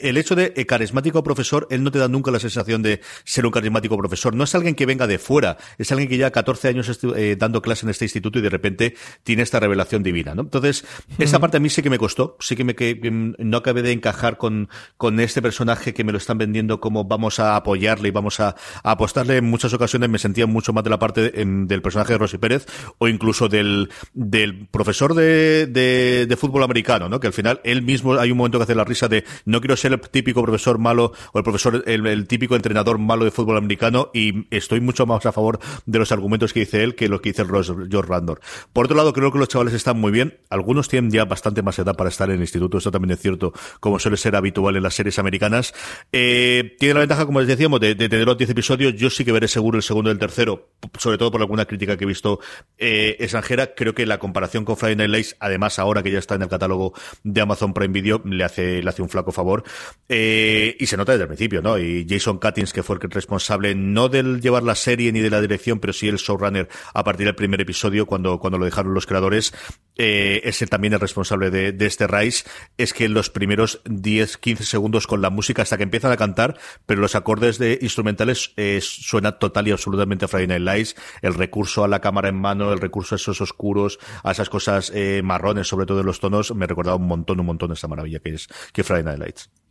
el 0.02 0.18
hecho 0.18 0.36
de 0.36 0.54
carismático 0.66 1.24
profesor, 1.24 1.68
él 1.70 1.84
no 1.84 1.92
te 1.92 2.00
da 2.00 2.10
nunca 2.10 2.32
la 2.32 2.40
sensación 2.40 2.82
de 2.82 3.00
ser 3.24 3.46
un 3.46 3.52
carismático 3.52 3.98
profesor 3.98 4.16
no 4.34 4.43
es 4.43 4.56
alguien 4.56 4.75
que 4.75 4.86
venga 4.86 5.08
de 5.08 5.19
fuera, 5.19 5.58
es 5.77 5.91
alguien 5.91 6.10
que 6.10 6.17
lleva 6.17 6.32
14 6.32 6.67
años 6.69 6.99
eh, 7.15 7.36
dando 7.38 7.62
clase 7.62 7.86
en 7.86 7.89
este 7.89 8.06
instituto 8.06 8.39
y 8.39 8.41
de 8.41 8.49
repente 8.49 8.95
tiene 9.23 9.43
esta 9.43 9.60
revelación 9.60 10.03
divina, 10.03 10.36
¿no? 10.36 10.41
Entonces, 10.43 10.86
esa 11.17 11.39
parte 11.39 11.58
a 11.58 11.60
mí 11.60 11.69
sí 11.69 11.82
que 11.82 11.89
me 11.89 11.97
costó, 11.97 12.38
sí 12.39 12.56
que 12.56 12.63
me 12.63 12.75
que, 12.75 12.97
no 13.12 13.58
acabé 13.58 13.82
de 13.82 13.91
encajar 13.91 14.38
con, 14.38 14.69
con 14.97 15.19
este 15.19 15.41
personaje 15.41 15.93
que 15.93 16.03
me 16.03 16.12
lo 16.12 16.17
están 16.17 16.38
vendiendo 16.38 16.80
como 16.80 17.06
vamos 17.06 17.39
a 17.39 17.56
apoyarle 17.56 18.10
y 18.10 18.12
vamos 18.12 18.39
a, 18.39 18.56
apostarle 18.84 19.38
en 19.38 19.45
muchas 19.45 19.73
ocasiones 19.73 20.10
me 20.10 20.19
sentía 20.19 20.47
mucho 20.47 20.73
más 20.73 20.84
de 20.84 20.89
la 20.89 20.99
parte 20.99 21.32
del 21.32 21.82
personaje 21.82 22.13
de 22.13 22.19
Rosy 22.19 22.38
Pérez 22.38 22.65
o 22.97 23.08
incluso 23.08 23.49
del, 23.49 23.89
del 24.13 24.67
profesor 24.67 25.13
de, 25.13 25.67
de, 25.67 26.38
fútbol 26.38 26.63
americano, 26.63 27.10
¿no? 27.10 27.19
Que 27.19 27.27
al 27.27 27.34
final 27.34 27.60
él 27.63 27.82
mismo 27.82 28.13
hay 28.13 28.32
un 28.32 28.38
momento 28.38 28.60
que 28.60 28.63
hace 28.63 28.75
la 28.75 28.84
risa 28.84 29.08
de 29.08 29.23
no 29.45 29.60
quiero 29.60 29.75
ser 29.75 29.93
el 29.93 29.99
típico 30.01 30.43
profesor 30.43 30.77
malo 30.77 31.13
o 31.34 31.38
el 31.38 31.43
profesor, 31.43 31.84
el, 31.88 32.06
el 32.06 32.27
típico 32.27 32.56
entrenador 32.56 32.99
malo 32.99 33.25
de 33.25 33.32
fútbol 33.32 33.58
americano 33.58 34.07
y 34.13 34.48
estoy 34.56 34.82
mucho 34.82 35.06
más 35.06 35.26
a 35.26 35.32
favor 35.32 35.60
de 35.86 36.00
los 36.00 36.12
argumentos 36.12 36.54
que 36.54 36.62
dice 36.62 36.84
él 36.84 36.96
que 36.96 37.10
lo 37.10 37.22
que 37.22 37.30
dice 37.30 37.46
George 37.46 38.10
Randor. 38.10 38.39
Por 38.74 38.86
otro 38.86 38.98
lado, 38.98 39.13
creo 39.13 39.32
que 39.32 39.39
los 39.39 39.48
chavales 39.48 39.74
están 39.74 40.00
muy 40.00 40.12
bien. 40.12 40.39
Algunos 40.50 40.88
tienen 40.88 41.12
ya 41.12 41.26
bastante 41.26 41.62
más 41.62 41.78
edad 41.80 41.96
para 41.96 42.10
estar 42.10 42.30
en 42.30 42.36
el 42.36 42.41
instituto, 42.41 42.78
esto 42.78 42.91
también 42.91 43.12
es 43.12 43.20
cierto, 43.20 43.54
como 43.80 44.00
suele 44.00 44.17
ser 44.17 44.36
habitual 44.36 44.76
en 44.76 44.84
las 44.84 44.96
series 44.96 45.20
americanas. 45.20 45.74
Eh, 46.12 46.76
tiene 46.80 46.93
la 46.93 47.00
ventaja, 47.02 47.26
como 47.26 47.39
les 47.39 47.48
decíamos, 47.48 47.80
de, 47.80 47.96
tener 47.96 48.26
los 48.26 48.38
10 48.38 48.52
episodios. 48.52 48.96
Yo 48.96 49.10
sí 49.10 49.26
que 49.26 49.32
veré 49.32 49.48
seguro 49.48 49.78
el 49.78 49.84
segundo 49.84 50.10
y 50.10 50.13
el 50.13 50.20
tercero, 50.20 50.70
sobre 50.98 51.17
todo 51.17 51.32
por 51.32 51.41
alguna 51.41 51.65
crítica 51.65 51.98
que 51.98 52.04
he 52.04 52.08
visto 52.08 52.39
eh, 52.78 53.15
extranjera. 53.20 53.74
Creo 53.76 53.93
que 53.93 54.06
la 54.06 54.20
comparación 54.20 54.65
con 54.65 54.78
Friday 54.78 54.96
Night 54.96 55.10
Lights, 55.10 55.36
además 55.39 55.80
ahora 55.80 56.04
que 56.04 56.12
ya 56.12 56.20
está 56.20 56.36
en 56.36 56.43
el 56.43 56.50
catálogo 56.50 56.93
de 57.24 57.41
Amazon 57.41 57.74
Prime 57.74 57.93
Video, 57.93 58.22
le 58.26 58.43
hace, 58.43 58.82
le 58.82 58.89
hace 58.89 59.02
un 59.02 59.10
flaco 59.10 59.32
favor. 59.32 59.63
Eh, 60.10 60.76
y 60.80 60.86
se 60.86 60.98
nota 60.98 61.12
desde 61.12 61.24
el 61.24 61.28
principio, 61.28 61.62
¿no? 61.62 61.78
Y 61.78 62.06
Jason 62.08 62.39
Cuttings, 62.39 62.74
que 62.74 62.84
fue 62.84 62.98
el 63.02 63.10
responsable, 63.10 63.76
no 63.76 63.96
del 64.07 64.39
llevar 64.39 64.63
la 64.63 64.75
serie 64.75 65.12
ni 65.12 65.19
de 65.19 65.31
la 65.31 65.41
dirección, 65.41 65.79
pero 65.79 65.93
sí 65.93 66.07
el 66.07 66.17
showrunner 66.17 66.69
a 66.93 67.03
partir 67.03 67.25
del 67.25 67.36
primer 67.36 67.60
episodio, 67.60 68.05
cuando, 68.05 68.39
cuando 68.39 68.60
lo 68.60 68.65
dejaron 68.65 68.93
los 68.93 69.07
creadores, 69.07 69.53
eh, 69.95 70.41
es 70.43 70.62
el, 70.62 70.69
también 70.69 70.93
el 70.93 70.99
responsable 70.99 71.49
de, 71.49 71.86
este 71.86 72.05
Rise, 72.05 72.45
es 72.77 72.93
que 72.93 73.10
los 73.10 73.31
primeros 73.31 73.81
10, 73.86 74.38
15 74.38 74.63
segundos 74.63 75.07
con 75.07 75.21
la 75.21 75.31
música 75.31 75.63
hasta 75.63 75.77
que 75.77 75.83
empiezan 75.83 76.12
a 76.12 76.17
cantar, 76.17 76.60
pero 76.86 77.01
los 77.01 77.15
acordes 77.15 77.57
de 77.57 77.79
instrumentales 77.81 78.53
eh, 78.57 78.79
suena 78.81 79.39
total 79.39 79.67
y 79.67 79.71
absolutamente 79.71 80.25
a 80.25 80.27
Friday 80.27 80.47
Night 80.47 80.63
Lights, 80.63 80.95
el 81.23 81.33
recurso 81.33 81.83
a 81.83 81.88
la 81.88 81.99
cámara 81.99 82.29
en 82.29 82.36
mano, 82.36 82.71
el 82.71 82.79
recurso 82.79 83.15
a 83.15 83.17
esos 83.17 83.41
oscuros, 83.41 83.97
a 84.23 84.31
esas 84.31 84.49
cosas 84.49 84.91
eh, 84.93 85.21
marrones, 85.23 85.67
sobre 85.67 85.88
todo 85.88 86.01
en 86.01 86.05
los 86.05 86.19
tonos, 86.19 86.53
me 86.53 86.67
recordaba 86.67 86.97
un 86.97 87.07
montón, 87.07 87.39
un 87.39 87.47
montón 87.47 87.71
esta 87.71 87.88
maravilla 87.88 88.19
que 88.19 88.36
es 88.36 88.47
que 88.71 88.83
Friday 88.83 89.03
Night 89.03 89.19
Lights. 89.19 89.66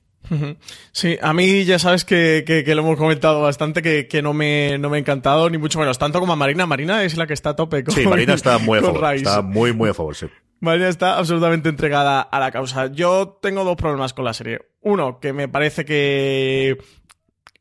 Sí, 0.92 1.18
a 1.20 1.32
mí 1.32 1.64
ya 1.64 1.78
sabes 1.78 2.04
que, 2.04 2.44
que, 2.46 2.74
lo 2.74 2.82
hemos 2.82 2.96
comentado 2.96 3.42
bastante, 3.42 3.82
que, 3.82 4.08
que, 4.08 4.22
no, 4.22 4.32
me, 4.32 4.78
no 4.78 4.90
me 4.90 4.96
ha 4.96 5.00
encantado, 5.00 5.48
ni 5.50 5.58
mucho 5.58 5.78
menos, 5.78 5.98
tanto 5.98 6.20
como 6.20 6.32
a 6.32 6.36
Marina. 6.36 6.66
Marina 6.66 7.04
es 7.04 7.16
la 7.16 7.26
que 7.26 7.34
está 7.34 7.50
a 7.50 7.56
tope 7.56 7.84
con 7.84 7.94
Sí, 7.94 8.06
Marina 8.06 8.34
está 8.34 8.58
muy 8.60 8.78
a 8.78 8.82
favor, 8.82 9.14
está 9.14 9.42
muy, 9.42 9.72
muy 9.72 9.90
a 9.90 9.94
favor, 9.94 10.14
sí. 10.14 10.26
Marina 10.60 10.88
está 10.88 11.18
absolutamente 11.18 11.68
entregada 11.68 12.20
a 12.20 12.40
la 12.40 12.50
causa. 12.50 12.86
Yo 12.90 13.38
tengo 13.42 13.64
dos 13.64 13.76
problemas 13.76 14.14
con 14.14 14.24
la 14.24 14.32
serie. 14.32 14.60
Uno, 14.80 15.20
que 15.20 15.32
me 15.32 15.48
parece 15.48 15.84
que 15.84 16.78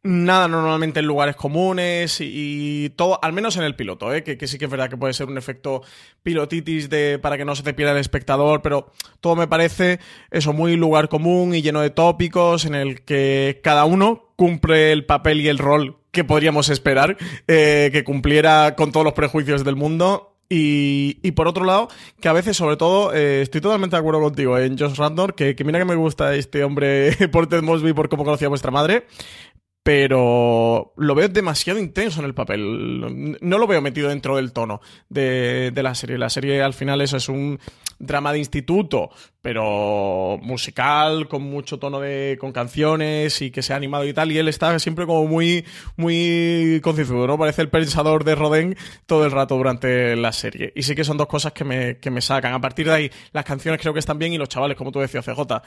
nada 0.05 0.47
normalmente 0.47 0.99
en 0.99 1.07
lugares 1.07 1.35
comunes 1.35 2.17
y, 2.21 2.91
todo, 2.95 3.19
al 3.23 3.33
menos 3.33 3.57
en 3.57 3.63
el 3.63 3.75
piloto, 3.75 4.13
¿eh? 4.13 4.23
que, 4.23 4.47
sí 4.47 4.57
que 4.57 4.65
es 4.65 4.71
verdad 4.71 4.89
que 4.89 4.97
puede 4.97 5.13
ser 5.13 5.27
un 5.27 5.37
efecto 5.37 5.81
pilotitis 6.21 6.89
de, 6.89 7.19
para 7.19 7.37
que 7.37 7.45
no 7.45 7.55
se 7.55 7.63
te 7.63 7.73
pierda 7.73 7.93
el 7.93 7.97
espectador, 7.97 8.61
pero 8.61 8.91
todo 9.19 9.35
me 9.35 9.47
parece 9.47 9.99
eso 10.29 10.53
muy 10.53 10.75
lugar 10.75 11.09
común 11.09 11.55
y 11.55 11.61
lleno 11.61 11.81
de 11.81 11.89
tópicos 11.89 12.65
en 12.65 12.75
el 12.75 13.01
que 13.01 13.59
cada 13.63 13.85
uno 13.85 14.29
cumple 14.35 14.91
el 14.91 15.05
papel 15.05 15.41
y 15.41 15.47
el 15.47 15.57
rol 15.57 15.97
que 16.11 16.23
podríamos 16.23 16.69
esperar 16.69 17.17
eh, 17.47 17.89
que 17.91 18.03
cumpliera 18.03 18.75
con 18.75 18.91
todos 18.91 19.03
los 19.03 19.13
prejuicios 19.13 19.63
del 19.63 19.75
mundo 19.75 20.35
y, 20.47 21.17
y, 21.23 21.31
por 21.31 21.47
otro 21.47 21.65
lado, 21.65 21.87
que 22.21 22.29
a 22.29 22.33
veces, 22.33 22.55
sobre 22.55 22.77
todo, 22.77 23.11
eh, 23.15 23.41
estoy 23.41 23.61
totalmente 23.61 23.95
de 23.95 23.99
acuerdo 23.99 24.21
contigo 24.21 24.59
en 24.59 24.77
Josh 24.77 24.95
Randor, 24.95 25.33
que, 25.33 25.55
que, 25.55 25.63
mira 25.63 25.79
que 25.79 25.85
me 25.85 25.95
gusta 25.95 26.35
este 26.35 26.63
hombre 26.63 27.15
por 27.31 27.47
Ted 27.47 27.63
Mosby, 27.63 27.93
por 27.93 28.09
cómo 28.09 28.23
conocía 28.23 28.45
a 28.45 28.49
vuestra 28.49 28.69
madre, 28.69 29.07
pero 29.85 30.93
lo 30.97 31.13
veo 31.13 31.29
demasiado 31.29 31.77
intenso 31.77 32.19
en 32.19 32.25
el 32.25 32.33
papel. 32.33 33.37
No 33.39 33.59
lo 33.59 33.67
veo 33.67 33.83
metido 33.83 34.09
dentro 34.09 34.37
del 34.37 34.51
tono 34.51 34.81
de, 35.09 35.71
la 35.75 35.93
serie. 35.93 36.17
La 36.17 36.31
serie 36.31 36.63
al 36.63 36.73
final 36.73 37.01
es 37.01 37.29
un 37.29 37.59
drama 37.99 38.33
de 38.33 38.39
instituto, 38.39 39.11
pero 39.43 40.39
musical, 40.41 41.27
con 41.27 41.43
mucho 41.43 41.77
tono 41.77 41.99
de. 41.99 42.35
con 42.39 42.51
canciones 42.51 43.39
y 43.43 43.51
que 43.51 43.61
sea 43.61 43.75
animado 43.75 44.07
y 44.07 44.13
tal. 44.15 44.31
Y 44.31 44.39
él 44.39 44.47
está 44.47 44.79
siempre 44.79 45.05
como 45.05 45.27
muy, 45.27 45.63
muy 45.97 46.79
concienzudo, 46.81 47.27
¿no? 47.27 47.37
Parece 47.37 47.61
el 47.61 47.69
pensador 47.69 48.23
de 48.23 48.33
Rodin 48.33 48.75
todo 49.05 49.23
el 49.23 49.31
rato 49.31 49.55
durante 49.55 50.15
la 50.15 50.31
serie. 50.31 50.73
Y 50.75 50.81
sí 50.81 50.95
que 50.95 51.03
son 51.03 51.17
dos 51.17 51.27
cosas 51.27 51.53
que 51.53 51.63
me, 51.63 51.99
que 51.99 52.09
me 52.09 52.21
sacan. 52.21 52.53
A 52.53 52.59
partir 52.59 52.87
de 52.87 52.93
ahí, 52.93 53.11
las 53.33 53.45
canciones 53.45 53.79
creo 53.79 53.93
que 53.93 53.99
están 53.99 54.17
bien 54.17 54.33
y 54.33 54.39
los 54.39 54.49
chavales, 54.49 54.77
como 54.77 54.91
tú 54.91 54.99
decías, 54.99 55.23
CJ 55.23 55.61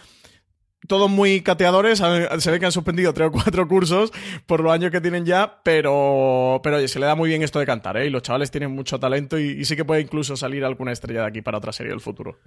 todos 0.88 1.08
muy 1.08 1.42
cateadores, 1.42 1.98
se 2.38 2.50
ve 2.50 2.58
que 2.58 2.66
han 2.66 2.72
suspendido 2.72 3.12
tres 3.14 3.28
o 3.28 3.32
cuatro 3.32 3.68
cursos 3.68 4.12
por 4.46 4.60
los 4.60 4.72
años 4.72 4.90
que 4.90 5.00
tienen 5.00 5.24
ya, 5.24 5.60
pero, 5.62 6.60
pero 6.62 6.78
oye, 6.78 6.88
se 6.88 6.98
le 6.98 7.06
da 7.06 7.14
muy 7.14 7.28
bien 7.28 7.42
esto 7.42 7.60
de 7.60 7.66
cantar, 7.66 7.96
¿eh? 7.98 8.06
Y 8.06 8.10
los 8.10 8.22
chavales 8.22 8.50
tienen 8.50 8.72
mucho 8.72 8.98
talento 8.98 9.38
y, 9.38 9.50
y 9.50 9.64
sí 9.64 9.76
que 9.76 9.84
puede 9.84 10.00
incluso 10.00 10.36
salir 10.36 10.64
alguna 10.64 10.90
estrella 10.90 11.20
de 11.20 11.26
aquí 11.28 11.42
para 11.42 11.58
otra 11.58 11.72
serie 11.72 11.92
del 11.92 12.00
futuro. 12.00 12.40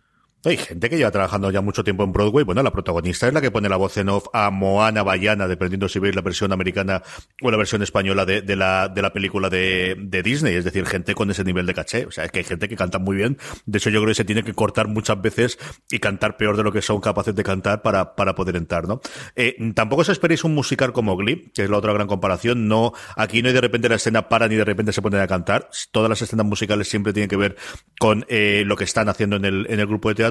Hay 0.44 0.58
gente 0.58 0.90
que 0.90 0.98
lleva 0.98 1.12
trabajando 1.12 1.52
ya 1.52 1.62
mucho 1.62 1.84
tiempo 1.84 2.04
en 2.04 2.12
Broadway. 2.12 2.44
Bueno, 2.44 2.64
la 2.64 2.72
protagonista 2.72 3.28
es 3.28 3.34
la 3.34 3.42
que 3.42 3.52
pone 3.52 3.70
la 3.70 3.78
voz 3.78 3.96
en 3.98 4.10
off 4.10 4.26
a 4.34 4.50
Moana 4.50 5.04
Bayana, 5.04 5.48
dependiendo 5.48 5.88
si 5.88 6.00
veis 6.00 6.16
la 6.16 6.22
versión 6.22 6.52
americana 6.52 7.04
o 7.44 7.52
la 7.52 7.58
versión 7.58 7.84
española 7.84 8.26
de, 8.26 8.56
la, 8.56 8.90
de 8.90 9.02
la 9.04 9.14
película 9.14 9.52
de, 9.52 9.96
de, 10.00 10.24
Disney. 10.24 10.56
Es 10.56 10.66
decir, 10.66 10.88
gente 10.88 11.14
con 11.14 11.30
ese 11.30 11.44
nivel 11.44 11.68
de 11.68 11.76
caché. 11.76 12.08
O 12.08 12.12
sea, 12.12 12.26
es 12.26 12.32
que 12.32 12.40
hay 12.40 12.46
gente 12.46 12.68
que 12.68 12.76
canta 12.76 12.98
muy 12.98 13.18
bien. 13.18 13.38
De 13.68 13.78
hecho, 13.78 13.92
yo 13.92 14.00
creo 14.00 14.10
que 14.10 14.16
se 14.16 14.26
tiene 14.26 14.42
que 14.42 14.54
cortar 14.56 14.88
muchas 14.88 15.22
veces 15.22 15.60
y 15.92 16.00
cantar 16.00 16.38
peor 16.38 16.58
de 16.58 16.64
lo 16.64 16.72
que 16.72 16.82
son 16.82 17.02
capaces 17.02 17.36
de 17.36 17.44
cantar 17.44 17.84
para, 17.84 18.16
para 18.16 18.34
poder 18.34 18.56
entrar, 18.56 18.88
¿no? 18.88 19.00
Eh, 19.36 19.56
tampoco 19.76 20.02
os 20.02 20.10
esperéis 20.10 20.44
un 20.44 20.56
musical 20.56 20.92
como 20.92 21.16
Glee, 21.18 21.52
que 21.54 21.66
es 21.66 21.70
la 21.70 21.78
otra 21.78 21.94
gran 21.94 22.08
comparación. 22.08 22.68
No, 22.68 22.94
aquí 23.16 23.44
no 23.44 23.50
hay 23.50 23.54
de 23.54 23.62
repente 23.62 23.90
la 23.90 23.96
escena 23.96 24.28
para 24.28 24.48
ni 24.48 24.56
de 24.56 24.66
repente 24.66 24.92
se 24.92 25.04
ponen 25.04 25.20
a 25.20 25.28
cantar. 25.28 25.70
Todas 25.92 26.10
las 26.10 26.20
escenas 26.24 26.48
musicales 26.48 26.90
siempre 26.90 27.14
tienen 27.14 27.30
que 27.30 27.38
ver 27.38 27.58
con 28.00 28.26
eh, 28.28 28.64
lo 28.66 28.76
que 28.76 28.86
están 28.86 29.08
haciendo 29.08 29.36
en 29.36 29.46
el, 29.46 29.68
en 29.70 29.80
el 29.80 29.86
grupo 29.86 30.10
de 30.10 30.16
teatro. 30.16 30.31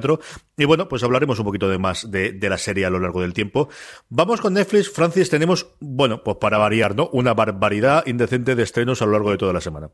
Y 0.56 0.64
bueno, 0.64 0.88
pues 0.88 1.02
hablaremos 1.02 1.38
un 1.38 1.44
poquito 1.44 1.68
de 1.68 1.78
más 1.78 2.10
de, 2.10 2.38
la 2.40 2.58
serie 2.58 2.86
a 2.86 2.90
lo 2.90 2.98
largo 2.98 3.20
del 3.20 3.32
tiempo. 3.32 3.68
Vamos 4.08 4.40
con 4.40 4.54
Netflix. 4.54 4.90
Francis, 4.90 5.30
tenemos, 5.30 5.74
bueno, 5.80 6.22
pues 6.24 6.36
para 6.40 6.58
variar, 6.58 6.96
¿no? 6.96 7.08
Una 7.12 7.34
barbaridad 7.34 8.06
indecente 8.06 8.54
de 8.54 8.62
estrenos 8.62 9.02
a 9.02 9.06
lo 9.06 9.12
largo 9.12 9.30
de 9.30 9.38
toda 9.38 9.52
la 9.52 9.60
semana. 9.60 9.90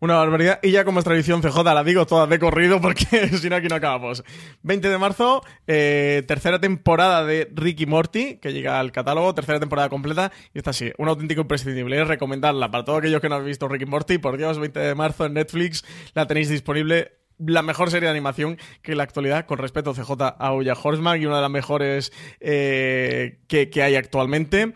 Una 0.00 0.14
barbaridad. 0.14 0.60
Y 0.62 0.70
ya 0.70 0.84
como 0.84 1.00
es 1.00 1.04
tradición 1.04 1.42
CJ, 1.42 1.64
la 1.64 1.82
digo 1.82 2.06
toda 2.06 2.26
de 2.26 2.38
corrido 2.38 2.80
porque 2.80 3.28
si 3.36 3.50
no 3.50 3.56
aquí 3.56 3.66
no 3.66 3.76
acabamos. 3.76 4.22
20 4.62 4.88
de 4.88 4.98
marzo, 4.98 5.42
eh, 5.66 6.22
tercera 6.26 6.60
temporada 6.60 7.24
de 7.24 7.50
Ricky 7.52 7.86
Morty, 7.86 8.36
que 8.36 8.52
llega 8.52 8.78
al 8.78 8.92
catálogo, 8.92 9.34
tercera 9.34 9.58
temporada 9.58 9.88
completa. 9.88 10.30
Y 10.54 10.58
está 10.58 10.70
así, 10.70 10.92
un 10.98 11.08
auténtico 11.08 11.40
imprescindible. 11.40 12.00
Es 12.00 12.06
recomendarla 12.06 12.70
para 12.70 12.84
todos 12.84 13.00
aquellos 13.00 13.20
que 13.20 13.28
no 13.28 13.36
han 13.36 13.44
visto 13.44 13.66
Ricky 13.66 13.86
Morty. 13.86 14.18
Por 14.18 14.36
Dios, 14.36 14.58
20 14.58 14.78
de 14.78 14.94
marzo 14.94 15.26
en 15.26 15.34
Netflix, 15.34 15.84
la 16.14 16.26
tenéis 16.26 16.48
disponible 16.48 17.17
la 17.38 17.62
mejor 17.62 17.90
serie 17.90 18.06
de 18.06 18.12
animación 18.12 18.58
que 18.82 18.92
en 18.92 18.98
la 18.98 19.04
actualidad, 19.04 19.46
con 19.46 19.58
respeto 19.58 19.94
CJ 19.94 20.12
a 20.38 20.52
Oya 20.52 20.74
Horseman 20.74 21.20
y 21.20 21.26
una 21.26 21.36
de 21.36 21.42
las 21.42 21.50
mejores 21.50 22.12
eh, 22.40 23.40
que, 23.48 23.70
que, 23.70 23.82
hay 23.82 23.96
actualmente. 23.96 24.74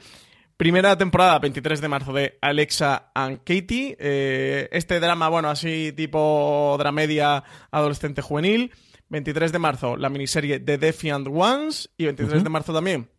Primera 0.57 0.97
temporada, 0.97 1.39
23 1.41 1.81
de 1.81 1.89
marzo, 1.89 2.13
de 2.13 2.39
Alexa 2.41 3.11
and 3.15 3.39
Katie. 3.39 3.97
Eh, 3.99 4.69
este 4.71 5.01
drama, 5.01 5.29
bueno, 5.29 5.51
así 5.51 5.93
tipo 5.97 6.77
dramedia 6.79 7.43
adolescente 7.71 8.23
juvenil. 8.23 8.73
23 9.09 9.53
de 9.53 9.59
marzo, 9.59 9.97
la 9.97 10.09
miniserie 10.09 10.61
The 10.61 10.79
Defiant 10.79 11.27
Ones. 11.29 11.91
Y 11.97 12.05
23 12.05 12.35
uh 12.35 12.41
-huh. 12.41 12.45
de 12.45 12.51
marzo 12.51 12.73
también, 12.73 13.11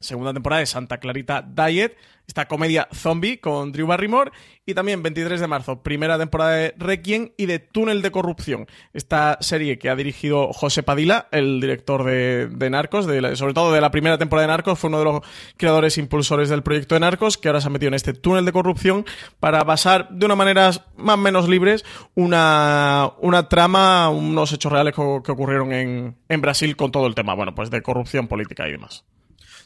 segunda 0.00 0.32
temporada 0.32 0.60
de 0.60 0.66
Santa 0.66 0.98
Clarita 0.98 1.42
Diet, 1.42 1.96
esta 2.26 2.46
comedia 2.46 2.88
zombie 2.92 3.40
con 3.40 3.72
Drew 3.72 3.86
Barrymore, 3.86 4.30
y 4.66 4.74
también 4.74 5.02
23 5.02 5.40
de 5.40 5.46
marzo, 5.46 5.82
primera 5.82 6.18
temporada 6.18 6.52
de 6.52 6.74
Requiem 6.76 7.30
y 7.38 7.46
de 7.46 7.58
Túnel 7.58 8.02
de 8.02 8.10
Corrupción, 8.10 8.66
esta 8.92 9.38
serie 9.40 9.78
que 9.78 9.88
ha 9.88 9.96
dirigido 9.96 10.52
José 10.52 10.82
Padilla, 10.82 11.28
el 11.32 11.58
director 11.58 12.04
de, 12.04 12.70
Narcos, 12.70 13.06
sobre 13.06 13.54
todo 13.54 13.72
de 13.72 13.80
la 13.80 13.90
primera 13.90 14.18
temporada 14.18 14.46
de 14.46 14.52
Narcos, 14.52 14.78
fue 14.78 14.88
uno 14.88 14.98
de 14.98 15.04
los 15.06 15.20
creadores 15.56 15.96
e 15.96 16.02
impulsores 16.02 16.50
del 16.50 16.62
proyecto 16.62 16.94
de 16.94 17.00
Narcos, 17.00 17.38
que 17.38 17.48
ahora 17.48 17.62
se 17.62 17.68
ha 17.68 17.70
metido 17.70 17.88
en 17.88 17.94
este 17.94 18.12
túnel 18.12 18.44
de 18.44 18.52
corrupción 18.52 19.06
para 19.40 19.64
basar 19.64 20.10
de 20.10 20.26
una 20.26 20.36
manera 20.36 20.70
más 20.96 21.14
o 21.14 21.18
menos 21.18 21.48
libres 21.48 21.84
una, 22.14 23.12
una 23.20 23.48
trama, 23.48 24.10
unos 24.10 24.52
hechos 24.52 24.70
reales 24.70 24.94
que, 24.94 25.20
que 25.24 25.32
ocurrieron 25.32 25.72
en, 25.72 26.16
en 26.28 26.40
Brasil 26.42 26.76
con 26.76 26.92
todo 26.92 27.06
el 27.06 27.14
tema, 27.14 27.34
bueno, 27.34 27.54
pues 27.54 27.70
de 27.70 27.80
corrupción 27.80 28.28
política 28.28 28.68
y 28.68 28.72
demás. 28.72 29.04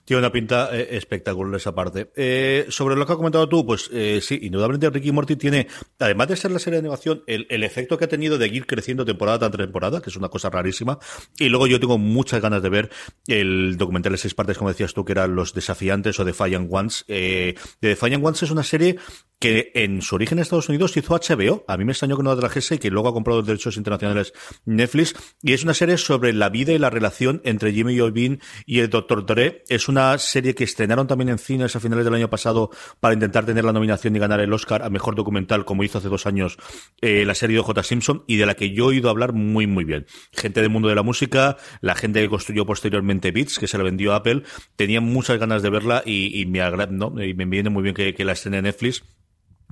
Tiene 0.04 0.18
una 0.18 0.32
pinta 0.32 0.68
eh, 0.76 0.96
espectacular 0.96 1.54
esa 1.56 1.74
parte. 1.74 2.10
Eh, 2.16 2.66
sobre 2.68 2.96
lo 2.96 3.06
que 3.06 3.12
has 3.12 3.16
comentado 3.16 3.48
tú, 3.48 3.64
pues 3.64 3.88
eh, 3.92 4.20
sí, 4.22 4.38
indudablemente 4.42 4.90
Ricky 4.90 5.12
Morty 5.12 5.36
tiene, 5.36 5.68
además 5.98 6.28
de 6.28 6.36
ser 6.36 6.50
la 6.50 6.58
serie 6.58 6.76
de 6.76 6.86
animación, 6.86 7.22
el, 7.26 7.46
el, 7.50 7.62
efecto 7.62 7.96
que 7.96 8.06
ha 8.06 8.08
tenido 8.08 8.38
de 8.38 8.48
ir 8.48 8.66
creciendo 8.66 9.04
temporada 9.04 9.50
tras 9.50 9.64
temporada, 9.64 10.00
que 10.00 10.10
es 10.10 10.16
una 10.16 10.28
cosa 10.28 10.50
rarísima. 10.50 10.98
Y 11.38 11.48
luego 11.48 11.66
yo 11.66 11.78
tengo 11.80 11.98
muchas 11.98 12.40
ganas 12.40 12.62
de 12.62 12.68
ver 12.68 12.90
el 13.26 13.76
documental 13.76 14.12
de 14.12 14.18
seis 14.18 14.34
partes, 14.34 14.58
como 14.58 14.70
decías 14.70 14.92
tú, 14.94 15.04
que 15.04 15.12
eran 15.12 15.34
Los 15.34 15.54
Desafiantes 15.54 16.18
o 16.18 16.24
Defiant 16.24 16.68
Ones. 16.70 17.04
Eh, 17.08 17.54
The 17.80 17.88
Defiant 17.88 18.24
Ones 18.24 18.42
es 18.42 18.50
una 18.50 18.62
serie 18.62 18.96
que 19.42 19.72
en 19.74 20.02
su 20.02 20.14
origen 20.14 20.38
en 20.38 20.42
Estados 20.42 20.68
Unidos 20.68 20.96
hizo 20.96 21.14
HBO. 21.16 21.64
A 21.66 21.76
mí 21.76 21.84
me 21.84 21.90
extrañó 21.90 22.16
que 22.16 22.22
no 22.22 22.32
la 22.32 22.40
trajese 22.40 22.76
y 22.76 22.78
que 22.78 22.90
luego 22.90 23.08
ha 23.08 23.12
comprado 23.12 23.40
los 23.40 23.46
derechos 23.46 23.76
internacionales 23.76 24.32
Netflix. 24.64 25.14
Y 25.42 25.52
es 25.52 25.64
una 25.64 25.74
serie 25.74 25.98
sobre 25.98 26.32
la 26.32 26.48
vida 26.48 26.72
y 26.72 26.78
la 26.78 26.90
relación 26.90 27.40
entre 27.44 27.72
Jimmy 27.72 27.94
Iovine 27.94 28.38
y 28.66 28.78
el 28.78 28.88
Dr. 28.88 29.26
Dre. 29.26 29.64
Es 29.68 29.88
una 29.92 30.18
serie 30.18 30.54
que 30.54 30.64
estrenaron 30.64 31.06
también 31.06 31.28
en 31.28 31.38
cines 31.38 31.76
a 31.76 31.80
finales 31.80 32.04
del 32.04 32.14
año 32.14 32.28
pasado 32.28 32.70
para 33.00 33.14
intentar 33.14 33.44
tener 33.44 33.64
la 33.64 33.72
nominación 33.72 34.16
y 34.16 34.18
ganar 34.18 34.40
el 34.40 34.52
Oscar 34.52 34.82
a 34.82 34.90
Mejor 34.90 35.14
Documental, 35.14 35.64
como 35.64 35.84
hizo 35.84 35.98
hace 35.98 36.08
dos 36.08 36.26
años 36.26 36.56
eh, 37.00 37.24
la 37.24 37.34
serie 37.34 37.56
de 37.56 37.62
J. 37.62 37.82
Simpson, 37.82 38.24
y 38.26 38.36
de 38.36 38.46
la 38.46 38.54
que 38.54 38.70
yo 38.70 38.84
he 38.84 38.88
oído 38.88 39.10
hablar 39.10 39.32
muy, 39.32 39.66
muy 39.66 39.84
bien. 39.84 40.06
Gente 40.32 40.60
del 40.60 40.70
mundo 40.70 40.88
de 40.88 40.94
la 40.94 41.02
música, 41.02 41.56
la 41.80 41.94
gente 41.94 42.20
que 42.20 42.28
construyó 42.28 42.66
posteriormente 42.66 43.30
Beats, 43.30 43.58
que 43.58 43.66
se 43.66 43.78
la 43.78 43.84
vendió 43.84 44.12
a 44.12 44.16
Apple, 44.16 44.42
tenían 44.76 45.04
muchas 45.04 45.38
ganas 45.38 45.62
de 45.62 45.70
verla 45.70 46.02
y, 46.04 46.44
me 46.46 46.60
agrada, 46.60 46.90
¿no? 46.90 47.22
Y 47.22 47.34
me 47.34 47.44
viene 47.44 47.70
muy 47.70 47.82
bien 47.82 47.94
que, 47.94 48.14
que 48.14 48.24
la 48.24 48.32
estrene 48.32 48.62
Netflix 48.62 49.04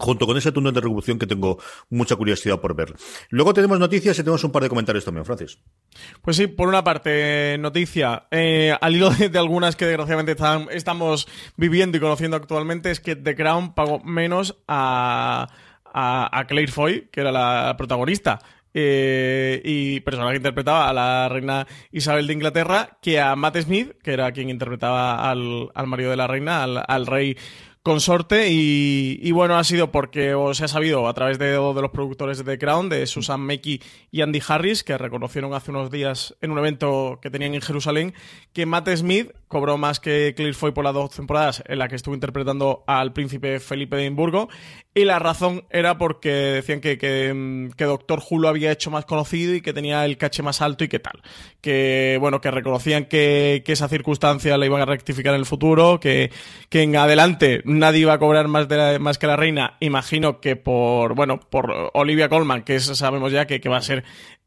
junto 0.00 0.26
con 0.26 0.36
ese 0.36 0.50
túnel 0.50 0.72
de 0.72 0.80
revolución 0.80 1.18
que 1.18 1.26
tengo 1.26 1.58
mucha 1.90 2.16
curiosidad 2.16 2.60
por 2.60 2.74
ver. 2.74 2.94
Luego 3.28 3.54
tenemos 3.54 3.78
noticias 3.78 4.18
y 4.18 4.22
tenemos 4.22 4.42
un 4.44 4.50
par 4.50 4.62
de 4.62 4.68
comentarios 4.68 5.04
también, 5.04 5.24
Francis. 5.24 5.58
Pues 6.22 6.36
sí, 6.36 6.46
por 6.46 6.68
una 6.68 6.82
parte, 6.82 7.56
noticia, 7.58 8.26
eh, 8.30 8.74
al 8.80 8.96
hilo 8.96 9.10
de, 9.10 9.38
algunas 9.38 9.76
que 9.76 9.86
desgraciadamente 9.86 10.36
estamos 10.70 11.28
viviendo 11.56 11.98
y 11.98 12.00
conociendo 12.00 12.36
actualmente, 12.36 12.90
es 12.90 13.00
que 13.00 13.14
The 13.14 13.36
Crown 13.36 13.74
pagó 13.74 14.00
menos 14.00 14.56
a, 14.66 15.48
a, 15.84 16.44
Claire 16.48 16.72
Foy, 16.72 17.08
que 17.12 17.20
era 17.20 17.30
la 17.30 17.74
protagonista. 17.76 18.40
Eh, 18.72 19.60
y 19.64 19.98
persona 19.98 20.30
que 20.30 20.36
interpretaba 20.36 20.88
a 20.88 20.92
la 20.92 21.28
reina 21.28 21.66
Isabel 21.90 22.28
de 22.28 22.34
Inglaterra, 22.34 22.98
que 23.02 23.18
a 23.18 23.34
Matt 23.34 23.56
Smith, 23.56 23.96
que 24.00 24.12
era 24.12 24.30
quien 24.30 24.48
interpretaba 24.48 25.28
al, 25.28 25.70
al 25.74 25.86
marido 25.88 26.10
de 26.10 26.16
la 26.16 26.28
reina, 26.28 26.62
al, 26.62 26.84
al 26.86 27.06
rey 27.06 27.36
consorte 27.82 28.48
y, 28.50 29.32
bueno, 29.32 29.56
ha 29.56 29.64
sido 29.64 29.90
porque 29.90 30.34
o 30.34 30.52
se 30.52 30.64
ha 30.64 30.68
sabido 30.68 31.08
a 31.08 31.14
través 31.14 31.38
de, 31.38 31.52
de 31.52 31.56
los 31.56 31.90
productores 31.90 32.38
de 32.38 32.44
The 32.44 32.58
Crown, 32.58 32.88
de 32.88 33.06
Susan 33.06 33.40
Mekey 33.40 33.80
y 34.10 34.20
Andy 34.20 34.42
Harris, 34.46 34.84
que 34.84 34.98
reconocieron 34.98 35.54
hace 35.54 35.70
unos 35.70 35.90
días 35.90 36.36
en 36.42 36.50
un 36.50 36.58
evento 36.58 37.18
que 37.22 37.30
tenían 37.30 37.54
en 37.54 37.62
Jerusalén, 37.62 38.14
que 38.52 38.66
Matt 38.66 38.88
Smith 38.96 39.32
cobró 39.48 39.78
más 39.78 39.98
que 39.98 40.34
Claire 40.36 40.54
Foy 40.54 40.72
por 40.72 40.84
las 40.84 40.94
dos 40.94 41.10
temporadas 41.10 41.62
en 41.66 41.78
la 41.78 41.88
que 41.88 41.96
estuvo 41.96 42.14
interpretando 42.14 42.84
al 42.86 43.12
príncipe 43.12 43.60
Felipe 43.60 43.96
de 43.96 44.02
Edimburgo 44.02 44.48
y 44.92 45.04
la 45.04 45.20
razón 45.20 45.64
era 45.70 45.98
porque 45.98 46.30
decían 46.30 46.80
que, 46.80 46.98
que, 46.98 47.70
que 47.76 47.84
Doctor 47.84 48.20
Who 48.28 48.48
había 48.48 48.72
hecho 48.72 48.90
más 48.90 49.04
conocido 49.04 49.54
y 49.54 49.60
que 49.60 49.72
tenía 49.72 50.04
el 50.04 50.18
caché 50.18 50.42
más 50.42 50.60
alto 50.60 50.82
y 50.82 50.88
que 50.88 50.98
tal. 50.98 51.22
Que, 51.60 52.18
bueno, 52.20 52.40
que 52.40 52.50
reconocían 52.50 53.04
que, 53.04 53.62
que 53.64 53.72
esa 53.72 53.88
circunstancia 53.88 54.58
la 54.58 54.66
iban 54.66 54.82
a 54.82 54.86
rectificar 54.86 55.34
en 55.34 55.40
el 55.40 55.46
futuro, 55.46 56.00
que, 56.00 56.32
que 56.68 56.82
en 56.82 56.96
adelante 56.96 57.62
nadie 57.64 58.00
iba 58.00 58.14
a 58.14 58.18
cobrar 58.18 58.48
más, 58.48 58.66
de 58.68 58.76
la, 58.76 58.98
más 58.98 59.18
que 59.18 59.28
la 59.28 59.36
reina. 59.36 59.76
Imagino 59.78 60.40
que 60.40 60.56
por, 60.56 61.14
bueno, 61.14 61.38
por 61.38 61.90
Olivia 61.94 62.28
Colman, 62.28 62.62
que 62.62 62.80
sabemos 62.80 63.30
ya 63.30 63.46
que, 63.46 63.60
que 63.60 63.68
va 63.68 63.76
a 63.76 63.82
ser 63.82 64.02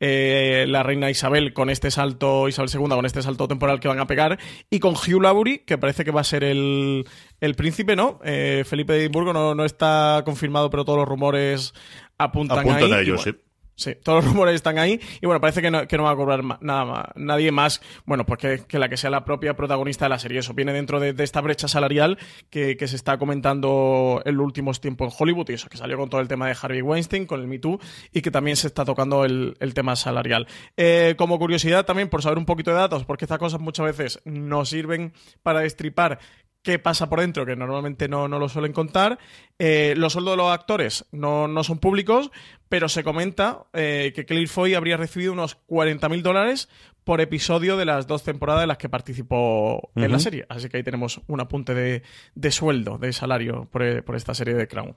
eh, 0.06 0.66
la 0.68 0.84
reina 0.84 1.10
Isabel 1.10 1.54
con 1.54 1.70
este 1.70 1.90
salto, 1.90 2.50
Isabel 2.50 2.70
II, 2.74 2.90
con 2.90 3.06
este 3.06 3.22
salto 3.22 3.48
temporal 3.48 3.80
que 3.80 3.88
van 3.88 4.02
a 4.02 4.06
pegar, 4.06 4.38
y 4.70 4.80
con 4.80 4.96
Hugh 4.96 5.22
Laurie, 5.22 5.64
que 5.64 5.78
parece 5.78 6.04
que 6.04 6.12
va 6.12 6.20
a 6.20 6.26
ser 6.26 6.44
el, 6.44 7.06
el 7.40 7.56
príncipe, 7.56 7.96
¿no? 7.96 8.20
Eh, 8.26 8.66
Felipe 8.66 8.92
de 8.92 9.00
Edimburgo 9.00 9.32
no, 9.32 9.56
no 9.56 9.64
está 9.64 10.24
confirmado, 10.26 10.70
pero 10.70 10.84
todos 10.84 11.00
los 11.00 11.08
rumores 11.08 11.74
apuntan, 12.18 12.60
apuntan 12.60 12.84
ahí. 12.84 12.92
a 12.92 13.00
ellos, 13.00 13.24
bueno, 13.24 13.40
sí. 13.40 13.53
Sí, 13.76 13.96
todos 14.04 14.24
los 14.24 14.34
rumores 14.34 14.56
están 14.56 14.78
ahí 14.78 15.00
y 15.20 15.26
bueno, 15.26 15.42
parece 15.42 15.62
que 15.62 15.72
no, 15.72 15.88
que 15.88 15.98
no 15.98 16.04
va 16.04 16.12
a 16.12 16.16
cobrar 16.16 16.44
nada 16.62 16.86
más, 16.86 17.06
nadie 17.16 17.52
más, 17.52 17.82
bueno, 18.06 18.24
pues 18.26 18.40
que, 18.40 18.64
que, 18.68 18.78
la 18.78 18.88
que 18.88 18.98
sea 18.98 19.10
la 19.10 19.26
propia 19.26 19.56
protagonista 19.56 20.06
de 20.06 20.10
la 20.10 20.20
serie. 20.20 20.40
Eso 20.40 20.54
viene 20.54 20.74
dentro 20.74 21.00
de, 21.00 21.14
de 21.14 21.24
esta 21.24 21.42
brecha 21.42 21.68
salarial 21.68 22.20
que, 22.52 22.78
que, 22.78 22.88
se 22.88 22.96
está 22.96 23.18
comentando 23.18 24.22
en 24.26 24.38
los 24.38 24.46
últimos 24.46 24.80
tiempos 24.80 25.12
en 25.12 25.18
Hollywood 25.20 25.50
y 25.50 25.54
eso, 25.54 25.70
que 25.70 25.78
salió 25.78 25.98
con 25.98 26.10
todo 26.10 26.22
el 26.22 26.28
tema 26.28 26.48
de 26.48 26.56
Harvey 26.62 26.82
Weinstein, 26.82 27.26
con 27.26 27.42
el 27.42 27.48
Me 27.48 27.58
Too 27.58 27.80
y 28.12 28.22
que 28.22 28.30
también 28.30 28.58
se 28.58 28.68
está 28.68 28.86
tocando 28.86 29.26
el, 29.26 29.56
el 29.60 29.74
tema 29.74 29.96
salarial. 29.96 30.48
Eh, 30.78 31.16
como 31.18 31.40
curiosidad 31.40 31.86
también, 31.86 32.10
por 32.10 32.22
saber 32.22 32.38
un 32.38 32.46
poquito 32.46 32.70
de 32.72 32.78
datos, 32.78 33.06
porque 33.06 33.26
estas 33.26 33.40
cosas 33.40 33.60
muchas 33.60 33.86
veces 33.86 34.22
nos 34.26 34.70
sirven 34.70 35.14
para 35.42 35.62
destripar 35.62 36.20
qué 36.64 36.80
pasa 36.80 37.10
por 37.10 37.20
dentro, 37.20 37.46
que 37.46 37.56
normalmente 37.56 38.08
no, 38.08 38.28
no 38.28 38.40
lo 38.40 38.50
suelen 38.50 38.74
contar. 38.74 39.20
Eh, 39.60 39.94
los 39.98 40.14
sueldos 40.14 40.34
de 40.34 40.38
los 40.38 40.52
actores 40.52 41.06
no, 41.12 41.48
no 41.48 41.64
son 41.64 41.78
públicos, 41.78 42.32
pero 42.70 42.90
se 42.90 43.04
comenta 43.04 43.66
eh, 43.74 44.14
que 44.16 44.26
Claire 44.26 44.48
Foy 44.48 44.74
habría 44.74 44.98
recibido 44.98 45.34
unos 45.34 45.58
40.000 45.68 46.22
dólares 46.22 46.70
por 47.04 47.20
episodio 47.20 47.76
de 47.76 47.86
las 47.86 48.08
dos 48.08 48.24
temporadas 48.24 48.64
en 48.64 48.70
las 48.70 48.78
que 48.78 48.90
participó 48.90 49.76
uh 49.76 49.82
-huh. 49.94 50.06
en 50.06 50.12
la 50.12 50.20
serie. 50.20 50.46
Así 50.50 50.70
que 50.70 50.78
ahí 50.78 50.84
tenemos 50.84 51.22
un 51.28 51.42
apunte 51.42 51.74
de, 51.76 52.02
de 52.34 52.52
sueldo, 52.52 52.98
de 52.98 53.12
salario 53.12 53.68
por, 53.70 54.04
por 54.04 54.16
esta 54.16 54.34
serie 54.34 54.54
de 54.54 54.68
Crown. 54.68 54.96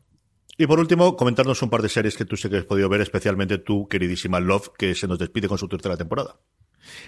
Y 0.59 0.67
por 0.67 0.79
último, 0.79 1.17
comentarnos 1.17 1.61
un 1.62 1.69
par 1.69 1.83
de 1.83 1.89
series 1.89 2.17
que 2.17 2.25
tú 2.25 2.37
sé 2.37 2.49
que 2.49 2.57
has 2.57 2.64
podido 2.64 2.89
ver, 2.89 3.03
especialmente 3.03 3.59
tú, 3.59 3.89
queridísima 3.89 4.41
Love, 4.41 4.71
que 4.79 4.95
se 4.95 5.07
nos 5.07 5.19
despide 5.19 5.49
con 5.49 5.59
su 5.59 5.69
tercera 5.69 5.99
temporada. 5.99 6.37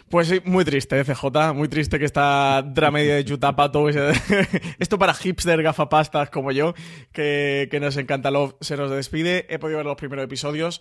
Pues 0.09 0.29
sí, 0.29 0.41
muy 0.45 0.64
triste, 0.64 1.03
CJ, 1.05 1.55
muy 1.55 1.68
triste 1.68 1.99
que 1.99 2.05
esta 2.05 2.62
dramedia 2.62 3.16
de 3.16 3.24
Yutapato, 3.24 3.89
esto 4.79 4.99
para 4.99 5.14
hipster 5.14 5.62
gafapastas 5.62 6.31
como 6.31 6.53
yo, 6.53 6.74
que, 7.12 7.68
que 7.70 7.81
nos 7.81 7.97
encanta 7.97 8.31
Love, 8.31 8.55
se 8.61 8.76
nos 8.76 8.91
despide. 8.91 9.47
He 9.49 9.59
podido 9.59 9.79
ver 9.79 9.87
los 9.87 9.97
primeros 9.97 10.24
episodios. 10.24 10.81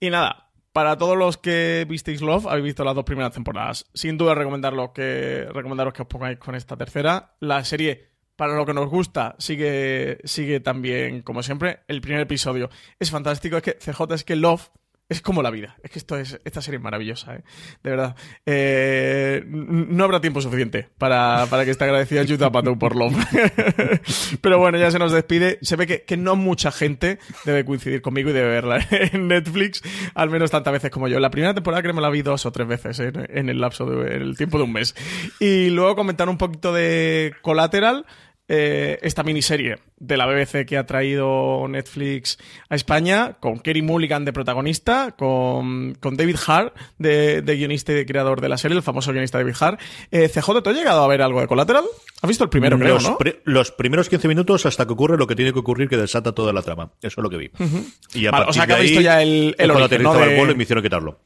Y 0.00 0.10
nada, 0.10 0.48
para 0.72 0.96
todos 0.96 1.16
los 1.16 1.38
que 1.38 1.86
visteis 1.88 2.20
Love, 2.20 2.46
habéis 2.46 2.66
visto 2.66 2.84
las 2.84 2.94
dos 2.94 3.04
primeras 3.04 3.32
temporadas. 3.32 3.86
Sin 3.94 4.16
duda 4.16 4.34
recomendaros 4.34 4.90
que, 4.90 5.48
recomendaros 5.52 5.92
que 5.92 6.02
os 6.02 6.08
pongáis 6.08 6.38
con 6.38 6.54
esta 6.54 6.76
tercera. 6.76 7.34
La 7.40 7.64
serie, 7.64 8.10
para 8.36 8.54
lo 8.54 8.64
que 8.64 8.74
nos 8.74 8.88
gusta, 8.88 9.34
sigue, 9.38 10.18
sigue 10.22 10.60
también, 10.60 11.22
como 11.22 11.42
siempre. 11.42 11.80
El 11.88 12.00
primer 12.00 12.20
episodio 12.20 12.70
es 12.98 13.10
fantástico. 13.10 13.56
Es 13.56 13.62
que 13.64 13.72
CJ 13.72 14.14
es 14.14 14.24
que 14.24 14.36
Love 14.36 14.70
es 15.08 15.22
como 15.22 15.42
la 15.42 15.50
vida. 15.50 15.76
Es 15.82 15.90
que 15.90 15.98
esto 15.98 16.18
es, 16.18 16.38
esta 16.44 16.60
serie 16.60 16.76
es 16.76 16.82
maravillosa, 16.82 17.36
¿eh? 17.36 17.42
de 17.82 17.90
verdad. 17.90 18.16
Eh, 18.44 19.42
no 19.46 20.04
habrá 20.04 20.20
tiempo 20.20 20.42
suficiente 20.42 20.88
para, 20.98 21.46
para 21.48 21.64
que 21.64 21.70
esté 21.70 21.84
agradecida 21.84 22.22
Yuta 22.24 22.52
Pato 22.52 22.78
por 22.78 22.94
Love. 22.94 23.16
Pero 24.42 24.58
bueno, 24.58 24.76
ya 24.76 24.90
se 24.90 24.98
nos 24.98 25.12
despide. 25.12 25.58
Se 25.62 25.76
ve 25.76 25.86
que, 25.86 26.02
que, 26.02 26.18
no 26.18 26.36
mucha 26.36 26.70
gente 26.70 27.18
debe 27.46 27.64
coincidir 27.64 28.02
conmigo 28.02 28.30
y 28.30 28.32
debe 28.34 28.48
verla 28.48 28.86
en 28.90 29.28
Netflix, 29.28 29.82
al 30.14 30.28
menos 30.28 30.50
tantas 30.50 30.74
veces 30.74 30.90
como 30.90 31.08
yo. 31.08 31.18
La 31.20 31.30
primera 31.30 31.54
temporada 31.54 31.80
creo 31.82 31.94
que 31.94 31.96
me 31.96 32.02
la 32.02 32.10
vi 32.10 32.20
dos 32.20 32.44
o 32.44 32.52
tres 32.52 32.68
veces 32.68 33.00
en, 33.00 33.48
el 33.48 33.60
lapso 33.60 33.86
de, 33.86 34.14
en 34.14 34.22
el 34.22 34.36
tiempo 34.36 34.58
de 34.58 34.64
un 34.64 34.72
mes. 34.72 34.94
Y 35.40 35.70
luego 35.70 35.96
comentar 35.96 36.28
un 36.28 36.36
poquito 36.36 36.74
de 36.74 37.34
Collateral. 37.40 38.04
Eh, 38.50 38.98
esta 39.02 39.22
miniserie 39.22 39.76
de 39.98 40.16
la 40.16 40.24
BBC 40.24 40.64
que 40.64 40.78
ha 40.78 40.86
traído 40.86 41.66
Netflix 41.68 42.38
a 42.70 42.76
España, 42.76 43.36
con 43.40 43.58
Kerry 43.58 43.82
Mulligan 43.82 44.24
de 44.24 44.32
protagonista, 44.32 45.14
con, 45.18 45.94
con 46.00 46.16
David 46.16 46.36
Hart 46.46 46.74
de, 46.96 47.42
de, 47.42 47.56
guionista 47.56 47.92
y 47.92 48.06
creador 48.06 48.40
de 48.40 48.48
la 48.48 48.56
serie, 48.56 48.74
el 48.74 48.82
famoso 48.82 49.12
guionista 49.12 49.36
David 49.36 49.54
Hart. 49.60 49.80
Eh, 50.10 50.30
CJ, 50.30 50.62
¿te 50.62 50.70
ha 50.70 50.72
llegado 50.72 51.02
a 51.02 51.08
ver 51.08 51.20
algo 51.20 51.42
de 51.42 51.46
Collateral? 51.46 51.84
¿Has 52.22 52.28
visto 52.28 52.44
el 52.44 52.48
primero, 52.48 52.78
los 52.78 53.02
creo, 53.02 53.10
no? 53.12 53.18
Pri 53.18 53.36
los 53.44 53.70
primeros 53.70 54.08
15 54.08 54.28
minutos 54.28 54.64
hasta 54.64 54.86
que 54.86 54.94
ocurre 54.94 55.18
lo 55.18 55.26
que 55.26 55.36
tiene 55.36 55.52
que 55.52 55.58
ocurrir 55.58 55.90
que 55.90 55.98
desata 55.98 56.32
toda 56.32 56.54
la 56.54 56.62
trama. 56.62 56.90
Eso 57.02 57.20
es 57.20 57.22
lo 57.22 57.28
que 57.28 57.36
vi. 57.36 57.50
Uh 57.58 57.64
-huh. 57.64 57.94
Y 58.14 58.26
a 58.26 58.30
vale, 58.30 58.46
o 58.48 58.52
sea, 58.54 58.66
que 58.66 58.72
has 58.72 58.80
visto 58.80 59.02
ya 59.02 59.20
el, 59.22 59.54
el 59.58 59.72
vuelo 59.72 60.52
y 60.52 60.54
me 60.54 60.62
hicieron 60.62 60.82
quitarlo. 60.82 61.20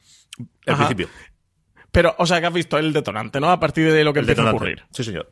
Al 0.67 0.77
principio. 0.77 1.09
Pero, 1.93 2.15
o 2.19 2.25
sea, 2.25 2.41
que 2.41 2.47
has 2.47 2.53
visto 2.55 2.79
el 2.79 2.95
detonante, 2.95 3.39
¿no? 3.39 3.51
A 3.51 3.61
partir 3.61 3.93
de 3.93 4.03
lo 4.03 4.15
que 4.15 4.21
El 4.21 4.29
empieza 4.29 4.49
a 4.49 4.55
ocurrir. 4.55 4.83
Sí, 4.93 5.05
señor. 5.05 5.31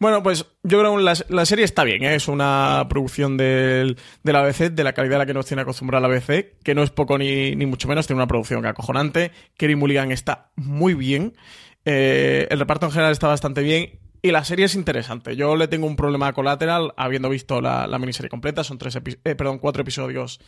Bueno, 0.00 0.24
pues 0.24 0.44
yo 0.64 0.80
creo 0.80 0.96
que 0.96 1.02
la, 1.02 1.14
la 1.28 1.46
serie 1.46 1.64
está 1.64 1.84
bien, 1.84 2.02
¿eh? 2.02 2.16
es 2.16 2.26
una 2.26 2.84
producción 2.88 3.36
del, 3.36 3.96
de 4.24 4.32
la 4.32 4.42
BBC, 4.42 4.70
de 4.72 4.82
la 4.82 4.92
calidad 4.92 5.16
a 5.16 5.18
la 5.18 5.26
que 5.26 5.34
nos 5.34 5.46
tiene 5.46 5.62
acostumbrada 5.62 6.08
la 6.08 6.12
BBC, 6.12 6.58
que 6.64 6.74
no 6.74 6.82
es 6.82 6.90
poco 6.90 7.16
ni, 7.16 7.54
ni 7.54 7.64
mucho 7.64 7.86
menos, 7.86 8.08
tiene 8.08 8.18
una 8.18 8.26
producción 8.26 8.66
acojonante. 8.66 9.30
Kerry 9.56 9.76
Mulligan 9.76 10.10
está 10.10 10.50
muy 10.56 10.94
bien, 10.94 11.34
eh, 11.84 12.48
el 12.50 12.58
reparto 12.58 12.86
en 12.86 12.92
general 12.92 13.12
está 13.12 13.28
bastante 13.28 13.62
bien. 13.62 14.00
Y 14.20 14.32
la 14.32 14.42
serie 14.44 14.64
es 14.64 14.74
interesante. 14.74 15.36
Yo 15.36 15.54
le 15.54 15.68
tengo 15.68 15.86
un 15.86 15.94
problema 15.94 16.26
a 16.26 16.32
Collateral, 16.32 16.92
habiendo 16.96 17.28
visto 17.28 17.60
la, 17.60 17.86
la 17.86 18.00
miniserie 18.00 18.28
completa. 18.28 18.64
Son 18.64 18.76
tres 18.76 18.96
eh, 18.96 19.34
perdón, 19.36 19.58
cuatro 19.58 19.82
episodios 19.82 20.40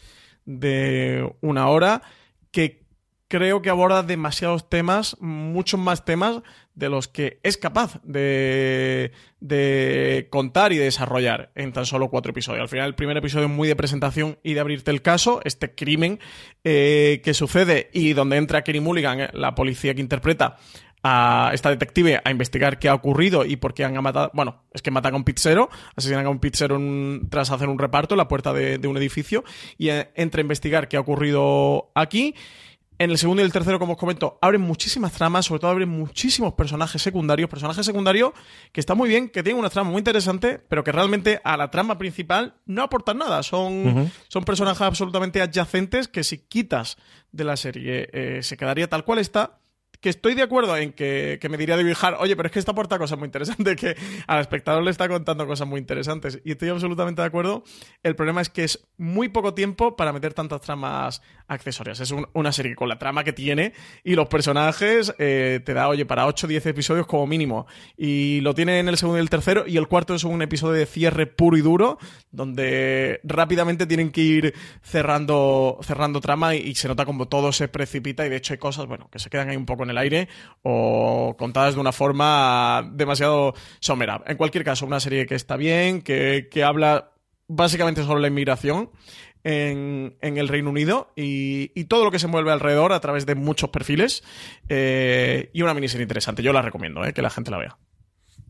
de 0.44 1.32
una 1.40 1.68
hora. 1.68 2.02
Que 2.50 2.89
creo 3.30 3.62
que 3.62 3.70
aborda 3.70 4.02
demasiados 4.02 4.68
temas, 4.68 5.16
muchos 5.20 5.78
más 5.78 6.04
temas 6.04 6.42
de 6.74 6.88
los 6.88 7.08
que 7.08 7.38
es 7.44 7.56
capaz 7.56 8.00
de, 8.02 9.12
de 9.40 10.26
contar 10.30 10.72
y 10.72 10.78
de 10.78 10.84
desarrollar 10.84 11.52
en 11.54 11.72
tan 11.72 11.86
solo 11.86 12.08
cuatro 12.10 12.30
episodios. 12.30 12.62
Al 12.62 12.68
final, 12.68 12.88
el 12.88 12.94
primer 12.96 13.16
episodio 13.16 13.46
es 13.46 13.52
muy 13.52 13.68
de 13.68 13.76
presentación 13.76 14.38
y 14.42 14.54
de 14.54 14.60
abrirte 14.60 14.90
el 14.90 15.00
caso, 15.00 15.40
este 15.44 15.74
crimen 15.74 16.18
eh, 16.64 17.20
que 17.24 17.32
sucede 17.32 17.88
y 17.92 18.12
donde 18.14 18.36
entra 18.36 18.62
Kerry 18.64 18.80
Mulligan, 18.80 19.20
eh, 19.20 19.30
la 19.32 19.54
policía 19.54 19.94
que 19.94 20.00
interpreta 20.00 20.56
a 21.02 21.52
esta 21.54 21.70
detective 21.70 22.20
a 22.22 22.30
investigar 22.30 22.78
qué 22.78 22.88
ha 22.90 22.94
ocurrido 22.94 23.46
y 23.46 23.56
por 23.56 23.72
qué 23.72 23.84
han 23.84 23.94
matado. 24.02 24.30
Bueno, 24.34 24.64
es 24.74 24.82
que 24.82 24.90
matan 24.90 25.14
a 25.14 25.16
un 25.16 25.24
pizzero, 25.24 25.70
asesinan 25.96 26.26
a 26.26 26.30
un 26.30 26.40
pizzero 26.40 26.76
en- 26.76 27.28
tras 27.30 27.50
hacer 27.50 27.68
un 27.68 27.78
reparto 27.78 28.14
en 28.14 28.18
la 28.18 28.28
puerta 28.28 28.52
de, 28.52 28.76
de 28.76 28.88
un 28.88 28.96
edificio 28.98 29.44
y 29.78 29.88
eh, 29.88 30.10
entra 30.14 30.40
a 30.40 30.42
investigar 30.42 30.88
qué 30.88 30.96
ha 30.98 31.00
ocurrido 31.00 31.90
aquí. 31.94 32.34
En 33.00 33.10
el 33.10 33.16
segundo 33.16 33.40
y 33.40 33.46
el 33.46 33.50
tercero, 33.50 33.78
como 33.78 33.94
os 33.94 33.98
comento, 33.98 34.38
abren 34.42 34.60
muchísimas 34.60 35.12
tramas, 35.12 35.46
sobre 35.46 35.60
todo 35.60 35.70
abren 35.70 35.88
muchísimos 35.88 36.52
personajes 36.52 37.00
secundarios, 37.00 37.48
personajes 37.48 37.86
secundarios 37.86 38.32
que 38.72 38.80
están 38.80 38.98
muy 38.98 39.08
bien, 39.08 39.30
que 39.30 39.42
tienen 39.42 39.58
una 39.58 39.70
trama 39.70 39.88
muy 39.88 40.00
interesante, 40.00 40.58
pero 40.68 40.84
que 40.84 40.92
realmente 40.92 41.40
a 41.42 41.56
la 41.56 41.70
trama 41.70 41.96
principal 41.96 42.56
no 42.66 42.82
aportan 42.82 43.16
nada. 43.16 43.42
Son, 43.42 44.12
son 44.28 44.44
personajes 44.44 44.82
absolutamente 44.82 45.40
adyacentes 45.40 46.08
que 46.08 46.24
si 46.24 46.40
quitas 46.40 46.98
de 47.32 47.44
la 47.44 47.56
serie 47.56 48.10
eh, 48.12 48.40
se 48.42 48.58
quedaría 48.58 48.86
tal 48.86 49.06
cual 49.06 49.18
está. 49.18 49.56
Que 50.02 50.08
estoy 50.08 50.34
de 50.34 50.42
acuerdo 50.42 50.78
en 50.78 50.92
que, 50.92 51.38
que 51.40 51.48
me 51.50 51.58
diría 51.58 51.76
David 51.76 51.94
Hart, 52.00 52.16
oye, 52.20 52.34
pero 52.34 52.46
es 52.46 52.52
que 52.52 52.58
esta 52.58 52.72
aporta 52.72 52.98
cosas 52.98 53.18
muy 53.18 53.26
interesantes, 53.26 53.76
que 53.80 53.96
al 54.26 54.40
espectador 54.40 54.82
le 54.82 54.90
está 54.90 55.08
contando 55.08 55.46
cosas 55.46 55.68
muy 55.68 55.78
interesantes. 55.78 56.38
Y 56.42 56.52
estoy 56.52 56.68
absolutamente 56.68 57.20
de 57.22 57.28
acuerdo. 57.28 57.64
El 58.02 58.16
problema 58.16 58.40
es 58.40 58.48
que 58.48 58.64
es 58.64 58.86
muy 58.96 59.28
poco 59.28 59.52
tiempo 59.52 59.96
para 59.96 60.12
meter 60.12 60.32
tantas 60.32 60.62
tramas 60.62 61.20
accesorias. 61.50 62.00
Es 62.00 62.10
un- 62.12 62.26
una 62.32 62.52
serie 62.52 62.74
con 62.74 62.88
la 62.88 62.98
trama 62.98 63.24
que 63.24 63.32
tiene 63.32 63.72
y 64.04 64.14
los 64.14 64.28
personajes 64.28 65.14
eh, 65.18 65.60
te 65.64 65.74
da, 65.74 65.88
oye, 65.88 66.06
para 66.06 66.26
8 66.26 66.46
o 66.46 66.48
10 66.48 66.64
episodios 66.66 67.06
como 67.06 67.26
mínimo. 67.26 67.66
Y 67.96 68.40
lo 68.40 68.54
tiene 68.54 68.78
en 68.78 68.88
el 68.88 68.96
segundo 68.96 69.18
y 69.18 69.22
el 69.22 69.28
tercero. 69.30 69.66
Y 69.66 69.76
el 69.76 69.88
cuarto 69.88 70.14
es 70.14 70.24
un 70.24 70.40
episodio 70.42 70.74
de 70.78 70.86
cierre 70.86 71.26
puro 71.26 71.56
y 71.56 71.60
duro, 71.60 71.98
donde 72.30 73.20
rápidamente 73.24 73.86
tienen 73.86 74.10
que 74.10 74.20
ir 74.20 74.54
cerrando, 74.82 75.78
cerrando 75.82 76.20
trama 76.20 76.54
y, 76.54 76.58
y 76.60 76.74
se 76.74 76.88
nota 76.88 77.04
como 77.04 77.26
todo 77.28 77.52
se 77.52 77.68
precipita. 77.68 78.24
Y 78.24 78.28
de 78.30 78.36
hecho 78.36 78.54
hay 78.54 78.58
cosas, 78.58 78.86
bueno, 78.86 79.08
que 79.10 79.18
se 79.18 79.28
quedan 79.30 79.48
ahí 79.50 79.56
un 79.56 79.66
poco 79.66 79.82
en 79.84 79.90
el 79.90 79.98
aire 79.98 80.28
o 80.62 81.34
contadas 81.38 81.74
de 81.74 81.80
una 81.80 81.92
forma 81.92 82.88
demasiado 82.92 83.54
somera. 83.80 84.22
En 84.26 84.36
cualquier 84.36 84.64
caso, 84.64 84.86
una 84.86 85.00
serie 85.00 85.26
que 85.26 85.34
está 85.34 85.56
bien, 85.56 86.02
que, 86.02 86.48
que 86.50 86.62
habla 86.64 87.10
básicamente 87.48 88.04
sobre 88.04 88.20
la 88.20 88.28
inmigración 88.28 88.90
en, 89.44 90.16
el 90.20 90.48
Reino 90.48 90.70
Unido 90.70 91.12
y, 91.16 91.72
y 91.74 91.84
todo 91.84 92.04
lo 92.04 92.10
que 92.10 92.18
se 92.18 92.26
mueve 92.26 92.52
alrededor 92.52 92.92
a 92.92 93.00
través 93.00 93.26
de 93.26 93.34
muchos 93.34 93.70
perfiles 93.70 94.22
eh, 94.68 95.50
y 95.52 95.62
una 95.62 95.74
miniserie 95.74 96.04
interesante. 96.04 96.42
Yo 96.42 96.52
la 96.52 96.62
recomiendo, 96.62 97.04
eh, 97.04 97.12
que 97.12 97.22
la 97.22 97.30
gente 97.30 97.50
la 97.50 97.58
vea. 97.58 97.78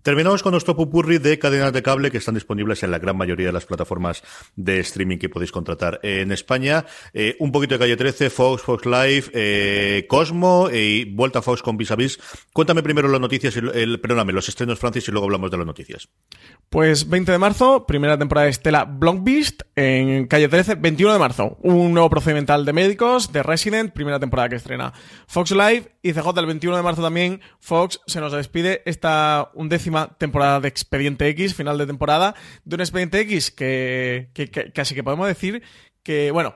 Terminamos 0.03 0.43
con 0.43 0.53
nuestro 0.53 0.75
pupurri 0.75 1.19
de 1.19 1.39
cadenas 1.39 1.75
de 1.75 1.83
cable 1.83 2.11
que 2.11 2.19
están 2.19 2.35
disponibles 2.35 2.83
en 2.83 2.91
la 2.91 2.99
gran 2.99 3.17
mayoría 3.17 3.47
de 3.47 3.53
las 3.53 3.67
plataformas 3.67 4.23
de 4.57 4.81
streaming 4.81 5.19
que 5.19 5.29
podéis 5.29 5.53
contratar 5.53 6.01
en 6.03 6.33
España. 6.33 6.87
Eh, 7.13 7.37
un 7.39 7.53
poquito 7.53 7.75
de 7.75 7.81
Calle 7.81 7.97
13, 7.97 8.31
Fox, 8.31 8.63
Fox 8.63 8.87
Live, 8.87 9.25
eh, 9.35 10.07
Cosmo 10.09 10.71
y 10.73 11.05
Vuelta 11.05 11.41
a 11.41 11.43
Fox 11.43 11.61
con 11.61 11.77
Vis 11.77 11.91
a 11.91 11.97
Vis. 11.97 12.19
Cuéntame 12.55 12.83
primero 12.83 13.09
las 13.09 13.21
noticias, 13.21 13.55
y, 13.57 13.59
el, 13.59 14.01
perdóname, 14.01 14.33
los 14.33 14.49
estrenos, 14.49 14.79
Francis, 14.79 15.07
y 15.09 15.13
luego 15.13 15.27
hablamos 15.27 15.51
de 15.51 15.59
las 15.59 15.67
noticias. 15.67 16.09
Pues 16.71 17.09
20 17.09 17.33
de 17.33 17.39
marzo, 17.39 17.87
primera 17.87 18.17
temporada 18.19 18.47
de 18.47 18.53
Estela 18.53 18.85
Blockbeast 18.85 19.63
en 19.77 20.27
calle 20.29 20.49
13. 20.49 20.77
21 20.77 21.13
de 21.13 21.19
marzo, 21.19 21.59
un 21.61 21.93
nuevo 21.93 22.09
procedimental 22.09 22.65
de 22.65 22.73
médicos 22.73 23.33
de 23.33 23.43
Resident, 23.43 23.93
primera 23.93 24.19
temporada 24.19 24.49
que 24.49 24.57
estrena 24.57 24.95
Fox 25.27 25.51
Live. 25.51 25.97
Y 26.03 26.15
CJ, 26.15 26.29
el 26.39 26.47
21 26.47 26.77
de 26.79 26.83
marzo 26.83 27.03
también, 27.03 27.43
Fox 27.59 28.01
se 28.07 28.21
nos 28.21 28.33
despide 28.33 28.83
esta 28.87 29.51
undécima 29.53 29.90
temporada 30.19 30.61
de 30.61 30.69
Expediente 30.69 31.29
X, 31.29 31.55
final 31.55 31.79
de 31.79 31.87
temporada, 31.87 32.35
de 32.65 32.75
un 32.75 32.81
Expediente 32.81 33.21
X 33.21 33.51
que, 33.51 34.31
casi 34.75 34.95
que 34.95 35.05
podemos 35.05 35.27
decir 35.27 35.63
que, 36.03 36.31
bueno, 36.31 36.55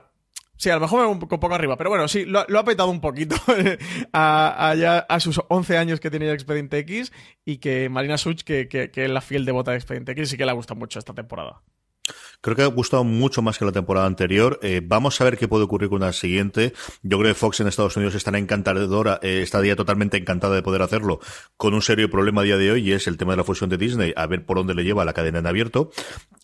Sí, 0.57 0.69
a 0.69 0.75
lo 0.75 0.79
mejor 0.79 1.05
un 1.07 1.19
poco, 1.19 1.37
poco 1.37 1.53
arriba, 1.53 1.75
pero 1.75 1.89
bueno, 1.89 2.07
sí, 2.07 2.23
lo, 2.23 2.39
ha 2.39 2.63
petado 2.63 2.89
un 2.89 3.01
poquito 3.01 3.35
a, 4.13 4.69
a 4.69 4.75
ya- 4.75 4.99
a 4.99 5.19
sus 5.19 5.41
11 5.49 5.77
años 5.77 5.99
que 5.99 6.09
tenía 6.09 6.31
Expediente 6.31 6.77
X 6.79 7.11
y 7.43 7.57
que 7.57 7.89
Marina 7.89 8.17
Such, 8.17 8.43
que, 8.43 8.69
que, 8.69 8.89
que 8.89 9.03
es 9.03 9.11
la 9.11 9.19
fiel 9.19 9.43
devota 9.43 9.71
de 9.71 9.77
Expediente 9.77 10.13
X, 10.13 10.29
sí 10.29 10.37
que 10.37 10.45
le 10.45 10.51
ha 10.51 10.55
gustado 10.55 10.79
mucho 10.79 10.97
esta 10.97 11.13
temporada. 11.13 11.61
Creo 12.41 12.55
que 12.55 12.61
ha 12.63 12.67
gustado 12.67 13.03
mucho 13.03 13.41
más 13.41 13.57
que 13.57 13.65
la 13.65 13.71
temporada 13.71 14.05
anterior. 14.05 14.59
Eh, 14.61 14.81
vamos 14.83 15.19
a 15.19 15.23
ver 15.23 15.37
qué 15.37 15.47
puede 15.47 15.63
ocurrir 15.63 15.89
con 15.89 16.01
la 16.01 16.13
siguiente. 16.13 16.73
Yo 17.03 17.17
creo 17.19 17.33
que 17.33 17.39
Fox 17.39 17.59
en 17.59 17.67
Estados 17.67 17.95
Unidos 17.97 18.15
está 18.15 18.35
encantadora, 18.37 19.19
eh, 19.21 19.41
estaría 19.41 19.75
totalmente 19.75 20.17
encantada 20.17 20.55
de 20.55 20.61
poder 20.61 20.81
hacerlo 20.81 21.19
con 21.57 21.73
un 21.73 21.81
serio 21.81 22.09
problema 22.09 22.41
a 22.41 22.43
día 22.43 22.57
de 22.57 22.71
hoy 22.71 22.89
y 22.89 22.91
es 22.93 23.07
el 23.07 23.17
tema 23.17 23.33
de 23.33 23.37
la 23.37 23.43
fusión 23.43 23.69
de 23.69 23.77
Disney, 23.77 24.13
a 24.15 24.27
ver 24.27 24.45
por 24.45 24.57
dónde 24.57 24.75
le 24.75 24.83
lleva 24.83 25.05
la 25.05 25.13
cadena 25.13 25.39
en 25.39 25.47
abierto. 25.47 25.91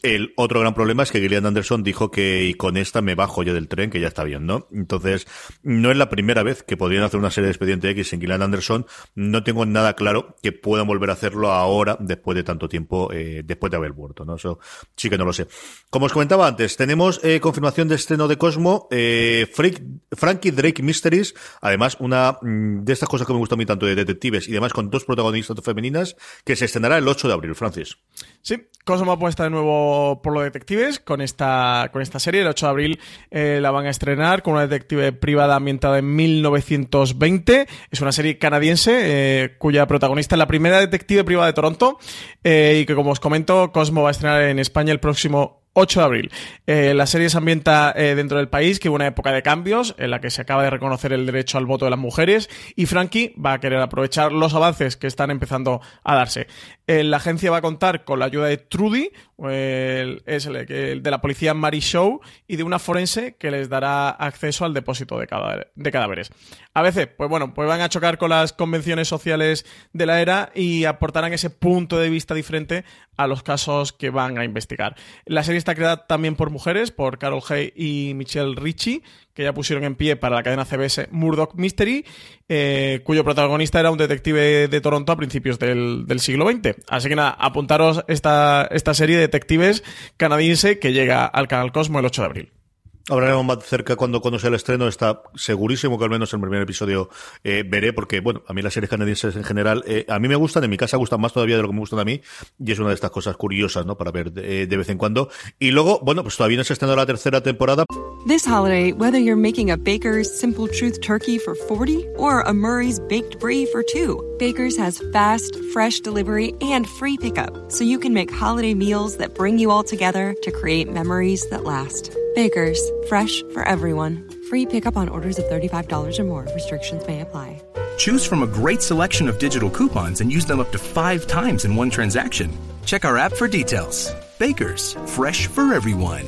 El 0.04 0.34
otro 0.36 0.60
gran 0.60 0.74
problema 0.74 1.04
es 1.04 1.12
que 1.12 1.20
Gillian 1.20 1.46
Anderson 1.46 1.84
dijo 1.84 2.10
que 2.10 2.56
con 2.58 2.76
esta 2.78 3.02
me 3.02 3.14
bajo 3.14 3.44
yo 3.44 3.54
del 3.54 3.68
tren, 3.68 3.92
que 3.92 4.00
ya 4.00 4.08
está 4.08 4.24
bien, 4.24 4.48
¿no? 4.48 4.68
Entonces, 4.72 5.28
no 5.62 5.92
es 5.92 5.98
la 5.98 6.10
primera 6.10 6.42
vez 6.42 6.64
que 6.64 6.76
podrían 6.76 7.04
hacer 7.04 7.20
una 7.20 7.30
serie 7.30 7.46
de 7.46 7.52
Expediente 7.52 7.90
X 7.92 8.10
sin 8.10 8.20
Gillian 8.20 8.42
Anderson. 8.42 8.88
No 9.14 9.44
tengo 9.44 9.66
nada 9.66 9.94
claro 9.96 10.36
que 10.42 10.52
puedan 10.52 10.88
volver 10.88 11.12
a 11.12 11.14
hacerlo 11.14 11.52
ahora, 11.52 11.98
después 12.00 12.36
de 12.36 12.44
tanto 12.44 12.68
tiempo, 12.68 13.12
eh, 13.14 13.44
después 13.46 13.70
de 13.70 13.78
haber 13.78 13.92
vuelto, 13.92 14.26
¿no? 14.26 14.36
Eso 14.36 14.60
sí 14.96 15.10
que 15.10 15.18
no 15.18 15.26
lo 15.26 15.34
sé. 15.34 15.48
Como 15.92 16.06
os 16.06 16.14
comentaba 16.14 16.48
antes, 16.48 16.78
tenemos 16.78 17.20
eh, 17.22 17.42
confirmación 17.42 17.90
de 17.90 17.96
estreno 17.96 18.30
de 18.30 18.38
Cosmo, 18.38 18.88
eh, 18.92 19.46
Frankie 19.52 20.52
Drake 20.52 20.82
Mysteries, 20.82 21.36
además 21.60 21.98
una 22.00 22.38
mm, 22.42 22.86
de 22.86 22.94
estas 22.94 23.10
cosas 23.10 23.28
que 23.28 23.34
me 23.34 23.40
gusta 23.40 23.56
a 23.56 23.58
mí 23.58 23.66
tanto 23.66 23.86
de 23.86 23.96
detectives 23.96 24.48
y 24.48 24.54
demás 24.54 24.72
con 24.72 24.90
dos 24.90 25.04
protagonistas 25.04 25.58
femeninas, 25.62 26.16
que 26.46 26.56
se 26.56 26.64
estrenará 26.64 26.98
el 26.98 27.06
8 27.10 27.28
de 27.28 27.34
abril, 27.34 27.56
Francis. 27.56 27.98
Sí, 28.42 28.70
Cosmo 28.86 29.12
apuesta 29.12 29.44
de 29.44 29.50
nuevo 29.50 30.22
por 30.22 30.32
los 30.32 30.44
detectives 30.44 31.02
con 31.02 31.20
esta, 31.20 31.90
con 31.92 32.02
esta 32.02 32.20
serie. 32.20 32.40
El 32.40 32.48
8 32.48 32.68
de 32.68 32.70
abril 32.70 33.00
eh, 33.30 33.60
la 33.62 33.72
van 33.72 33.86
a 33.86 33.90
estrenar 33.90 34.44
con 34.44 34.54
una 34.54 34.68
detective 34.68 35.12
privada 35.12 35.58
ambientada 35.58 36.00
en 36.00 36.16
1920. 36.16 37.68
Es 37.92 38.00
una 38.00 38.14
serie 38.14 38.38
canadiense 38.38 39.58
cuya 39.58 39.88
protagonista 39.88 40.36
es 40.36 40.40
la 40.40 40.48
primera 40.48 40.80
detective 40.80 41.26
privada 41.26 41.48
de 41.48 41.54
Toronto 41.54 42.00
y 42.44 42.86
que, 42.86 42.96
como 42.96 43.12
os 43.12 43.20
comento, 43.20 43.74
Cosmo 43.74 44.04
va 44.04 44.08
a 44.08 44.12
estrenar 44.12 44.44
en 44.44 44.58
España 44.58 44.94
el 44.94 45.02
próximo 45.02 45.61
8 45.74 46.00
de 46.00 46.06
abril. 46.06 46.32
Eh, 46.68 46.94
la 46.94 47.06
serie 47.06 47.30
se 47.30 47.38
ambienta 47.38 47.94
eh, 47.96 48.16
dentro 48.16 48.38
del 48.38 48.50
país, 48.50 48.80
que 48.80 48.90
hubo 48.90 48.96
una 48.96 49.08
época 49.08 49.32
de 49.32 49.42
cambios 49.42 49.96
en 49.98 50.12
la 50.12 50.20
que 50.20 50.30
se 50.30 50.42
acaba 50.42 50.64
de 50.64 50.70
reconocer 50.70 51.14
el 51.14 51.26
derecho 51.26 51.58
al 51.58 51.66
voto 51.66 51.86
de 51.86 51.92
las 51.92 52.00
mujeres 52.00 52.50
y 52.76 52.86
Frankie 52.86 53.34
va 53.44 53.54
a 53.54 53.60
querer 53.60 53.80
aprovechar 53.80 54.32
los 54.32 54.54
avances 54.54 54.98
que 54.98 55.08
están 55.08 55.32
empezando 55.32 55.82
a 56.04 56.16
darse. 56.16 56.48
Eh, 56.88 57.04
la 57.04 57.18
agencia 57.18 57.52
va 57.52 57.58
a 57.58 57.62
contar 57.62 58.04
con 58.04 58.20
la 58.20 58.26
ayuda 58.26 58.48
de 58.48 58.58
Trudy, 58.58 59.12
de 59.38 61.02
la 61.04 61.22
policía 61.22 61.54
Mary 61.54 61.80
Show 61.80 62.22
y 62.48 62.58
de 62.58 62.64
una 62.64 62.80
forense 62.80 63.36
que 63.38 63.50
les 63.50 63.70
dará 63.70 64.10
acceso 64.10 64.66
al 64.66 64.74
depósito 64.74 65.18
de, 65.18 65.28
de 65.76 65.92
cadáveres. 65.92 66.30
A 66.74 66.82
veces, 66.82 67.08
pues 67.08 67.30
bueno, 67.30 67.54
pues 67.54 67.68
van 67.68 67.82
a 67.82 67.90
chocar 67.90 68.18
con 68.18 68.30
las 68.30 68.54
convenciones 68.54 69.08
sociales 69.08 69.66
de 69.94 70.06
la 70.06 70.22
era 70.22 70.52
y 70.54 70.86
aportarán 70.86 71.34
ese 71.34 71.50
punto 71.50 71.98
de 71.98 72.10
vista 72.10 72.34
diferente 72.34 72.84
a 73.18 73.28
los 73.28 73.44
casos 73.44 73.94
que 73.94 74.10
van 74.10 74.38
a 74.38 74.44
investigar. 74.44 74.96
La 75.26 75.44
serie 75.44 75.58
está 75.58 75.76
creada 75.76 76.08
también 76.08 76.36
por 76.36 76.50
mujeres, 76.50 76.92
por 76.92 77.18
Carol 77.18 77.42
Hay 77.50 77.74
y 77.76 78.14
Michelle 78.16 78.56
Ritchie, 78.56 79.04
que 79.34 79.44
ya 79.44 79.54
pusieron 79.54 79.84
en 79.84 79.96
pie 79.96 80.16
para 80.16 80.36
la 80.36 80.44
cadena 80.44 80.66
CBS 80.66 81.08
Murdoch 81.12 81.56
Mystery, 81.56 82.06
eh, 82.50 83.02
cuyo 83.04 83.24
protagonista 83.24 83.80
era 83.80 83.92
un 83.92 83.98
detective 83.98 84.68
de 84.68 84.82
Toronto 84.82 85.12
a 85.12 85.18
principios 85.18 85.60
del, 85.60 86.06
siglo 86.20 86.50
XX. 86.50 86.76
Así 86.90 87.10
que 87.10 87.16
nada, 87.16 87.32
apuntaros 87.32 88.04
esta, 88.08 88.68
esta 88.72 88.94
serie 88.94 89.16
de 89.16 89.24
detectives 89.24 89.84
canadiense 90.18 90.80
que 90.80 90.94
llega 90.94 91.26
al 91.26 91.48
canal 91.48 91.72
Cosmo 91.72 92.00
el 92.00 92.06
8 92.06 92.22
de 92.22 92.26
abril. 92.26 92.61
Hablaremos 93.10 93.46
más 93.46 93.64
cerca 93.66 93.96
cuando, 93.96 94.22
cuando 94.22 94.40
sea 94.40 94.50
el 94.50 94.56
estreno. 94.56 94.88
Está 94.88 95.24
segurísimo 95.36 95.98
que 95.98 96.04
al 96.04 96.10
menos 96.10 96.34
el 96.34 96.40
primer 96.40 96.62
episodio 96.62 97.10
eh, 97.44 97.64
veré, 97.68 97.94
porque, 97.94 98.20
bueno, 98.20 98.44
a 98.48 98.54
mí 98.54 98.62
las 98.62 98.74
series 98.74 98.90
canadienses 98.90 99.36
en 99.36 99.44
general, 99.44 99.84
eh, 99.88 100.06
a 100.08 100.20
mí 100.20 100.28
me 100.28 100.36
gustan, 100.36 100.64
en 100.64 100.70
mi 100.70 100.78
casa 100.78 100.98
gustan 100.98 101.20
más 101.20 101.34
todavía 101.34 101.56
de 101.56 101.64
lo 101.64 101.70
que 101.70 101.74
me 101.74 101.80
gustan 101.80 102.00
a 102.00 102.06
mí, 102.06 102.22
y 102.60 102.72
es 102.72 102.80
una 102.80 102.90
de 102.90 102.96
estas 102.96 103.12
cosas 103.12 103.36
curiosas, 103.38 103.86
¿no? 103.86 103.98
Para 103.98 104.12
ver 104.12 104.32
de, 104.32 104.68
de 104.68 104.78
vez 104.78 104.90
en 104.90 104.98
cuando. 104.98 105.30
Y 105.60 105.72
luego, 105.72 106.00
bueno, 106.04 106.24
pues 106.24 106.38
todavía 106.38 106.58
no 106.58 106.64
se 106.64 106.74
estrenado 106.74 106.98
la 106.98 107.06
tercera 107.06 107.42
temporada. 107.42 107.86
This 108.28 108.46
holiday, 108.46 108.92
whether 108.92 109.18
you're 109.18 109.36
making 109.36 109.72
a 109.72 109.78
Baker's 109.78 110.30
Simple 110.40 110.68
Truth 110.68 111.02
turkey 111.02 111.40
for 111.40 111.56
40 111.56 112.08
or 112.18 112.42
a 112.42 112.54
Murray's 112.54 113.00
Baked 113.00 113.40
Brie 113.40 113.66
for 113.66 113.82
2, 113.82 114.36
Baker's 114.38 114.78
has 114.78 115.02
fast, 115.12 115.58
fresh 115.74 116.00
delivery 116.02 116.54
and 116.62 116.88
free 116.88 117.18
pickup, 117.18 117.72
so 117.72 117.84
you 117.84 117.98
can 117.98 118.14
make 118.14 118.32
holiday 118.32 118.76
meals 118.76 119.18
that 119.18 119.34
bring 119.34 119.58
you 119.58 119.72
all 119.72 119.84
together 119.84 120.36
to 120.44 120.52
create 120.52 120.92
memories 120.92 121.50
that 121.50 121.64
last. 121.64 122.16
Baker's, 122.34 122.80
fresh 123.10 123.44
for 123.54 123.68
everyone. 123.68 124.30
Free 124.50 124.66
pickup 124.66 124.96
on 124.96 125.10
orders 125.10 125.38
of 125.38 125.46
$35 125.46 126.20
or 126.20 126.24
more. 126.24 126.48
Restrictions 126.54 127.06
may 127.08 127.22
apply. 127.22 127.62
Choose 127.98 128.26
from 128.26 128.44
a 128.44 128.48
great 128.48 128.82
selection 128.82 129.28
of 129.28 129.38
digital 129.38 129.70
coupons 129.70 130.22
and 130.22 130.32
use 130.32 130.46
them 130.46 130.60
up 130.60 130.72
to 130.72 130.78
five 130.78 131.28
times 131.28 131.66
in 131.66 131.76
one 131.76 131.90
transaction. 131.90 132.50
Check 132.86 133.06
our 133.06 133.18
app 133.18 133.34
for 133.34 133.48
details. 133.48 134.14
Baker's, 134.40 134.94
fresh 135.06 135.48
for 135.48 135.74
everyone. 135.74 136.26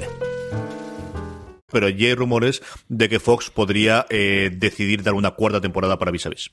Pero 1.72 1.88
ya 1.88 2.10
hay 2.10 2.16
rumores 2.16 2.62
de 2.88 3.10
que 3.10 3.20
Fox 3.20 3.50
podría 3.50 4.06
eh, 4.10 4.52
decidir 4.54 5.02
dar 5.02 5.16
una 5.16 5.32
cuarta 5.32 5.60
temporada 5.60 5.98
para 5.98 6.12
Vis, 6.12 6.26
-vis. 6.28 6.52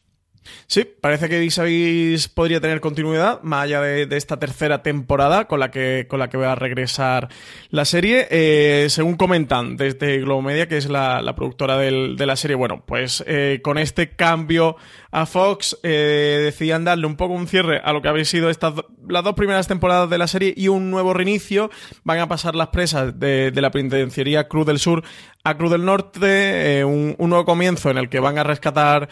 Sí, 0.66 0.88
parece 1.00 1.28
que 1.28 1.38
Vis 1.38 2.28
podría 2.28 2.60
tener 2.60 2.80
continuidad, 2.80 3.42
más 3.42 3.64
allá 3.64 3.80
de, 3.80 4.16
esta 4.16 4.38
tercera 4.38 4.82
temporada 4.82 5.46
con 5.46 5.60
la 5.60 5.70
que, 5.70 6.06
con 6.08 6.18
la 6.18 6.28
que 6.28 6.36
va 6.36 6.52
a 6.52 6.54
regresar 6.54 7.28
la 7.70 7.84
serie. 7.84 8.26
Eh, 8.30 8.86
según 8.88 9.16
comentan 9.16 9.76
desde 9.76 10.18
Globo 10.20 10.42
Media, 10.42 10.68
que 10.68 10.76
es 10.76 10.88
la, 10.88 11.34
productora 11.36 11.76
de 11.76 12.26
la 12.26 12.36
serie, 12.36 12.56
bueno, 12.56 12.82
pues 12.86 13.22
eh, 13.26 13.60
con 13.62 13.78
este 13.78 14.10
cambio 14.10 14.76
a 15.10 15.26
Fox 15.26 15.78
eh, 15.82 16.40
decían 16.44 16.84
darle 16.84 17.06
un 17.06 17.16
poco 17.16 17.34
un 17.34 17.48
cierre 17.48 17.80
a 17.82 17.92
lo 17.92 18.00
que 18.00 18.08
habían 18.08 18.26
sido 18.26 18.48
estas 18.48 18.74
las 19.08 19.24
dos 19.24 19.34
primeras 19.34 19.66
temporadas 19.66 20.08
de 20.08 20.18
la 20.18 20.28
serie 20.28 20.54
y 20.56 20.68
un 20.68 20.90
nuevo 20.90 21.12
reinicio. 21.12 21.70
Van 22.04 22.20
a 22.20 22.28
pasar 22.28 22.54
las 22.54 22.68
presas 22.68 23.18
de, 23.18 23.52
la 23.54 23.70
penitenciaría 23.70 24.46
Cruz 24.48 24.66
del 24.66 24.78
Sur 24.78 25.02
a 25.42 25.56
Cruz 25.56 25.70
del 25.70 25.84
Norte, 25.84 26.84
un, 26.84 27.16
nuevo 27.18 27.44
comienzo 27.44 27.90
en 27.90 27.98
el 27.98 28.08
que 28.08 28.20
van 28.20 28.38
a 28.38 28.44
rescatar 28.44 29.08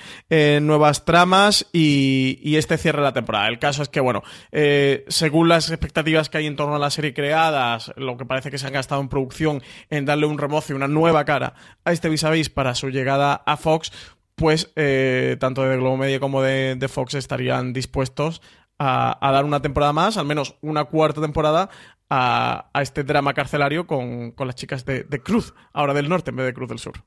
nuevas 0.60 1.04
tramas 1.04 1.17
y, 1.72 2.56
este 2.56 2.76
cierre 2.76 2.98
de 2.98 3.04
la 3.04 3.12
temporada. 3.12 3.48
El 3.48 3.58
caso 3.58 3.82
es 3.82 3.88
que, 3.88 4.00
bueno, 4.00 4.22
según 5.08 5.48
las 5.48 5.70
expectativas 5.70 6.28
que 6.28 6.38
hay 6.38 6.46
en 6.46 6.56
torno 6.56 6.76
a 6.76 6.78
la 6.78 6.90
serie 6.90 7.14
creadas, 7.14 7.92
lo 7.96 8.16
que 8.16 8.24
parece 8.24 8.50
que 8.50 8.58
se 8.58 8.66
han 8.66 8.72
gastado 8.72 9.00
en 9.00 9.08
producción 9.08 9.62
en 9.90 10.04
darle 10.04 10.26
un 10.26 10.38
remozo 10.38 10.72
y 10.72 10.76
una 10.76 10.88
nueva 10.88 11.24
cara 11.24 11.54
a 11.84 11.92
este 11.92 12.08
vis 12.08 12.24
a 12.24 12.30
vis 12.30 12.50
para 12.50 12.74
su 12.74 12.90
llegada 12.90 13.34
a 13.34 13.56
Fox, 13.56 13.92
pues 14.34 14.72
eh, 14.76 15.36
tanto 15.40 15.62
de 15.62 15.76
Globo 15.76 15.96
Media 15.96 16.20
como 16.20 16.42
de, 16.42 16.88
Fox 16.88 17.14
estarían 17.14 17.72
dispuestos 17.72 18.40
a, 18.78 19.18
dar 19.20 19.44
una 19.44 19.60
temporada 19.60 19.92
más, 19.92 20.16
al 20.16 20.26
menos 20.26 20.56
una 20.60 20.84
cuarta 20.84 21.20
temporada, 21.20 21.68
a, 22.08 22.70
este 22.80 23.04
drama 23.04 23.34
carcelario 23.34 23.86
con, 23.86 24.34
las 24.38 24.54
chicas 24.54 24.84
de, 24.84 25.02
de 25.02 25.20
Cruz, 25.20 25.54
ahora 25.72 25.92
del 25.92 26.08
norte 26.08 26.30
en 26.30 26.36
vez 26.36 26.46
de 26.46 26.54
Cruz 26.54 26.68
del 26.68 26.78
Sur. 26.78 27.04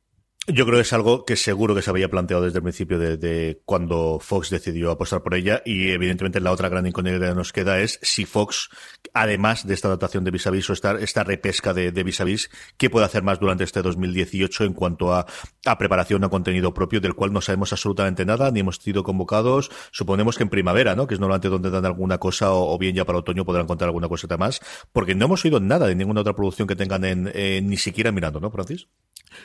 Yo 0.47 0.65
creo 0.65 0.77
que 0.77 0.81
es 0.81 0.93
algo 0.93 1.23
que 1.23 1.35
seguro 1.35 1.75
que 1.75 1.83
se 1.83 1.91
había 1.91 2.09
planteado 2.09 2.43
desde 2.43 2.57
el 2.57 2.63
principio 2.63 2.97
de, 2.97 3.61
cuando 3.63 4.17
Fox 4.19 4.49
decidió 4.49 4.89
apostar 4.89 5.21
por 5.21 5.35
ella 5.35 5.61
y 5.65 5.91
evidentemente 5.91 6.39
la 6.39 6.51
otra 6.51 6.67
gran 6.67 6.87
incógnita 6.87 7.29
que 7.29 7.35
nos 7.35 7.53
queda 7.53 7.79
es 7.79 7.99
si 8.01 8.25
Fox, 8.25 8.69
además 9.13 9.67
de 9.67 9.75
esta 9.75 9.87
adaptación 9.87 10.23
de 10.23 10.31
Vis 10.31 10.47
a 10.47 10.49
Vis 10.49 10.67
o 10.71 10.73
esta, 10.73 10.93
esta 10.99 11.23
repesca 11.23 11.75
de, 11.75 11.91
de 11.91 12.03
Vis 12.03 12.21
a 12.21 12.23
Vis, 12.23 12.49
¿qué 12.77 12.89
puede 12.89 13.05
hacer 13.05 13.21
más 13.21 13.39
durante 13.39 13.63
este 13.63 13.83
2018 13.83 14.63
en 14.63 14.73
cuanto 14.73 15.13
a, 15.13 15.27
a 15.63 15.77
preparación 15.77 16.23
a 16.23 16.29
contenido 16.29 16.73
propio 16.73 16.99
del 16.99 17.13
cual 17.13 17.31
no 17.31 17.41
sabemos 17.41 17.71
absolutamente 17.71 18.25
nada, 18.25 18.49
ni 18.49 18.61
hemos 18.61 18.77
sido 18.77 19.03
convocados, 19.03 19.69
suponemos 19.91 20.37
que 20.37 20.43
en 20.43 20.49
primavera, 20.49 20.95
¿no? 20.95 21.05
Que 21.05 21.13
es 21.13 21.19
normalmente 21.19 21.49
donde 21.49 21.69
dan 21.69 21.85
alguna 21.85 22.17
cosa 22.17 22.51
o, 22.51 22.75
bien 22.79 22.95
ya 22.95 23.05
para 23.05 23.19
otoño 23.19 23.45
podrán 23.45 23.67
contar 23.67 23.89
alguna 23.89 24.09
cosita 24.09 24.37
más, 24.37 24.59
porque 24.91 25.13
no 25.13 25.25
hemos 25.25 25.45
oído 25.45 25.59
nada 25.59 25.85
de 25.85 25.93
ninguna 25.93 26.21
otra 26.21 26.33
producción 26.33 26.67
que 26.67 26.75
tengan 26.75 27.05
en, 27.05 27.67
ni 27.67 27.77
siquiera 27.77 28.11
mirando, 28.11 28.39
¿no, 28.39 28.49
Francis? 28.49 28.87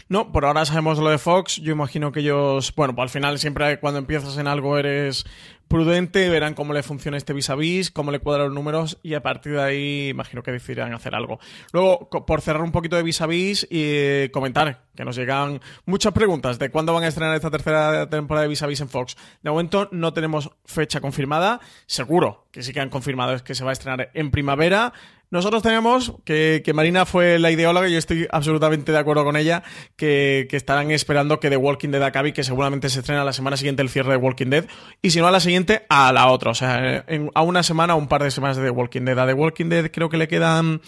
No, 0.09 0.33
por 0.33 0.45
ahora 0.45 0.64
sabemos 0.64 0.99
lo 0.99 1.11
de 1.11 1.18
Fox. 1.18 1.57
Yo 1.57 1.72
imagino 1.72 2.12
que 2.12 2.20
ellos, 2.20 2.74
bueno, 2.74 2.95
pues 2.95 3.05
al 3.05 3.11
final 3.11 3.39
siempre 3.39 3.79
cuando 3.81 3.99
empiezas 3.99 4.37
en 4.39 4.47
algo 4.47 4.79
eres 4.79 5.24
prudente, 5.68 6.29
verán 6.29 6.55
cómo 6.55 6.72
le 6.72 6.83
funciona 6.83 7.16
este 7.16 7.33
vis 7.33 7.51
a 7.51 7.57
vis, 7.57 7.91
cómo 7.91 8.12
le 8.12 8.20
cuadran 8.20 8.47
los 8.47 8.55
números 8.55 8.99
y 9.03 9.14
a 9.14 9.22
partir 9.22 9.53
de 9.53 9.62
ahí 9.62 10.09
imagino 10.09 10.43
que 10.43 10.53
decidirán 10.53 10.95
hacer 10.95 11.14
algo. 11.14 11.41
Luego, 11.72 12.09
por 12.09 12.41
cerrar 12.41 12.62
un 12.62 12.72
poquito 12.72 12.97
de 12.97 13.03
vis 13.03 13.20
a 13.20 13.27
vis 13.27 13.64
y 13.64 13.83
eh, 13.83 14.31
comentar 14.33 14.85
que 14.95 15.05
nos 15.05 15.16
llegan 15.16 15.61
muchas 15.85 16.12
preguntas 16.12 16.59
de 16.59 16.70
cuándo 16.70 16.95
van 16.95 17.05
a 17.05 17.09
estrenar 17.09 17.35
esta 17.35 17.51
tercera 17.51 18.09
temporada 18.09 18.43
de 18.43 18.49
vis 18.49 18.62
a 18.62 18.66
vis 18.66 18.81
en 18.81 18.89
Fox. 18.89 19.16
De 19.43 19.51
momento 19.51 19.89
no 19.93 20.12
tenemos 20.12 20.51
fecha 20.64 21.01
confirmada, 21.01 21.61
seguro 21.87 22.47
que 22.53 22.62
sí 22.62 22.72
que 22.72 22.81
han 22.81 22.89
confirmado 22.89 23.35
es 23.35 23.43
que 23.43 23.55
se 23.55 23.64
va 23.64 23.70
a 23.70 23.72
estrenar 23.72 24.11
en 24.14 24.31
primavera. 24.31 24.93
Nosotros 25.31 25.62
tenemos 25.62 26.14
que, 26.24 26.62
Marina 26.74 27.05
fue 27.05 27.39
la 27.39 27.51
ideóloga 27.51 27.89
y 27.89 27.93
yo 27.93 27.99
estoy 27.99 28.29
absolutamente 28.31 28.93
de 28.93 28.99
acuerdo 28.99 29.24
con 29.24 29.37
ella 29.37 29.62
que, 29.97 30.47
estarán 30.53 30.91
esperando 30.91 31.41
que 31.41 31.51
The 31.51 31.57
Walking 31.57 31.91
Dead 31.91 32.03
acabe 32.03 32.33
que 32.33 32.45
seguramente 32.45 32.89
se 32.89 33.01
estrena 33.01 33.24
la 33.24 33.33
semana 33.33 33.57
siguiente 33.57 33.83
el 33.83 33.89
cierre 33.89 34.12
de 34.12 34.16
Walking 34.16 34.47
Dead 34.47 34.66
y 35.03 35.11
si 35.11 35.18
no 35.18 35.27
a 35.27 35.31
la 35.31 35.41
siguiente 35.41 35.85
a 35.89 36.12
la 36.12 36.29
otra, 36.29 36.53
o 36.53 36.55
sea, 36.55 37.05
a 37.35 37.43
una 37.43 37.62
semana 37.62 37.95
o 37.95 37.99
un 37.99 38.09
par 38.09 38.22
de 38.22 38.31
semanas 38.31 38.57
de 38.57 38.64
The 38.64 38.70
Walking 38.70 39.03
Dead. 39.03 39.18
A 39.18 39.27
The 39.27 39.35
Walking 39.35 39.68
Dead 39.68 39.91
creo 39.91 40.09
que 40.09 40.16
le 40.16 40.29
quedan 40.29 40.81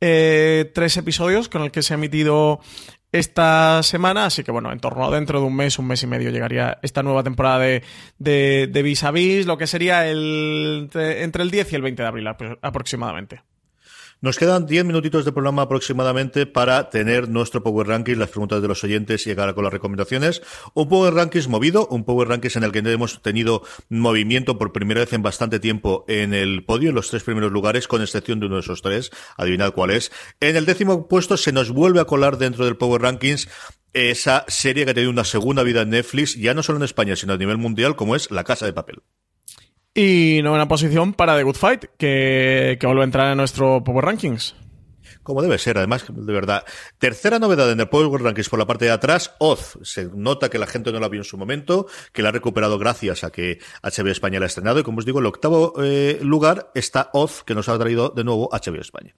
eh, 0.00 0.70
tres 0.74 0.96
episodios 0.96 1.48
con 1.48 1.62
el 1.62 1.70
que 1.70 1.82
se 1.82 1.94
ha 1.94 1.96
emitido 1.96 2.60
esta 3.12 3.82
semana, 3.82 4.26
así 4.26 4.42
que 4.42 4.50
bueno, 4.50 4.72
en 4.72 4.80
torno 4.80 5.06
a 5.06 5.10
dentro 5.10 5.40
de 5.40 5.46
un 5.46 5.56
mes, 5.56 5.78
un 5.78 5.86
mes 5.86 6.02
y 6.02 6.06
medio 6.06 6.30
llegaría 6.30 6.78
esta 6.82 7.02
nueva 7.02 7.22
temporada 7.22 7.60
de, 7.60 7.82
de, 8.18 8.68
de 8.70 8.82
Vis 8.82 9.04
a 9.04 9.10
Vis, 9.10 9.46
lo 9.46 9.56
que 9.56 9.66
sería 9.66 10.06
el, 10.08 10.90
entre 10.92 11.42
el 11.42 11.50
10 11.50 11.72
y 11.72 11.76
el 11.76 11.82
20 11.82 12.02
de 12.02 12.08
abril 12.08 12.26
aproximadamente. 12.60 13.42
Nos 14.26 14.38
quedan 14.38 14.66
10 14.66 14.86
minutitos 14.86 15.24
de 15.24 15.30
programa 15.30 15.62
aproximadamente 15.62 16.46
para 16.46 16.90
tener 16.90 17.28
nuestro 17.28 17.62
Power 17.62 17.86
Rankings, 17.86 18.18
las 18.18 18.30
preguntas 18.30 18.60
de 18.60 18.66
los 18.66 18.82
oyentes 18.82 19.24
y 19.24 19.30
llegar 19.30 19.54
con 19.54 19.62
las 19.62 19.72
recomendaciones. 19.72 20.42
Un 20.74 20.88
Power 20.88 21.14
Rankings 21.14 21.46
movido, 21.46 21.86
un 21.86 22.04
Power 22.04 22.26
Rankings 22.26 22.56
en 22.56 22.64
el 22.64 22.72
que 22.72 22.80
hemos 22.80 23.22
tenido 23.22 23.62
movimiento 23.88 24.58
por 24.58 24.72
primera 24.72 24.98
vez 24.98 25.12
en 25.12 25.22
bastante 25.22 25.60
tiempo 25.60 26.04
en 26.08 26.34
el 26.34 26.64
podio, 26.64 26.88
en 26.88 26.96
los 26.96 27.08
tres 27.08 27.22
primeros 27.22 27.52
lugares, 27.52 27.86
con 27.86 28.02
excepción 28.02 28.40
de 28.40 28.46
uno 28.46 28.56
de 28.56 28.62
esos 28.62 28.82
tres. 28.82 29.12
Adivinad 29.36 29.72
cuál 29.72 29.92
es. 29.92 30.10
En 30.40 30.56
el 30.56 30.66
décimo 30.66 31.06
puesto 31.06 31.36
se 31.36 31.52
nos 31.52 31.70
vuelve 31.70 32.00
a 32.00 32.06
colar 32.06 32.36
dentro 32.36 32.64
del 32.64 32.76
Power 32.76 33.02
Rankings 33.02 33.48
esa 33.92 34.44
serie 34.48 34.86
que 34.86 34.90
ha 34.90 34.94
tenido 34.94 35.12
una 35.12 35.22
segunda 35.22 35.62
vida 35.62 35.82
en 35.82 35.90
Netflix, 35.90 36.34
ya 36.34 36.52
no 36.52 36.64
solo 36.64 36.78
en 36.78 36.84
España, 36.84 37.14
sino 37.14 37.34
a 37.34 37.38
nivel 37.38 37.58
mundial, 37.58 37.94
como 37.94 38.16
es 38.16 38.32
La 38.32 38.42
Casa 38.42 38.66
de 38.66 38.72
Papel. 38.72 39.02
Y 39.98 40.42
novena 40.42 40.68
posición 40.68 41.14
para 41.14 41.38
The 41.38 41.42
Good 41.42 41.56
Fight, 41.56 41.84
que, 41.96 42.76
que 42.78 42.86
vuelve 42.86 43.00
a 43.00 43.04
entrar 43.04 43.32
en 43.32 43.38
nuestro 43.38 43.82
Power 43.82 44.04
Rankings. 44.04 44.54
Como 45.22 45.40
debe 45.40 45.56
ser, 45.56 45.78
además, 45.78 46.04
de 46.06 46.32
verdad. 46.34 46.66
Tercera 46.98 47.38
novedad 47.38 47.72
en 47.72 47.80
el 47.80 47.88
Power 47.88 48.22
Rankings 48.22 48.50
por 48.50 48.58
la 48.58 48.66
parte 48.66 48.84
de 48.84 48.90
atrás, 48.90 49.34
Oz. 49.38 49.78
Se 49.84 50.04
nota 50.14 50.50
que 50.50 50.58
la 50.58 50.66
gente 50.66 50.92
no 50.92 51.00
la 51.00 51.08
vio 51.08 51.20
en 51.20 51.24
su 51.24 51.38
momento, 51.38 51.86
que 52.12 52.20
la 52.20 52.28
ha 52.28 52.32
recuperado 52.32 52.78
gracias 52.78 53.24
a 53.24 53.30
que 53.30 53.58
HBO 53.82 54.10
España 54.10 54.38
la 54.38 54.44
ha 54.44 54.48
estrenado. 54.48 54.80
Y 54.80 54.82
como 54.82 54.98
os 54.98 55.06
digo, 55.06 55.18
en 55.18 55.24
el 55.24 55.28
octavo 55.28 55.72
eh, 55.82 56.18
lugar 56.20 56.70
está 56.74 57.08
Oz, 57.14 57.42
que 57.42 57.54
nos 57.54 57.70
ha 57.70 57.78
traído 57.78 58.10
de 58.10 58.22
nuevo 58.22 58.50
HBO 58.52 58.82
España. 58.82 59.16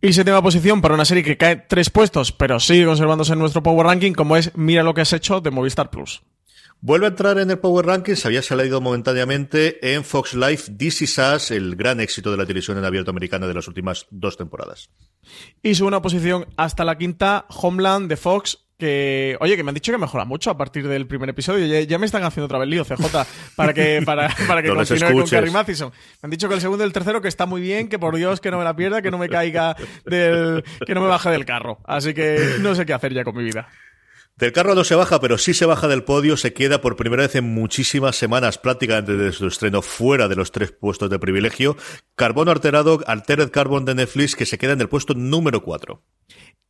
Y 0.00 0.14
séptima 0.14 0.42
posición 0.42 0.82
para 0.82 0.94
una 0.94 1.04
serie 1.04 1.22
que 1.22 1.36
cae 1.36 1.54
tres 1.68 1.90
puestos, 1.90 2.32
pero 2.32 2.58
sigue 2.58 2.86
conservándose 2.86 3.34
en 3.34 3.38
nuestro 3.38 3.62
Power 3.62 3.86
Ranking, 3.86 4.14
como 4.14 4.36
es 4.36 4.50
Mira 4.56 4.82
lo 4.82 4.94
que 4.94 5.02
has 5.02 5.12
hecho 5.12 5.40
de 5.40 5.52
Movistar 5.52 5.90
Plus. 5.90 6.24
Vuelve 6.84 7.06
a 7.06 7.10
entrar 7.10 7.38
en 7.38 7.48
el 7.48 7.60
Power 7.60 7.86
Rankings, 7.86 8.26
había 8.26 8.42
salido 8.42 8.80
momentáneamente 8.80 9.94
en 9.94 10.02
Fox 10.02 10.34
Life 10.34 10.72
This 10.76 11.02
Is 11.02 11.16
Us, 11.16 11.52
el 11.52 11.76
gran 11.76 12.00
éxito 12.00 12.32
de 12.32 12.36
la 12.36 12.44
televisión 12.44 12.76
en 12.76 12.84
abierto 12.84 13.12
americana 13.12 13.46
de 13.46 13.54
las 13.54 13.68
últimas 13.68 14.08
dos 14.10 14.36
temporadas. 14.36 14.90
Y 15.62 15.76
sube 15.76 15.86
una 15.86 16.02
posición 16.02 16.48
hasta 16.56 16.84
la 16.84 16.98
quinta, 16.98 17.46
Homeland 17.50 18.08
de 18.08 18.16
Fox, 18.16 18.64
que, 18.76 19.36
oye, 19.38 19.56
que 19.56 19.62
me 19.62 19.70
han 19.70 19.76
dicho 19.76 19.92
que 19.92 19.98
mejora 19.98 20.24
mucho 20.24 20.50
a 20.50 20.56
partir 20.56 20.88
del 20.88 21.06
primer 21.06 21.28
episodio. 21.28 21.84
Ya, 21.84 21.98
me 22.00 22.06
están 22.06 22.24
haciendo 22.24 22.46
otra 22.46 22.58
vez 22.58 22.68
lío, 22.68 22.84
CJ, 22.84 23.26
para 23.54 23.72
que, 23.72 24.02
para, 24.04 24.34
para 24.48 24.60
que 24.60 24.70
continúe 24.70 25.12
con 25.12 25.28
Carrie 25.28 25.52
Mathison. 25.52 25.92
Me 26.20 26.26
han 26.26 26.30
dicho 26.30 26.48
que 26.48 26.56
el 26.56 26.60
segundo 26.60 26.82
y 26.82 26.88
el 26.88 26.92
tercero 26.92 27.20
que 27.22 27.28
está 27.28 27.46
muy 27.46 27.60
bien, 27.60 27.88
que 27.88 28.00
por 28.00 28.16
Dios 28.16 28.40
que 28.40 28.50
no 28.50 28.58
me 28.58 28.64
la 28.64 28.74
pierda, 28.74 29.02
que 29.02 29.12
no 29.12 29.18
me 29.18 29.28
caiga 29.28 29.76
del, 30.04 30.64
que 30.84 30.94
no 30.96 31.00
me 31.00 31.06
baje 31.06 31.30
del 31.30 31.44
carro. 31.44 31.78
Así 31.84 32.12
que 32.12 32.56
no 32.58 32.74
sé 32.74 32.84
qué 32.84 32.92
hacer 32.92 33.14
ya 33.14 33.22
con 33.22 33.36
mi 33.36 33.44
vida. 33.44 33.68
Del 34.36 34.52
carro 34.52 34.74
no 34.74 34.82
se 34.82 34.94
baja, 34.94 35.20
pero 35.20 35.36
sí 35.36 35.52
se 35.52 35.66
baja 35.66 35.88
del 35.88 36.04
podio, 36.04 36.36
se 36.36 36.54
queda 36.54 36.80
por 36.80 36.96
primera 36.96 37.22
vez 37.22 37.34
en 37.36 37.44
muchísimas 37.44 38.16
semanas, 38.16 38.58
prácticamente 38.58 39.16
desde 39.16 39.36
su 39.36 39.46
estreno, 39.46 39.82
fuera 39.82 40.26
de 40.26 40.36
los 40.36 40.52
tres 40.52 40.72
puestos 40.72 41.10
de 41.10 41.18
privilegio. 41.18 41.76
Carbono 42.16 42.50
alterado, 42.50 43.00
Altered 43.06 43.50
Carbon 43.50 43.84
de 43.84 43.94
Netflix, 43.94 44.34
que 44.34 44.46
se 44.46 44.58
queda 44.58 44.72
en 44.72 44.80
el 44.80 44.88
puesto 44.88 45.14
número 45.14 45.62
4. 45.62 46.02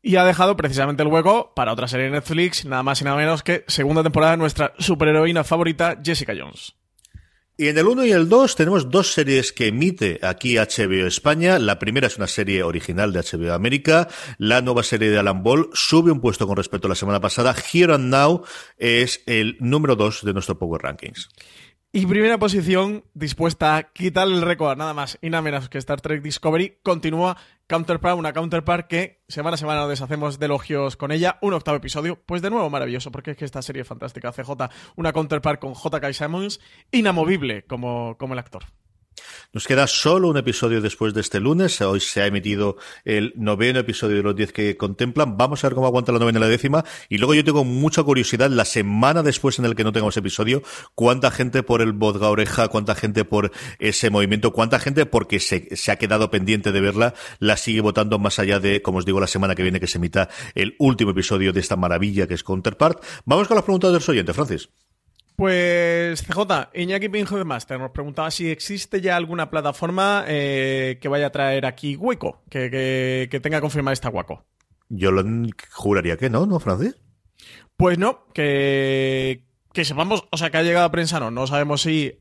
Y 0.02 0.16
ha 0.16 0.24
dejado 0.24 0.56
precisamente 0.56 1.04
el 1.04 1.08
hueco 1.08 1.52
para 1.54 1.72
otra 1.72 1.86
serie 1.86 2.06
de 2.06 2.12
Netflix, 2.12 2.64
nada 2.64 2.82
más 2.82 3.00
y 3.00 3.04
nada 3.04 3.16
menos 3.16 3.44
que 3.44 3.64
segunda 3.68 4.02
temporada 4.02 4.32
de 4.32 4.38
nuestra 4.38 4.74
superheroína 4.78 5.44
favorita, 5.44 5.96
Jessica 6.02 6.34
Jones. 6.36 6.74
Y 7.62 7.68
en 7.68 7.78
el 7.78 7.86
1 7.86 8.06
y 8.06 8.10
el 8.10 8.28
2 8.28 8.56
tenemos 8.56 8.90
dos 8.90 9.12
series 9.12 9.52
que 9.52 9.68
emite 9.68 10.18
aquí 10.22 10.56
HBO 10.56 11.06
España. 11.06 11.60
La 11.60 11.78
primera 11.78 12.08
es 12.08 12.16
una 12.16 12.26
serie 12.26 12.64
original 12.64 13.12
de 13.12 13.20
HBO 13.20 13.52
América. 13.52 14.08
La 14.36 14.60
nueva 14.62 14.82
serie 14.82 15.10
de 15.10 15.18
Alan 15.20 15.44
Ball 15.44 15.70
sube 15.72 16.10
un 16.10 16.20
puesto 16.20 16.48
con 16.48 16.56
respecto 16.56 16.88
a 16.88 16.90
la 16.90 16.96
semana 16.96 17.20
pasada. 17.20 17.54
Here 17.54 17.94
and 17.94 18.12
Now 18.12 18.42
es 18.78 19.22
el 19.26 19.58
número 19.60 19.94
2 19.94 20.24
de 20.24 20.32
nuestro 20.32 20.58
Power 20.58 20.82
Rankings. 20.82 21.28
Y 21.92 22.04
primera 22.06 22.36
posición, 22.36 23.04
dispuesta 23.14 23.76
a 23.76 23.82
quitar 23.92 24.26
el 24.26 24.42
récord, 24.42 24.76
nada 24.76 24.92
más 24.92 25.18
y 25.22 25.30
nada 25.30 25.42
menos 25.42 25.68
que 25.68 25.78
Star 25.78 26.00
Trek 26.00 26.20
Discovery, 26.20 26.78
continúa 26.82 27.36
Counterpart, 27.66 28.18
una 28.18 28.32
Counterpart 28.32 28.86
que 28.86 29.22
semana 29.28 29.54
a 29.54 29.58
semana 29.58 29.80
nos 29.80 29.88
deshacemos 29.88 30.38
de 30.38 30.46
elogios 30.46 30.96
con 30.96 31.10
ella. 31.10 31.38
Un 31.40 31.54
octavo 31.54 31.76
episodio, 31.76 32.20
pues 32.26 32.42
de 32.42 32.50
nuevo 32.50 32.68
maravilloso, 32.68 33.10
porque 33.10 33.32
es 33.32 33.36
que 33.36 33.44
esta 33.44 33.62
serie 33.62 33.82
es 33.82 33.88
fantástica. 33.88 34.32
CJ, 34.32 34.50
una 34.96 35.12
Counterpart 35.12 35.60
con 35.60 35.74
J.K. 35.74 36.12
Simmons, 36.12 36.60
inamovible 36.90 37.64
como, 37.64 38.16
como 38.18 38.34
el 38.34 38.40
actor. 38.40 38.64
Nos 39.54 39.66
queda 39.66 39.86
solo 39.86 40.28
un 40.28 40.38
episodio 40.38 40.80
después 40.80 41.12
de 41.12 41.20
este 41.20 41.38
lunes. 41.38 41.78
Hoy 41.82 42.00
se 42.00 42.22
ha 42.22 42.26
emitido 42.26 42.78
el 43.04 43.34
noveno 43.36 43.80
episodio 43.80 44.16
de 44.16 44.22
los 44.22 44.34
diez 44.34 44.50
que 44.50 44.78
contemplan. 44.78 45.36
Vamos 45.36 45.62
a 45.62 45.68
ver 45.68 45.74
cómo 45.74 45.86
aguanta 45.86 46.10
la 46.10 46.18
novena 46.18 46.38
y 46.38 46.40
la 46.40 46.48
décima. 46.48 46.86
Y 47.10 47.18
luego 47.18 47.34
yo 47.34 47.44
tengo 47.44 47.62
mucha 47.62 48.02
curiosidad, 48.02 48.48
la 48.48 48.64
semana 48.64 49.22
después 49.22 49.58
en 49.58 49.66
el 49.66 49.74
que 49.74 49.84
no 49.84 49.92
tengamos 49.92 50.16
episodio, 50.16 50.62
cuánta 50.94 51.30
gente 51.30 51.62
por 51.62 51.82
el 51.82 51.92
vodga 51.92 52.30
oreja, 52.30 52.68
cuánta 52.68 52.94
gente 52.94 53.26
por 53.26 53.52
ese 53.78 54.08
movimiento, 54.08 54.54
cuánta 54.54 54.78
gente 54.78 55.04
porque 55.04 55.38
se, 55.38 55.68
ha 55.92 55.96
quedado 55.96 56.30
pendiente 56.30 56.72
de 56.72 56.80
verla, 56.80 57.12
la 57.38 57.58
sigue 57.58 57.82
votando 57.82 58.18
más 58.18 58.38
allá 58.38 58.58
de, 58.58 58.80
como 58.80 58.98
os 58.98 59.04
digo, 59.04 59.20
la 59.20 59.26
semana 59.26 59.54
que 59.54 59.62
viene 59.62 59.80
que 59.80 59.86
se 59.86 59.98
emita 59.98 60.30
el 60.54 60.76
último 60.78 61.10
episodio 61.10 61.52
de 61.52 61.60
esta 61.60 61.76
maravilla 61.76 62.26
que 62.26 62.32
es 62.32 62.42
Counterpart. 62.42 63.04
Vamos 63.26 63.48
con 63.48 63.56
las 63.56 63.64
preguntas 63.64 63.92
del 63.92 64.02
oyente, 64.08 64.32
Francis. 64.32 64.70
Pues 65.36 66.22
CJ, 66.22 66.70
Iñaki 66.74 67.08
Pinjo 67.08 67.36
de 67.36 67.44
Master 67.44 67.78
nos 67.78 67.90
preguntaba 67.90 68.30
si 68.30 68.50
existe 68.50 69.00
ya 69.00 69.16
alguna 69.16 69.50
plataforma 69.50 70.24
eh, 70.28 70.98
que 71.00 71.08
vaya 71.08 71.28
a 71.28 71.32
traer 71.32 71.66
aquí 71.66 71.96
Hueco, 71.96 72.42
que, 72.50 73.40
tenga 73.42 73.60
confirmada 73.60 73.94
esta 73.94 74.10
Guaco. 74.10 74.44
Yo 74.88 75.10
lo 75.10 75.24
juraría 75.70 76.16
que 76.18 76.28
no, 76.28 76.44
¿no, 76.44 76.60
Francis? 76.60 76.96
Pues 77.76 77.98
no, 77.98 78.26
que, 78.34 79.46
que 79.72 79.84
sepamos, 79.84 80.28
o 80.30 80.36
sea, 80.36 80.50
que 80.50 80.58
ha 80.58 80.62
llegado 80.62 80.86
a 80.86 80.92
prensa, 80.92 81.18
no, 81.18 81.30
no 81.30 81.46
sabemos 81.46 81.80
si 81.80 82.20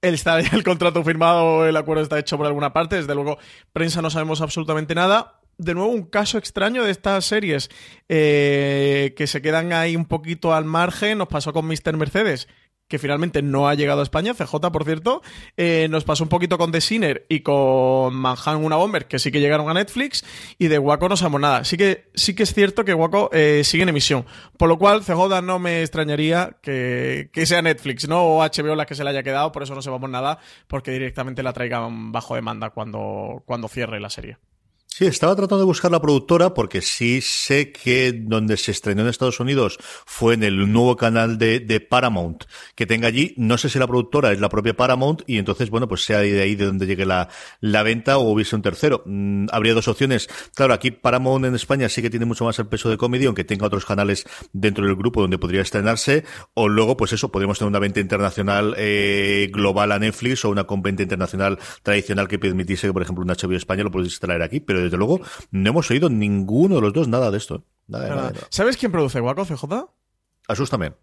está 0.00 0.38
el 0.52 0.64
contrato 0.64 1.04
firmado 1.04 1.44
o 1.44 1.64
el 1.64 1.76
acuerdo 1.76 2.02
está 2.02 2.18
hecho 2.18 2.38
por 2.38 2.46
alguna 2.46 2.72
parte, 2.72 2.96
desde 2.96 3.14
luego, 3.14 3.38
prensa 3.72 4.02
no 4.02 4.10
sabemos 4.10 4.40
absolutamente 4.40 4.94
nada, 4.94 5.40
de 5.58 5.74
nuevo 5.74 5.90
un 5.90 6.04
caso 6.04 6.38
extraño 6.38 6.84
de 6.84 6.90
estas 6.90 7.24
series 7.24 7.70
eh, 8.08 9.14
que 9.16 9.26
se 9.26 9.42
quedan 9.42 9.72
ahí 9.72 9.96
un 9.96 10.06
poquito 10.06 10.54
al 10.54 10.64
margen. 10.64 11.18
Nos 11.18 11.28
pasó 11.28 11.52
con 11.52 11.66
Mr. 11.66 11.96
Mercedes, 11.96 12.48
que 12.88 12.98
finalmente 12.98 13.42
no 13.42 13.68
ha 13.68 13.74
llegado 13.74 14.00
a 14.00 14.02
España, 14.02 14.34
CJ 14.34 14.70
por 14.70 14.84
cierto. 14.84 15.22
Eh, 15.56 15.88
nos 15.90 16.04
pasó 16.04 16.24
un 16.24 16.28
poquito 16.28 16.58
con 16.58 16.72
The 16.72 16.80
Sinner 16.80 17.26
y 17.28 17.40
con 17.40 18.14
Manhattan 18.14 18.64
una 18.64 18.76
Bomber, 18.76 19.06
que 19.06 19.18
sí 19.18 19.32
que 19.32 19.40
llegaron 19.40 19.68
a 19.68 19.74
Netflix. 19.74 20.24
Y 20.58 20.68
de 20.68 20.78
Waco 20.78 21.08
no 21.08 21.16
sabemos 21.16 21.40
nada. 21.40 21.64
Sí 21.64 21.76
que, 21.76 22.10
sí 22.14 22.34
que 22.34 22.42
es 22.42 22.54
cierto 22.54 22.84
que 22.84 22.94
Waco 22.94 23.30
eh, 23.32 23.62
sigue 23.64 23.82
en 23.82 23.88
emisión. 23.88 24.26
Por 24.58 24.68
lo 24.68 24.78
cual, 24.78 25.02
CJ 25.02 25.42
no 25.42 25.58
me 25.58 25.80
extrañaría 25.80 26.58
que, 26.62 27.30
que 27.32 27.46
sea 27.46 27.62
Netflix, 27.62 28.08
¿no? 28.08 28.24
O 28.24 28.42
HBO 28.42 28.74
la 28.74 28.86
que 28.86 28.94
se 28.94 29.04
le 29.04 29.10
haya 29.10 29.22
quedado, 29.22 29.52
por 29.52 29.62
eso 29.62 29.74
no 29.74 29.82
sepamos 29.82 30.10
nada, 30.10 30.38
porque 30.68 30.90
directamente 30.90 31.42
la 31.42 31.52
traigan 31.52 32.12
bajo 32.12 32.34
demanda 32.34 32.70
cuando, 32.70 33.42
cuando 33.46 33.68
cierre 33.68 34.00
la 34.00 34.10
serie. 34.10 34.38
Sí, 34.96 35.04
estaba 35.04 35.36
tratando 35.36 35.58
de 35.58 35.66
buscar 35.66 35.90
la 35.90 36.00
productora 36.00 36.54
porque 36.54 36.80
sí 36.80 37.20
sé 37.20 37.70
que 37.70 38.14
donde 38.14 38.56
se 38.56 38.70
estrenó 38.70 39.02
en 39.02 39.08
Estados 39.08 39.40
Unidos 39.40 39.76
fue 40.06 40.32
en 40.32 40.42
el 40.42 40.72
nuevo 40.72 40.96
canal 40.96 41.36
de, 41.36 41.86
Paramount 41.86 42.44
que 42.74 42.86
tenga 42.86 43.06
allí. 43.06 43.34
No 43.36 43.58
sé 43.58 43.68
si 43.68 43.78
la 43.78 43.86
productora 43.86 44.32
es 44.32 44.40
la 44.40 44.48
propia 44.48 44.74
Paramount 44.74 45.20
y 45.26 45.36
entonces, 45.36 45.68
bueno, 45.68 45.86
pues 45.86 46.02
sea 46.02 46.20
de 46.20 46.40
ahí 46.40 46.54
de 46.54 46.64
donde 46.64 46.86
llegue 46.86 47.04
la, 47.04 47.28
la 47.60 47.82
venta 47.82 48.16
o 48.16 48.22
hubiese 48.22 48.56
un 48.56 48.62
tercero. 48.62 49.02
Mm, 49.04 49.48
habría 49.52 49.74
dos 49.74 49.86
opciones. 49.86 50.30
Claro, 50.54 50.72
aquí 50.72 50.92
Paramount 50.92 51.44
en 51.44 51.54
España 51.54 51.90
sí 51.90 52.00
que 52.00 52.08
tiene 52.08 52.24
mucho 52.24 52.46
más 52.46 52.58
el 52.58 52.66
peso 52.66 52.88
de 52.88 52.96
comedia, 52.96 53.26
aunque 53.26 53.44
tenga 53.44 53.66
otros 53.66 53.84
canales 53.84 54.24
dentro 54.54 54.86
del 54.86 54.96
grupo 54.96 55.20
donde 55.20 55.36
podría 55.36 55.60
estrenarse. 55.60 56.24
O 56.54 56.70
luego, 56.70 56.96
pues 56.96 57.12
eso, 57.12 57.30
podríamos 57.30 57.58
tener 57.58 57.68
una 57.68 57.80
venta 57.80 58.00
internacional 58.00 58.74
eh, 58.78 59.50
global 59.52 59.92
a 59.92 59.98
Netflix 59.98 60.46
o 60.46 60.48
una 60.48 60.64
venta 60.66 61.02
internacional 61.02 61.58
tradicional 61.82 62.28
que 62.28 62.38
permitiese 62.38 62.86
que, 62.86 62.94
por 62.94 63.02
ejemplo, 63.02 63.22
un 63.22 63.28
HBO 63.28 63.56
España 63.56 63.84
lo 63.84 63.90
pudiese 63.90 64.20
traer 64.20 64.40
aquí. 64.40 64.60
Pero 64.60 64.85
desde 64.86 64.98
luego 64.98 65.20
no 65.50 65.70
hemos 65.70 65.90
oído 65.90 66.08
ninguno 66.08 66.76
de 66.76 66.80
los 66.80 66.92
dos 66.92 67.08
nada 67.08 67.30
de 67.30 67.38
esto. 67.38 67.64
¿Sabes 68.50 68.76
quién 68.76 68.92
produce 68.92 69.20
Guaco, 69.20 69.44
CJ? 69.44 69.64
Asústame. 70.48 70.94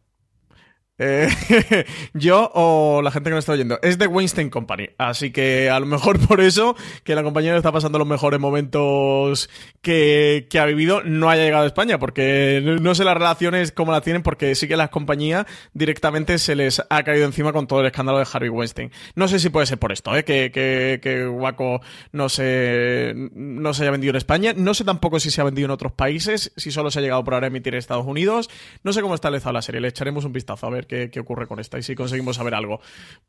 Eh, 1.00 1.28
yo 2.14 2.52
o 2.54 3.02
la 3.02 3.10
gente 3.10 3.30
que 3.30 3.36
nos 3.36 3.44
está 3.44 3.54
oyendo. 3.54 3.80
Es 3.82 3.98
de 3.98 4.08
Weinstein 4.08 4.50
Company. 4.50 4.89
Así 4.98 5.32
que 5.32 5.70
a 5.70 5.80
lo 5.80 5.86
mejor 5.86 6.20
por 6.28 6.39
eso 6.39 6.76
que 7.04 7.16
la 7.16 7.24
compañía 7.24 7.56
está 7.56 7.72
pasando 7.72 7.98
los 7.98 8.08
mejores 8.08 8.39
momentos 8.39 9.50
que, 9.82 10.48
ha 10.60 10.66
vivido 10.66 11.02
no 11.04 11.30
haya 11.30 11.44
llegado 11.44 11.64
a 11.64 11.68
España. 11.68 11.98
Porque 11.98 12.62
no 12.82 12.94
sé 12.96 13.04
las 13.04 13.16
relaciones 13.16 13.72
cómo 13.72 13.91
las 13.91 14.04
tienen, 14.04 14.22
porque 14.22 14.54
sí 14.56 14.68
que 14.68 14.78
la 14.78 14.89
compañía 14.89 15.48
directamente 15.74 16.38
se 16.38 16.56
les 16.56 16.82
ha 16.89 17.04
caído 17.04 17.26
encima 17.26 17.54
con 17.54 17.68
todo 17.68 17.82
el 17.82 17.88
escándalo 17.88 18.20
de 18.20 18.28
Harvey 18.32 18.50
Weinstein. 18.50 18.91
No 19.16 19.28
sé 19.28 19.39
si 19.39 19.50
puede 19.50 19.66
ser 19.66 19.80
por 19.80 19.91
esto, 19.91 20.16
¿eh? 20.16 20.24
que, 20.24 20.52
que, 20.52 21.00
que 21.02 21.28
Waco 21.28 21.82
no 22.12 22.30
se, 22.30 23.14
no 23.34 23.74
se 23.74 23.82
haya 23.82 23.91
vendido 23.91 24.12
en 24.12 24.18
España. 24.18 24.54
No 24.56 24.74
sé 24.74 24.84
tampoco 24.84 25.20
si 25.20 25.32
se 25.32 25.41
ha 25.41 25.44
vendido 25.44 25.66
en 25.66 25.72
otros 25.72 25.91
países, 25.91 26.52
si 26.56 26.72
solo 26.72 26.91
se 26.91 27.00
ha 27.00 27.02
llegado 27.02 27.24
por 27.24 27.34
ahora 27.34 27.48
a 27.48 27.50
emitir 27.50 27.74
en 27.74 27.80
Estados 27.80 28.06
Unidos. 28.06 28.50
No 28.84 28.94
sé 28.94 29.02
cómo 29.02 29.16
está 29.16 29.30
establecido 29.30 29.54
la 29.54 29.62
serie. 29.62 29.82
Le 29.82 29.88
echaremos 29.88 30.26
un 30.26 30.34
vistazo 30.34 30.68
a 30.68 30.70
ver 30.70 30.84
qué, 31.12 31.20
ocurre 31.20 31.48
con 31.48 31.60
esta 31.60 31.78
y 31.78 31.84
si 31.84 31.96
conseguimos 31.96 32.36
saber 32.36 32.54
algo. 32.56 32.80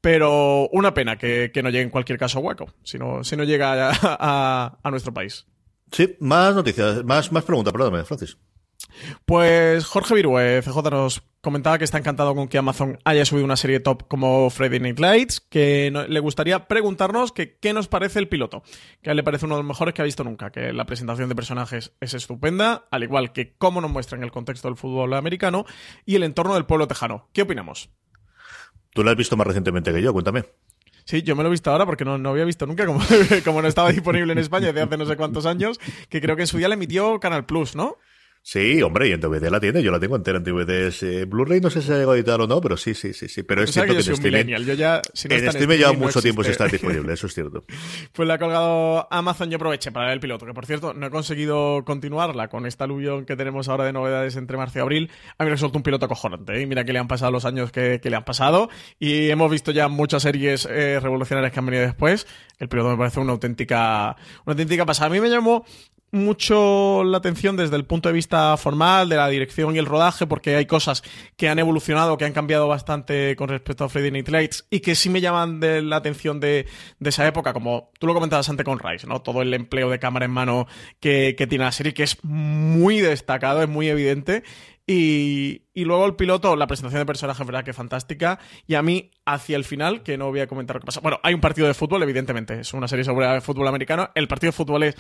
Pero 0.00 0.68
una 0.70 0.94
pena 0.94 1.16
que, 1.16 1.50
no 1.62 1.70
llegue 1.70 1.84
en 1.84 1.90
cualquier 1.90 2.18
caso 2.18 2.38
a 2.38 2.42
Waco, 2.42 2.74
si 2.82 2.98
no, 2.98 3.24
si 3.24 3.36
no 3.36 3.44
llega 3.44 3.90
a, 4.02 4.90
nuestro 4.90 5.12
país. 5.12 5.46
Sí, 5.90 6.16
más 6.20 6.54
noticias, 6.54 7.04
más, 7.04 7.30
más 7.30 7.44
preguntas, 7.44 7.72
perdóname, 7.72 8.04
Francis. 8.04 8.36
Pues 9.24 9.84
Jorge 9.84 10.14
Virue, 10.14 10.62
CJ 10.62 10.90
nos 10.90 11.22
comentaba 11.40 11.78
que 11.78 11.84
está 11.84 11.98
encantado 11.98 12.34
con 12.34 12.48
que 12.48 12.58
Amazon 12.58 12.98
haya 13.04 13.24
subido 13.24 13.44
una 13.44 13.56
serie 13.56 13.78
top 13.78 14.08
como 14.08 14.50
Friday 14.50 14.80
Night 14.80 14.98
Lights, 14.98 15.40
que 15.40 15.92
le 16.08 16.20
gustaría 16.20 16.66
preguntarnos 16.66 17.32
que, 17.32 17.58
qué 17.58 17.72
nos 17.72 17.86
parece 17.86 18.18
el 18.18 18.28
piloto, 18.28 18.62
que 19.02 19.10
a 19.10 19.12
él 19.12 19.16
le 19.16 19.22
parece 19.22 19.46
uno 19.46 19.56
de 19.56 19.62
los 19.62 19.68
mejores 19.68 19.94
que 19.94 20.02
ha 20.02 20.04
visto 20.04 20.24
nunca, 20.24 20.50
que 20.50 20.72
la 20.72 20.86
presentación 20.86 21.28
de 21.28 21.34
personajes 21.34 21.92
es 22.00 22.14
estupenda, 22.14 22.86
al 22.90 23.02
igual 23.02 23.32
que 23.32 23.54
cómo 23.56 23.80
nos 23.80 23.90
muestran 23.90 24.24
el 24.24 24.32
contexto 24.32 24.68
del 24.68 24.76
fútbol 24.76 25.14
americano 25.14 25.66
y 26.04 26.16
el 26.16 26.22
entorno 26.22 26.54
del 26.54 26.66
pueblo 26.66 26.88
tejano. 26.88 27.28
¿Qué 27.32 27.42
opinamos? 27.42 27.90
Tú 28.94 29.04
lo 29.04 29.10
has 29.10 29.16
visto 29.16 29.36
más 29.36 29.46
recientemente 29.46 29.92
que 29.92 30.00
yo, 30.00 30.12
cuéntame. 30.12 30.44
Sí, 31.04 31.22
yo 31.22 31.36
me 31.36 31.42
lo 31.42 31.50
he 31.50 31.52
visto 31.52 31.70
ahora 31.70 31.84
porque 31.84 32.04
no, 32.06 32.16
no 32.16 32.30
había 32.30 32.46
visto 32.46 32.64
nunca, 32.66 32.86
como, 32.86 33.00
como 33.44 33.60
no 33.60 33.68
estaba 33.68 33.92
disponible 33.92 34.32
en 34.32 34.38
España 34.38 34.68
desde 34.68 34.82
hace 34.82 34.96
no 34.96 35.04
sé 35.04 35.16
cuántos 35.16 35.44
años, 35.44 35.78
que 36.08 36.20
creo 36.20 36.36
que 36.36 36.42
en 36.42 36.48
su 36.48 36.56
día 36.56 36.68
le 36.68 36.74
emitió 36.74 37.20
Canal 37.20 37.44
Plus, 37.44 37.76
¿no? 37.76 37.98
Sí, 38.46 38.82
hombre, 38.82 39.08
y 39.08 39.12
en 39.12 39.20
DVD 39.22 39.48
la 39.48 39.58
tiene, 39.58 39.82
yo 39.82 39.90
la 39.90 39.98
tengo 39.98 40.16
entera 40.16 40.36
en 40.36 40.44
DVDs. 40.44 41.02
Eh, 41.02 41.24
Blu-ray 41.24 41.62
no 41.62 41.70
sé 41.70 41.80
si 41.80 41.86
se 41.86 41.94
ha 41.94 41.96
llegado 41.96 42.12
a 42.12 42.16
editar 42.16 42.38
o 42.42 42.46
no, 42.46 42.60
pero 42.60 42.76
sí, 42.76 42.92
sí, 42.92 43.14
sí, 43.14 43.26
sí. 43.26 43.42
Pero 43.42 43.62
es 43.62 43.72
cierto 43.72 43.94
que, 43.94 44.00
en 44.00 44.12
streaming, 44.12 44.66
yo 44.66 44.74
ya, 44.74 45.00
si 45.14 45.28
no 45.28 45.34
en 45.34 45.48
streaming 45.48 45.78
lleva 45.78 45.94
mucho 45.94 46.20
tiempo 46.20 46.42
sin 46.42 46.52
estar 46.52 46.70
disponible, 46.70 47.10
eso 47.14 47.26
es 47.26 47.32
cierto. 47.32 47.64
Pues 48.12 48.28
la 48.28 48.34
ha 48.34 48.38
colgado 48.38 49.08
Amazon, 49.10 49.48
yo 49.48 49.56
aproveché 49.56 49.92
para 49.92 50.08
ver 50.08 50.14
el 50.16 50.20
piloto, 50.20 50.44
que 50.44 50.52
por 50.52 50.66
cierto 50.66 50.92
no 50.92 51.06
he 51.06 51.10
conseguido 51.10 51.86
continuarla 51.86 52.48
con 52.48 52.66
esta 52.66 52.84
aluvión 52.84 53.24
que 53.24 53.34
tenemos 53.34 53.70
ahora 53.70 53.86
de 53.86 53.94
novedades 53.94 54.36
entre 54.36 54.58
marzo 54.58 54.78
y 54.78 54.82
abril. 54.82 55.10
A 55.38 55.44
mí 55.44 55.46
me 55.46 55.52
resulta 55.52 55.78
un 55.78 55.82
piloto 55.82 56.04
acojonante, 56.04 56.60
¿eh? 56.60 56.66
mira 56.66 56.84
que 56.84 56.92
le 56.92 56.98
han 56.98 57.08
pasado 57.08 57.32
los 57.32 57.46
años 57.46 57.72
que, 57.72 57.98
le 58.04 58.14
han 58.14 58.26
pasado 58.26 58.68
y 59.00 59.30
hemos 59.30 59.50
visto 59.50 59.70
ya 59.70 59.88
muchas 59.88 60.22
series 60.22 60.68
eh, 60.70 61.00
revolucionarias 61.00 61.50
que 61.50 61.60
han 61.60 61.64
venido 61.64 61.86
después. 61.86 62.26
El 62.58 62.68
piloto 62.68 62.90
me 62.90 62.98
parece 62.98 63.20
una 63.20 63.32
auténtica, 63.32 64.16
una 64.44 64.52
auténtica 64.52 64.84
pasada. 64.84 65.06
A 65.06 65.10
mí 65.10 65.20
me 65.20 65.30
llamó 65.30 65.64
mucho 66.14 67.04
la 67.04 67.18
atención 67.18 67.56
desde 67.56 67.76
el 67.76 67.84
punto 67.84 68.08
de 68.08 68.14
vista 68.14 68.56
formal, 68.56 69.08
de 69.08 69.16
la 69.16 69.28
dirección 69.28 69.74
y 69.74 69.78
el 69.78 69.86
rodaje, 69.86 70.26
porque 70.26 70.56
hay 70.56 70.66
cosas 70.66 71.02
que 71.36 71.48
han 71.48 71.58
evolucionado, 71.58 72.16
que 72.16 72.24
han 72.24 72.32
cambiado 72.32 72.68
bastante 72.68 73.36
con 73.36 73.48
respecto 73.48 73.84
a 73.84 73.88
Friday 73.88 74.10
Night 74.10 74.28
Lights 74.28 74.66
y 74.70 74.80
que 74.80 74.94
sí 74.94 75.10
me 75.10 75.20
llaman 75.20 75.60
la 75.60 75.96
atención 75.96 76.40
de, 76.40 76.66
esa 77.00 77.26
época, 77.26 77.52
como 77.52 77.90
tú 77.98 78.06
lo 78.06 78.14
comentabas 78.14 78.48
antes 78.48 78.64
con 78.64 78.78
Rice, 78.78 79.06
¿no? 79.06 79.20
Todo 79.20 79.42
el 79.42 79.52
empleo 79.52 79.90
de 79.90 79.98
cámara 79.98 80.24
en 80.24 80.30
mano 80.30 80.66
que, 81.00 81.34
tiene 81.48 81.64
la 81.64 81.72
serie, 81.72 81.92
que 81.92 82.04
es 82.04 82.22
muy 82.24 83.00
destacado, 83.00 83.62
es 83.62 83.68
muy 83.68 83.88
evidente. 83.88 84.44
Y, 84.86 85.62
y, 85.72 85.84
luego 85.84 86.04
el 86.04 86.14
piloto, 86.14 86.56
la 86.56 86.66
presentación 86.66 87.00
de 87.00 87.06
personajes, 87.06 87.46
verdad 87.46 87.64
que 87.64 87.72
fantástica. 87.72 88.38
Y 88.66 88.74
a 88.74 88.82
mí, 88.82 89.10
hacia 89.24 89.56
el 89.56 89.64
final, 89.64 90.02
que 90.02 90.18
no 90.18 90.28
voy 90.28 90.40
a 90.40 90.46
comentar 90.46 90.76
lo 90.76 90.80
que 90.80 90.86
pasa. 90.86 91.00
Bueno, 91.00 91.20
hay 91.22 91.32
un 91.32 91.40
partido 91.40 91.66
de 91.66 91.72
fútbol, 91.72 92.02
evidentemente. 92.02 92.60
Es 92.60 92.74
una 92.74 92.86
serie 92.86 93.02
sobre 93.02 93.40
fútbol 93.40 93.66
americano. 93.66 94.10
El 94.14 94.28
partido 94.28 94.48
de 94.48 94.56
fútbol 94.56 94.82
es 94.82 94.96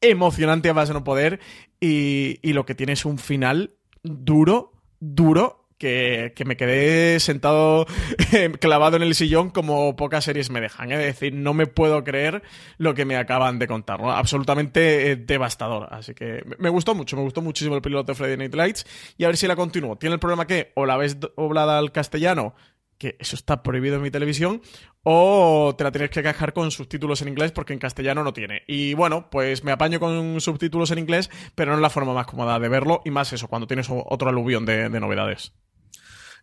emocionante 0.00 0.68
a 0.68 0.72
base 0.72 0.92
de 0.92 0.98
no 0.98 1.04
poder 1.04 1.40
y, 1.80 2.38
y, 2.42 2.52
lo 2.52 2.64
que 2.66 2.74
tiene 2.74 2.92
es 2.92 3.04
un 3.04 3.18
final 3.18 3.74
duro, 4.02 4.72
duro. 5.00 5.62
Que, 5.78 6.32
que 6.34 6.46
me 6.46 6.56
quedé 6.56 7.20
sentado 7.20 7.84
eh, 8.32 8.50
clavado 8.58 8.96
en 8.96 9.02
el 9.02 9.14
sillón 9.14 9.50
como 9.50 9.94
pocas 9.94 10.24
series 10.24 10.48
me 10.48 10.62
dejan. 10.62 10.90
Es 10.90 11.00
decir, 11.00 11.34
no 11.34 11.52
me 11.52 11.66
puedo 11.66 12.02
creer 12.02 12.42
lo 12.78 12.94
que 12.94 13.04
me 13.04 13.14
acaban 13.18 13.58
de 13.58 13.66
contar. 13.66 14.00
Absolutamente 14.02 15.10
eh, 15.10 15.16
devastador. 15.16 15.88
Así 15.90 16.14
que 16.14 16.42
me 16.58 16.70
gustó 16.70 16.94
mucho, 16.94 17.14
me 17.16 17.24
gustó 17.24 17.42
muchísimo 17.42 17.76
el 17.76 17.82
piloto 17.82 18.12
de 18.12 18.16
Friday 18.16 18.38
Night 18.38 18.54
Lights. 18.54 18.86
Y 19.18 19.24
a 19.24 19.26
ver 19.26 19.36
si 19.36 19.46
la 19.46 19.54
continúo. 19.54 19.96
Tiene 19.96 20.14
el 20.14 20.18
problema 20.18 20.46
que 20.46 20.72
o 20.76 20.86
la 20.86 20.96
ves 20.96 21.18
doblada 21.20 21.76
al 21.76 21.92
castellano 21.92 22.54
que 22.98 23.16
eso 23.18 23.36
está 23.36 23.62
prohibido 23.62 23.96
en 23.96 24.02
mi 24.02 24.10
televisión, 24.10 24.62
o 25.02 25.74
te 25.76 25.84
la 25.84 25.92
tienes 25.92 26.10
que 26.10 26.22
cajar 26.22 26.52
con 26.52 26.70
subtítulos 26.70 27.22
en 27.22 27.28
inglés 27.28 27.52
porque 27.52 27.72
en 27.72 27.78
castellano 27.78 28.24
no 28.24 28.32
tiene. 28.32 28.62
Y 28.66 28.94
bueno, 28.94 29.30
pues 29.30 29.64
me 29.64 29.72
apaño 29.72 30.00
con 30.00 30.40
subtítulos 30.40 30.90
en 30.90 30.98
inglés, 30.98 31.30
pero 31.54 31.70
no 31.70 31.78
es 31.78 31.82
la 31.82 31.90
forma 31.90 32.14
más 32.14 32.26
cómoda 32.26 32.58
de 32.58 32.68
verlo, 32.68 33.02
y 33.04 33.10
más 33.10 33.32
eso, 33.32 33.48
cuando 33.48 33.66
tienes 33.66 33.88
otro 33.90 34.28
aluvión 34.28 34.66
de, 34.66 34.88
de 34.88 35.00
novedades. 35.00 35.52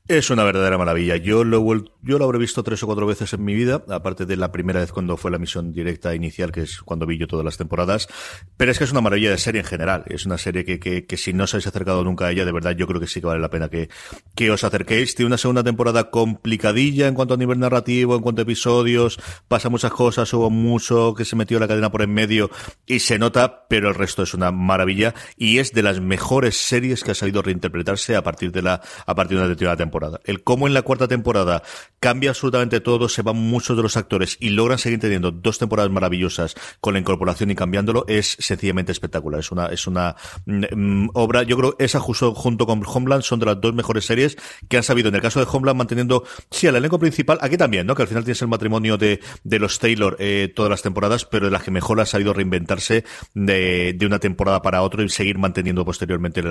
Es 0.06 0.30
una 0.30 0.44
verdadera 0.44 0.78
maravilla. 0.78 1.16
Yo 1.16 1.46
lo, 1.46 1.64
yo 2.02 2.18
lo 2.18 2.26
habré 2.26 2.38
visto 2.38 2.62
tres 2.62 2.84
o 2.84 2.88
cuatro 2.88 3.08
veces 3.08 3.32
en 3.32 3.46
mi 3.46 3.54
vida, 3.54 3.86
aparte 3.88 4.26
de 4.26 4.36
la 4.36 4.52
primera 4.52 4.82
vez 4.82 4.92
cuando 4.92 5.16
fue 5.16 5.32
la 5.32 5.38
misión 5.38 5.72
directa 5.72 6.14
inicial, 6.14 6.52
que 6.52 6.64
es 6.64 6.82
cuando 6.82 7.06
vi 7.06 7.18
yo 7.18 7.26
todas 7.26 7.46
las 7.46 7.56
temporadas. 7.56 8.10
Pero 8.58 8.70
es 8.70 8.78
que 8.78 8.84
es 8.84 8.92
una 8.92 9.00
maravilla 9.00 9.32
de 9.32 9.38
serie 9.38 9.62
en 9.62 9.66
general. 9.66 10.04
Es 10.08 10.26
una 10.26 10.38
serie 10.38 10.66
que, 10.66 10.78
que, 10.78 11.06
que 11.06 11.16
si 11.16 11.32
no 11.32 11.46
os 11.46 11.54
habéis 11.54 11.68
acercado 11.68 12.04
nunca 12.04 12.26
a 12.26 12.32
ella, 12.32 12.44
de 12.44 12.52
verdad 12.52 12.72
yo 12.72 12.86
creo 12.86 13.00
que 13.00 13.08
sí 13.08 13.22
que 13.22 13.28
vale 13.28 13.40
la 13.40 13.50
pena 13.50 13.70
que, 13.70 13.88
que 14.36 14.52
os 14.52 14.66
acerquéis. 14.66 15.16
Tiene 15.16 15.28
una 15.28 15.38
segunda 15.38 15.64
temporada 15.64 16.10
complicadilla 16.10 17.08
en 17.08 17.14
cuanto 17.14 17.36
a 17.36 17.38
nivel 17.38 17.60
narrativo, 17.60 18.18
en 18.18 18.22
cuanto 18.24 18.42
a 18.42 18.44
episodios. 18.44 19.22
Pasa 19.48 19.70
muchas 19.70 19.94
cosas, 19.94 20.34
hubo 20.34 20.50
mucho 20.50 21.14
que 21.14 21.24
se 21.24 21.38
metió 21.38 21.62
la 21.62 21.68
cadena 21.70 21.94
por 21.94 22.02
en 22.02 22.14
medio 22.14 22.52
y 22.86 23.00
se 23.00 23.18
nota, 23.18 23.70
pero 23.70 23.88
el 23.88 23.96
resto 23.96 24.24
es 24.24 24.34
una 24.34 24.52
maravilla 24.52 25.14
y 25.38 25.60
es 25.60 25.72
de 25.72 25.82
las 25.82 26.02
mejores 26.02 26.58
series 26.58 27.06
que 27.06 27.12
ha 27.12 27.16
salido 27.16 27.42
reinterpretarse 27.42 28.18
a 28.18 28.22
partir 28.22 28.52
de 28.52 28.64
la, 28.64 28.82
a 29.06 29.16
partir 29.16 29.38
de 29.38 29.44
una 29.44 29.50
determinada 29.50 29.78
temporada. 29.78 29.93
El 30.26 30.44
cómo 30.44 30.68
en 30.68 30.74
la 30.74 30.82
cuarta 30.82 31.08
temporada 31.08 31.64
cambia 32.00 32.32
absolutamente 32.32 32.80
todo, 32.80 33.10
se 33.10 33.22
van 33.22 33.38
muchos 33.38 33.78
de 33.78 33.84
los 33.84 33.98
actores 33.98 34.38
y 34.40 34.50
logran 34.50 34.78
seguir 34.78 35.00
teniendo 35.00 35.32
dos 35.32 35.60
temporadas 35.60 35.92
maravillosas 35.92 36.56
con 36.82 36.94
la 36.94 37.00
incorporación 37.00 37.52
y 37.52 37.56
cambiándolo, 37.56 38.06
es 38.08 38.36
sencillamente 38.40 38.92
espectacular. 38.92 39.40
Es 39.40 39.52
una, 39.52 39.68
es 39.68 39.88
una 39.88 40.16
mm, 40.46 41.10
obra, 41.14 41.44
yo 41.44 41.58
creo, 41.58 41.76
esa 41.80 42.00
justo 42.00 42.34
junto 42.34 42.66
con 42.66 42.84
Homeland 42.86 43.24
son 43.24 43.40
de 43.40 43.46
las 43.46 43.62
dos 43.62 43.74
mejores 43.74 44.06
series 44.06 44.38
que 44.68 44.78
han 44.78 44.84
sabido, 44.84 45.10
en 45.10 45.16
el 45.16 45.22
caso 45.22 45.40
de 45.40 45.48
Homeland, 45.50 45.78
manteniendo, 45.78 46.24
sí, 46.50 46.68
el 46.68 46.76
elenco 46.76 47.00
principal, 47.00 47.38
aquí 47.42 47.58
también, 47.58 47.86
¿no? 47.86 47.96
Que 47.96 48.02
al 48.02 48.08
final 48.08 48.24
tienes 48.24 48.42
el 48.42 48.48
matrimonio 48.48 48.98
de, 48.98 49.20
de 49.44 49.60
los 49.60 49.80
Taylor 49.80 50.16
eh, 50.20 50.52
todas 50.56 50.70
las 50.70 50.82
temporadas, 50.82 51.26
pero 51.26 51.46
de 51.46 51.52
las 51.52 51.64
que 51.64 51.72
mejor 51.72 52.02
ha 52.02 52.06
sabido 52.06 52.34
reinventarse 52.34 53.04
de, 53.34 53.94
de 53.94 54.06
una 54.06 54.20
temporada 54.20 54.62
para 54.62 54.82
otra 54.82 55.04
y 55.04 55.10
seguir 55.10 55.38
manteniendo 55.38 55.86
posteriormente 55.86 56.44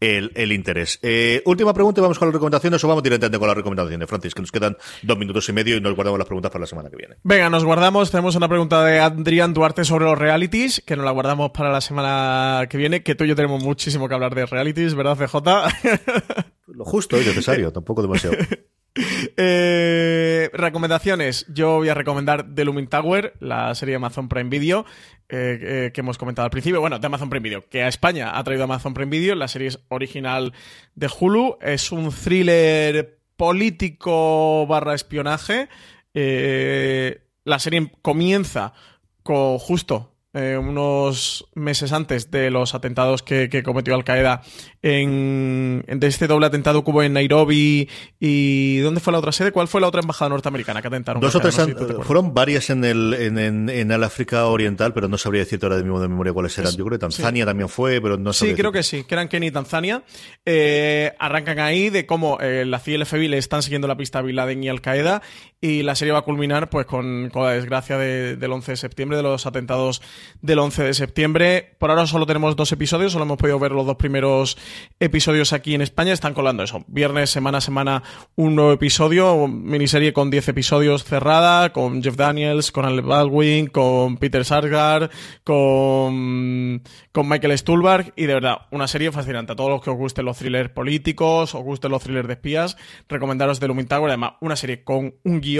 el, 0.00 0.32
el 0.34 0.52
interés. 0.52 0.98
Eh, 1.02 1.42
última 1.46 1.74
pregunta 1.74 2.00
vamos 2.00 2.18
con 2.18 2.28
las 2.28 2.34
recomendaciones 2.34 2.81
vamos 2.88 3.02
directamente 3.02 3.38
con 3.38 3.48
la 3.48 3.54
recomendación 3.54 4.00
de 4.00 4.06
Francis, 4.06 4.34
que 4.34 4.42
nos 4.42 4.52
quedan 4.52 4.76
dos 5.02 5.18
minutos 5.18 5.48
y 5.48 5.52
medio 5.52 5.76
y 5.76 5.80
nos 5.80 5.94
guardamos 5.94 6.18
las 6.18 6.26
preguntas 6.26 6.50
para 6.50 6.62
la 6.62 6.66
semana 6.66 6.90
que 6.90 6.96
viene. 6.96 7.16
Venga, 7.22 7.50
nos 7.50 7.64
guardamos. 7.64 8.10
Tenemos 8.10 8.36
una 8.36 8.48
pregunta 8.48 8.84
de 8.84 9.00
Adrián 9.00 9.54
Duarte 9.54 9.84
sobre 9.84 10.04
los 10.04 10.18
realities, 10.18 10.82
que 10.86 10.96
nos 10.96 11.04
la 11.04 11.10
guardamos 11.10 11.50
para 11.50 11.70
la 11.70 11.80
semana 11.80 12.66
que 12.68 12.76
viene, 12.76 13.02
que 13.02 13.14
tú 13.14 13.24
y 13.24 13.28
yo 13.28 13.36
tenemos 13.36 13.62
muchísimo 13.62 14.08
que 14.08 14.14
hablar 14.14 14.34
de 14.34 14.46
realities, 14.46 14.94
¿verdad, 14.94 15.16
CJ? 15.16 15.36
Lo 16.66 16.84
justo 16.84 17.20
y 17.20 17.24
necesario, 17.24 17.72
tampoco 17.72 18.02
demasiado. 18.02 18.36
Eh, 18.94 20.50
recomendaciones. 20.52 21.46
Yo 21.48 21.76
voy 21.76 21.88
a 21.88 21.94
recomendar 21.94 22.54
The 22.54 22.64
Looming 22.64 22.88
Tower, 22.88 23.34
la 23.40 23.74
serie 23.74 23.92
de 23.92 23.96
Amazon 23.96 24.28
Prime 24.28 24.50
Video, 24.50 24.84
eh, 25.28 25.58
eh, 25.60 25.90
que 25.92 26.00
hemos 26.02 26.18
comentado 26.18 26.44
al 26.44 26.50
principio. 26.50 26.80
Bueno, 26.80 26.98
de 26.98 27.06
Amazon 27.06 27.30
Prime 27.30 27.42
Video, 27.42 27.68
que 27.68 27.82
a 27.82 27.88
España 27.88 28.36
ha 28.36 28.44
traído 28.44 28.64
Amazon 28.64 28.94
Prime 28.94 29.10
Video. 29.10 29.34
La 29.34 29.48
serie 29.48 29.70
original 29.88 30.52
de 30.94 31.08
Hulu. 31.08 31.58
Es 31.62 31.90
un 31.92 32.10
thriller 32.12 33.18
político 33.36 34.66
barra 34.66 34.94
espionaje. 34.94 35.68
la 36.12 37.58
serie 37.58 37.90
comienza 38.02 38.74
con 39.22 39.58
justo 39.58 40.11
eh, 40.34 40.56
unos 40.56 41.46
meses 41.54 41.92
antes 41.92 42.30
de 42.30 42.50
los 42.50 42.74
atentados 42.74 43.22
que, 43.22 43.62
cometió 43.62 43.94
Al 43.94 44.04
Qaeda 44.04 44.42
en, 44.80 45.84
de 45.86 46.06
este 46.06 46.26
doble 46.26 46.46
atentado 46.46 46.84
que 46.84 46.90
hubo 46.90 47.02
en 47.02 47.12
Nairobi 47.12 47.88
y 48.18 48.78
¿dónde 48.78 49.00
fue 49.00 49.12
la 49.12 49.18
otra 49.18 49.32
sede? 49.32 49.52
¿Cuál 49.52 49.68
fue 49.68 49.80
la 49.80 49.88
otra 49.88 50.00
embajada 50.00 50.30
norteamericana 50.30 50.80
que 50.80 50.88
atentaron? 50.88 51.20
Dos 51.20 51.34
o 51.34 51.40
tres 51.40 51.58
fueron 52.02 52.32
varias 52.32 52.70
en 52.70 52.84
el 52.84 53.14
en, 53.14 53.68
en, 53.68 53.90
el 53.90 54.04
África 54.04 54.46
Oriental, 54.46 54.94
pero 54.94 55.08
no 55.08 55.18
sabría 55.18 55.42
decirte 55.42 55.66
ahora 55.66 55.76
de 55.76 55.82
mismo 55.82 56.00
de 56.00 56.08
memoria 56.08 56.32
cuáles 56.32 56.56
eran. 56.58 56.72
Yo 56.72 56.84
creo 56.84 56.98
que 56.98 57.02
Tanzania 57.02 57.44
también 57.44 57.68
fue, 57.68 58.00
pero 58.00 58.16
no 58.16 58.32
Sí, 58.32 58.54
creo 58.54 58.72
que 58.72 58.82
sí, 58.82 59.04
que 59.04 59.14
eran 59.14 59.28
Kenia 59.28 59.48
y 59.48 59.52
Tanzania. 59.52 60.02
Eh, 60.46 61.12
arrancan 61.18 61.58
ahí 61.58 61.90
de 61.90 62.06
cómo 62.06 62.38
eh, 62.40 62.64
la 62.64 62.78
CIA 62.78 62.92
y 62.92 62.94
el 62.96 63.06
FBI 63.06 63.28
le 63.28 63.38
están 63.38 63.62
siguiendo 63.62 63.88
la 63.88 63.96
pista 63.96 64.18
a 64.18 64.22
Bin 64.22 64.36
Laden 64.36 64.62
y 64.62 64.68
Al 64.68 64.80
Qaeda 64.80 65.22
y 65.64 65.84
la 65.84 65.94
serie 65.94 66.12
va 66.12 66.18
a 66.18 66.22
culminar 66.22 66.68
pues 66.70 66.86
con, 66.86 67.30
la 67.32 67.50
desgracia 67.50 67.96
del 67.96 68.52
11 68.52 68.72
de 68.72 68.76
septiembre 68.76 69.16
de 69.16 69.22
los 69.22 69.46
atentados 69.46 70.02
del 70.40 70.58
11 70.58 70.82
de 70.82 70.92
septiembre. 70.92 71.76
Por 71.78 71.90
ahora 71.90 72.04
solo 72.08 72.26
tenemos 72.26 72.56
dos 72.56 72.72
episodios, 72.72 73.12
solo 73.12 73.24
hemos 73.24 73.38
podido 73.38 73.60
ver 73.60 73.70
los 73.70 73.86
dos 73.86 73.94
primeros 73.94 74.58
episodios 74.98 75.52
aquí 75.52 75.76
en 75.76 75.80
España. 75.80 76.12
Están 76.12 76.34
colando 76.34 76.64
eso. 76.64 76.84
Viernes, 76.88 77.30
semana 77.30 77.58
a 77.58 77.60
semana, 77.60 78.02
un 78.34 78.56
nuevo 78.56 78.72
episodio, 78.72 79.46
miniserie 79.46 80.12
con 80.12 80.32
10 80.32 80.48
episodios 80.48 81.04
cerrada, 81.04 81.72
con 81.72 82.02
Jeff 82.02 82.16
Daniels, 82.16 82.72
con 82.72 82.84
Alec 82.84 83.06
Baldwin, 83.06 83.68
con 83.68 84.16
Peter 84.16 84.44
Sarsgaard, 84.44 85.10
con, 85.44 86.82
con 87.12 87.28
Michael 87.28 87.56
Stuhlbarg. 87.56 88.12
Y 88.16 88.26
de 88.26 88.34
verdad, 88.34 88.62
una 88.72 88.88
serie 88.88 89.12
fascinante. 89.12 89.52
A 89.52 89.56
todos 89.56 89.70
los 89.70 89.80
que 89.80 89.90
os 89.90 89.96
gusten 89.96 90.24
los 90.24 90.38
thrillers 90.38 90.70
políticos, 90.70 91.54
os 91.54 91.62
gusten 91.62 91.92
los 91.92 92.02
thrillers 92.02 92.26
de 92.26 92.34
espías, 92.34 92.76
recomendaros 93.08 93.60
The 93.60 93.68
Looming 93.68 93.86
Tower. 93.86 94.10
Además, 94.10 94.32
una 94.40 94.56
serie 94.56 94.82
con 94.82 95.14
un 95.22 95.40
guion 95.40 95.51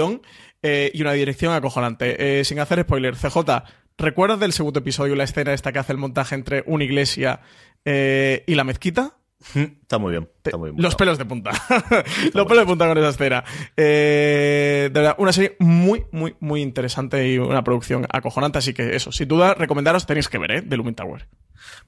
eh, 0.61 0.91
y 0.93 1.01
una 1.01 1.13
dirección 1.13 1.53
acojonante. 1.53 2.39
Eh, 2.39 2.43
sin 2.45 2.59
hacer 2.59 2.81
spoiler, 2.81 3.15
CJ, 3.15 3.63
¿Recuerdas 3.97 4.39
del 4.39 4.53
segundo 4.53 4.79
episodio 4.79 5.15
la 5.15 5.23
escena 5.23 5.53
esta 5.53 5.71
que 5.71 5.79
hace 5.79 5.91
el 5.91 5.99
montaje 5.99 6.35
entre 6.35 6.63
una 6.65 6.83
iglesia 6.83 7.41
eh, 7.85 8.43
y 8.47 8.55
la 8.55 8.63
mezquita? 8.63 9.17
Está 9.55 9.97
muy 9.97 10.11
bien. 10.11 10.29
Está 10.43 10.57
muy 10.57 10.71
bien 10.71 10.81
Los 10.81 10.95
pelos 10.95 11.17
de 11.17 11.25
punta. 11.25 11.51
Los 12.33 12.45
pelos 12.45 12.63
de 12.63 12.65
punta 12.65 12.87
con 12.87 12.97
esa 12.97 13.09
escena. 13.09 13.43
Eh, 13.75 14.89
de 14.91 14.99
verdad, 14.99 15.15
una 15.17 15.33
serie 15.33 15.55
muy, 15.59 16.05
muy, 16.11 16.35
muy 16.39 16.61
interesante 16.61 17.27
y 17.27 17.37
una 17.37 17.63
producción 17.63 18.05
acojonante. 18.09 18.57
Así 18.57 18.73
que 18.73 18.95
eso, 18.95 19.11
sin 19.11 19.27
duda, 19.27 19.53
recomendaros, 19.53 20.05
tenéis 20.05 20.29
que 20.29 20.37
ver, 20.37 20.51
¿eh? 20.51 20.61
De 20.61 20.77
Lumin 20.77 20.95
Tower. 20.95 21.27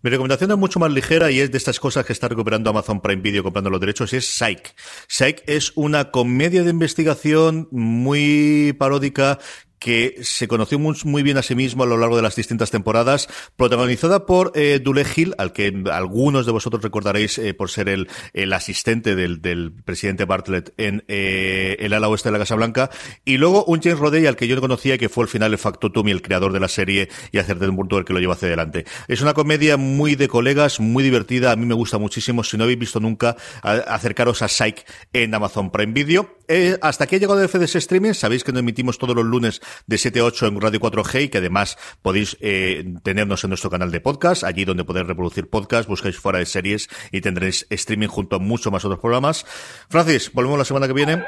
Mi 0.01 0.09
recomendación 0.09 0.51
es 0.51 0.57
mucho 0.57 0.79
más 0.79 0.91
ligera 0.91 1.31
y 1.31 1.39
es 1.39 1.51
de 1.51 1.57
estas 1.57 1.79
cosas 1.79 2.05
que 2.05 2.13
está 2.13 2.27
recuperando 2.27 2.69
Amazon 2.69 3.01
Prime 3.01 3.21
Video 3.21 3.43
comprando 3.43 3.69
los 3.69 3.79
derechos 3.79 4.13
y 4.13 4.17
es 4.17 4.27
Psych. 4.27 4.73
Psych 5.07 5.43
es 5.47 5.71
una 5.75 6.11
comedia 6.11 6.63
de 6.63 6.69
investigación 6.69 7.67
muy 7.71 8.75
paródica 8.77 9.39
que 9.85 10.17
se 10.23 10.47
conoció 10.47 10.79
muy, 10.79 11.21
bien 11.21 11.37
a 11.37 11.43
sí 11.43 11.53
mismo 11.53 11.83
a 11.83 11.85
lo 11.85 11.95
largo 11.95 12.15
de 12.15 12.23
las 12.23 12.35
distintas 12.35 12.71
temporadas, 12.71 13.29
protagonizada 13.55 14.25
por 14.25 14.51
eh, 14.55 14.79
Dule 14.83 15.05
Hill, 15.15 15.35
al 15.37 15.53
que 15.53 15.83
algunos 15.91 16.47
de 16.47 16.51
vosotros 16.51 16.81
recordaréis 16.81 17.37
eh, 17.37 17.53
por 17.53 17.69
ser 17.69 17.89
el, 17.89 18.07
el 18.33 18.51
asistente 18.53 19.13
del, 19.13 19.43
del, 19.43 19.71
presidente 19.71 20.25
Bartlett 20.25 20.73
en 20.77 21.03
eh, 21.07 21.77
el 21.81 21.93
ala 21.93 22.09
oeste 22.09 22.29
de 22.29 22.33
la 22.33 22.39
Casa 22.39 22.55
Blanca, 22.55 22.89
y 23.25 23.37
luego 23.37 23.63
un 23.65 23.79
James 23.79 23.99
Rodey 23.99 24.25
al 24.25 24.35
que 24.35 24.47
yo 24.47 24.55
no 24.55 24.61
conocía, 24.61 24.97
que 24.97 25.07
fue 25.07 25.25
al 25.25 25.27
final 25.27 25.51
el 25.51 25.59
factotum 25.59 26.07
y 26.07 26.11
el 26.11 26.23
creador 26.23 26.51
de 26.51 26.59
la 26.59 26.67
serie 26.67 27.07
y 27.31 27.37
hacer 27.37 27.59
del 27.59 27.71
mundo 27.71 27.99
el 27.99 28.05
que 28.05 28.13
lo 28.13 28.19
lleva 28.19 28.33
hacia 28.33 28.47
adelante. 28.47 28.85
Es 29.07 29.21
una 29.21 29.35
comedia 29.35 29.77
muy 29.77 30.15
de 30.15 30.27
colegas, 30.27 30.79
muy 30.79 31.03
divertida, 31.03 31.51
a 31.51 31.55
mí 31.55 31.67
me 31.67 31.75
gusta 31.75 31.99
muchísimo. 31.99 32.43
Si 32.43 32.57
no 32.57 32.63
habéis 32.63 32.79
visto 32.79 32.99
nunca, 32.99 33.37
acercaros 33.61 34.41
a 34.41 34.47
Psych 34.47 34.83
en 35.13 35.35
Amazon 35.35 35.69
Prime 35.69 35.93
Video. 35.93 36.39
Eh, 36.47 36.77
hasta 36.81 37.05
aquí 37.05 37.15
ha 37.15 37.19
llegado 37.19 37.41
el 37.41 37.49
FDS 37.49 37.75
Streaming, 37.75 38.13
sabéis 38.13 38.43
que 38.43 38.51
nos 38.51 38.61
emitimos 38.61 38.97
todos 38.97 39.15
los 39.15 39.25
lunes 39.25 39.61
de 39.87 39.97
7 39.97 40.19
a 40.19 40.23
8 40.25 40.47
en 40.47 40.61
Radio 40.61 40.79
4G 40.79 41.23
y 41.23 41.29
que 41.29 41.37
además 41.39 41.77
podéis 42.01 42.37
eh, 42.41 42.85
tenernos 43.03 43.43
en 43.43 43.49
nuestro 43.49 43.69
canal 43.69 43.91
de 43.91 43.99
podcast, 43.99 44.43
allí 44.43 44.65
donde 44.65 44.83
podéis 44.83 45.07
reproducir 45.07 45.49
podcast, 45.49 45.87
buscáis 45.87 46.17
fuera 46.17 46.39
de 46.39 46.45
series 46.45 46.89
y 47.11 47.21
tendréis 47.21 47.67
streaming 47.69 48.07
junto 48.07 48.35
a 48.35 48.39
muchos 48.39 48.71
más 48.71 48.85
otros 48.85 48.99
programas. 48.99 49.45
Francis, 49.89 50.31
volvemos 50.33 50.57
la 50.57 50.65
semana 50.65 50.87
que 50.87 50.93
viene. 50.93 51.23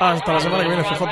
Hasta 0.00 0.32
la 0.32 0.40
semana 0.40 0.62
que 0.62 0.68
viene, 0.68 0.82
CJ. 0.82 1.04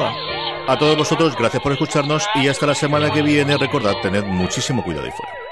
A 0.68 0.78
todos 0.78 0.96
vosotros, 0.96 1.34
gracias 1.36 1.62
por 1.62 1.72
escucharnos 1.72 2.26
y 2.34 2.48
hasta 2.48 2.66
la 2.66 2.74
semana 2.74 3.10
que 3.12 3.22
viene. 3.22 3.56
Recordad, 3.56 3.94
tened 4.02 4.24
muchísimo 4.24 4.82
cuidado 4.82 5.06
ahí 5.06 5.12
fuera. 5.12 5.51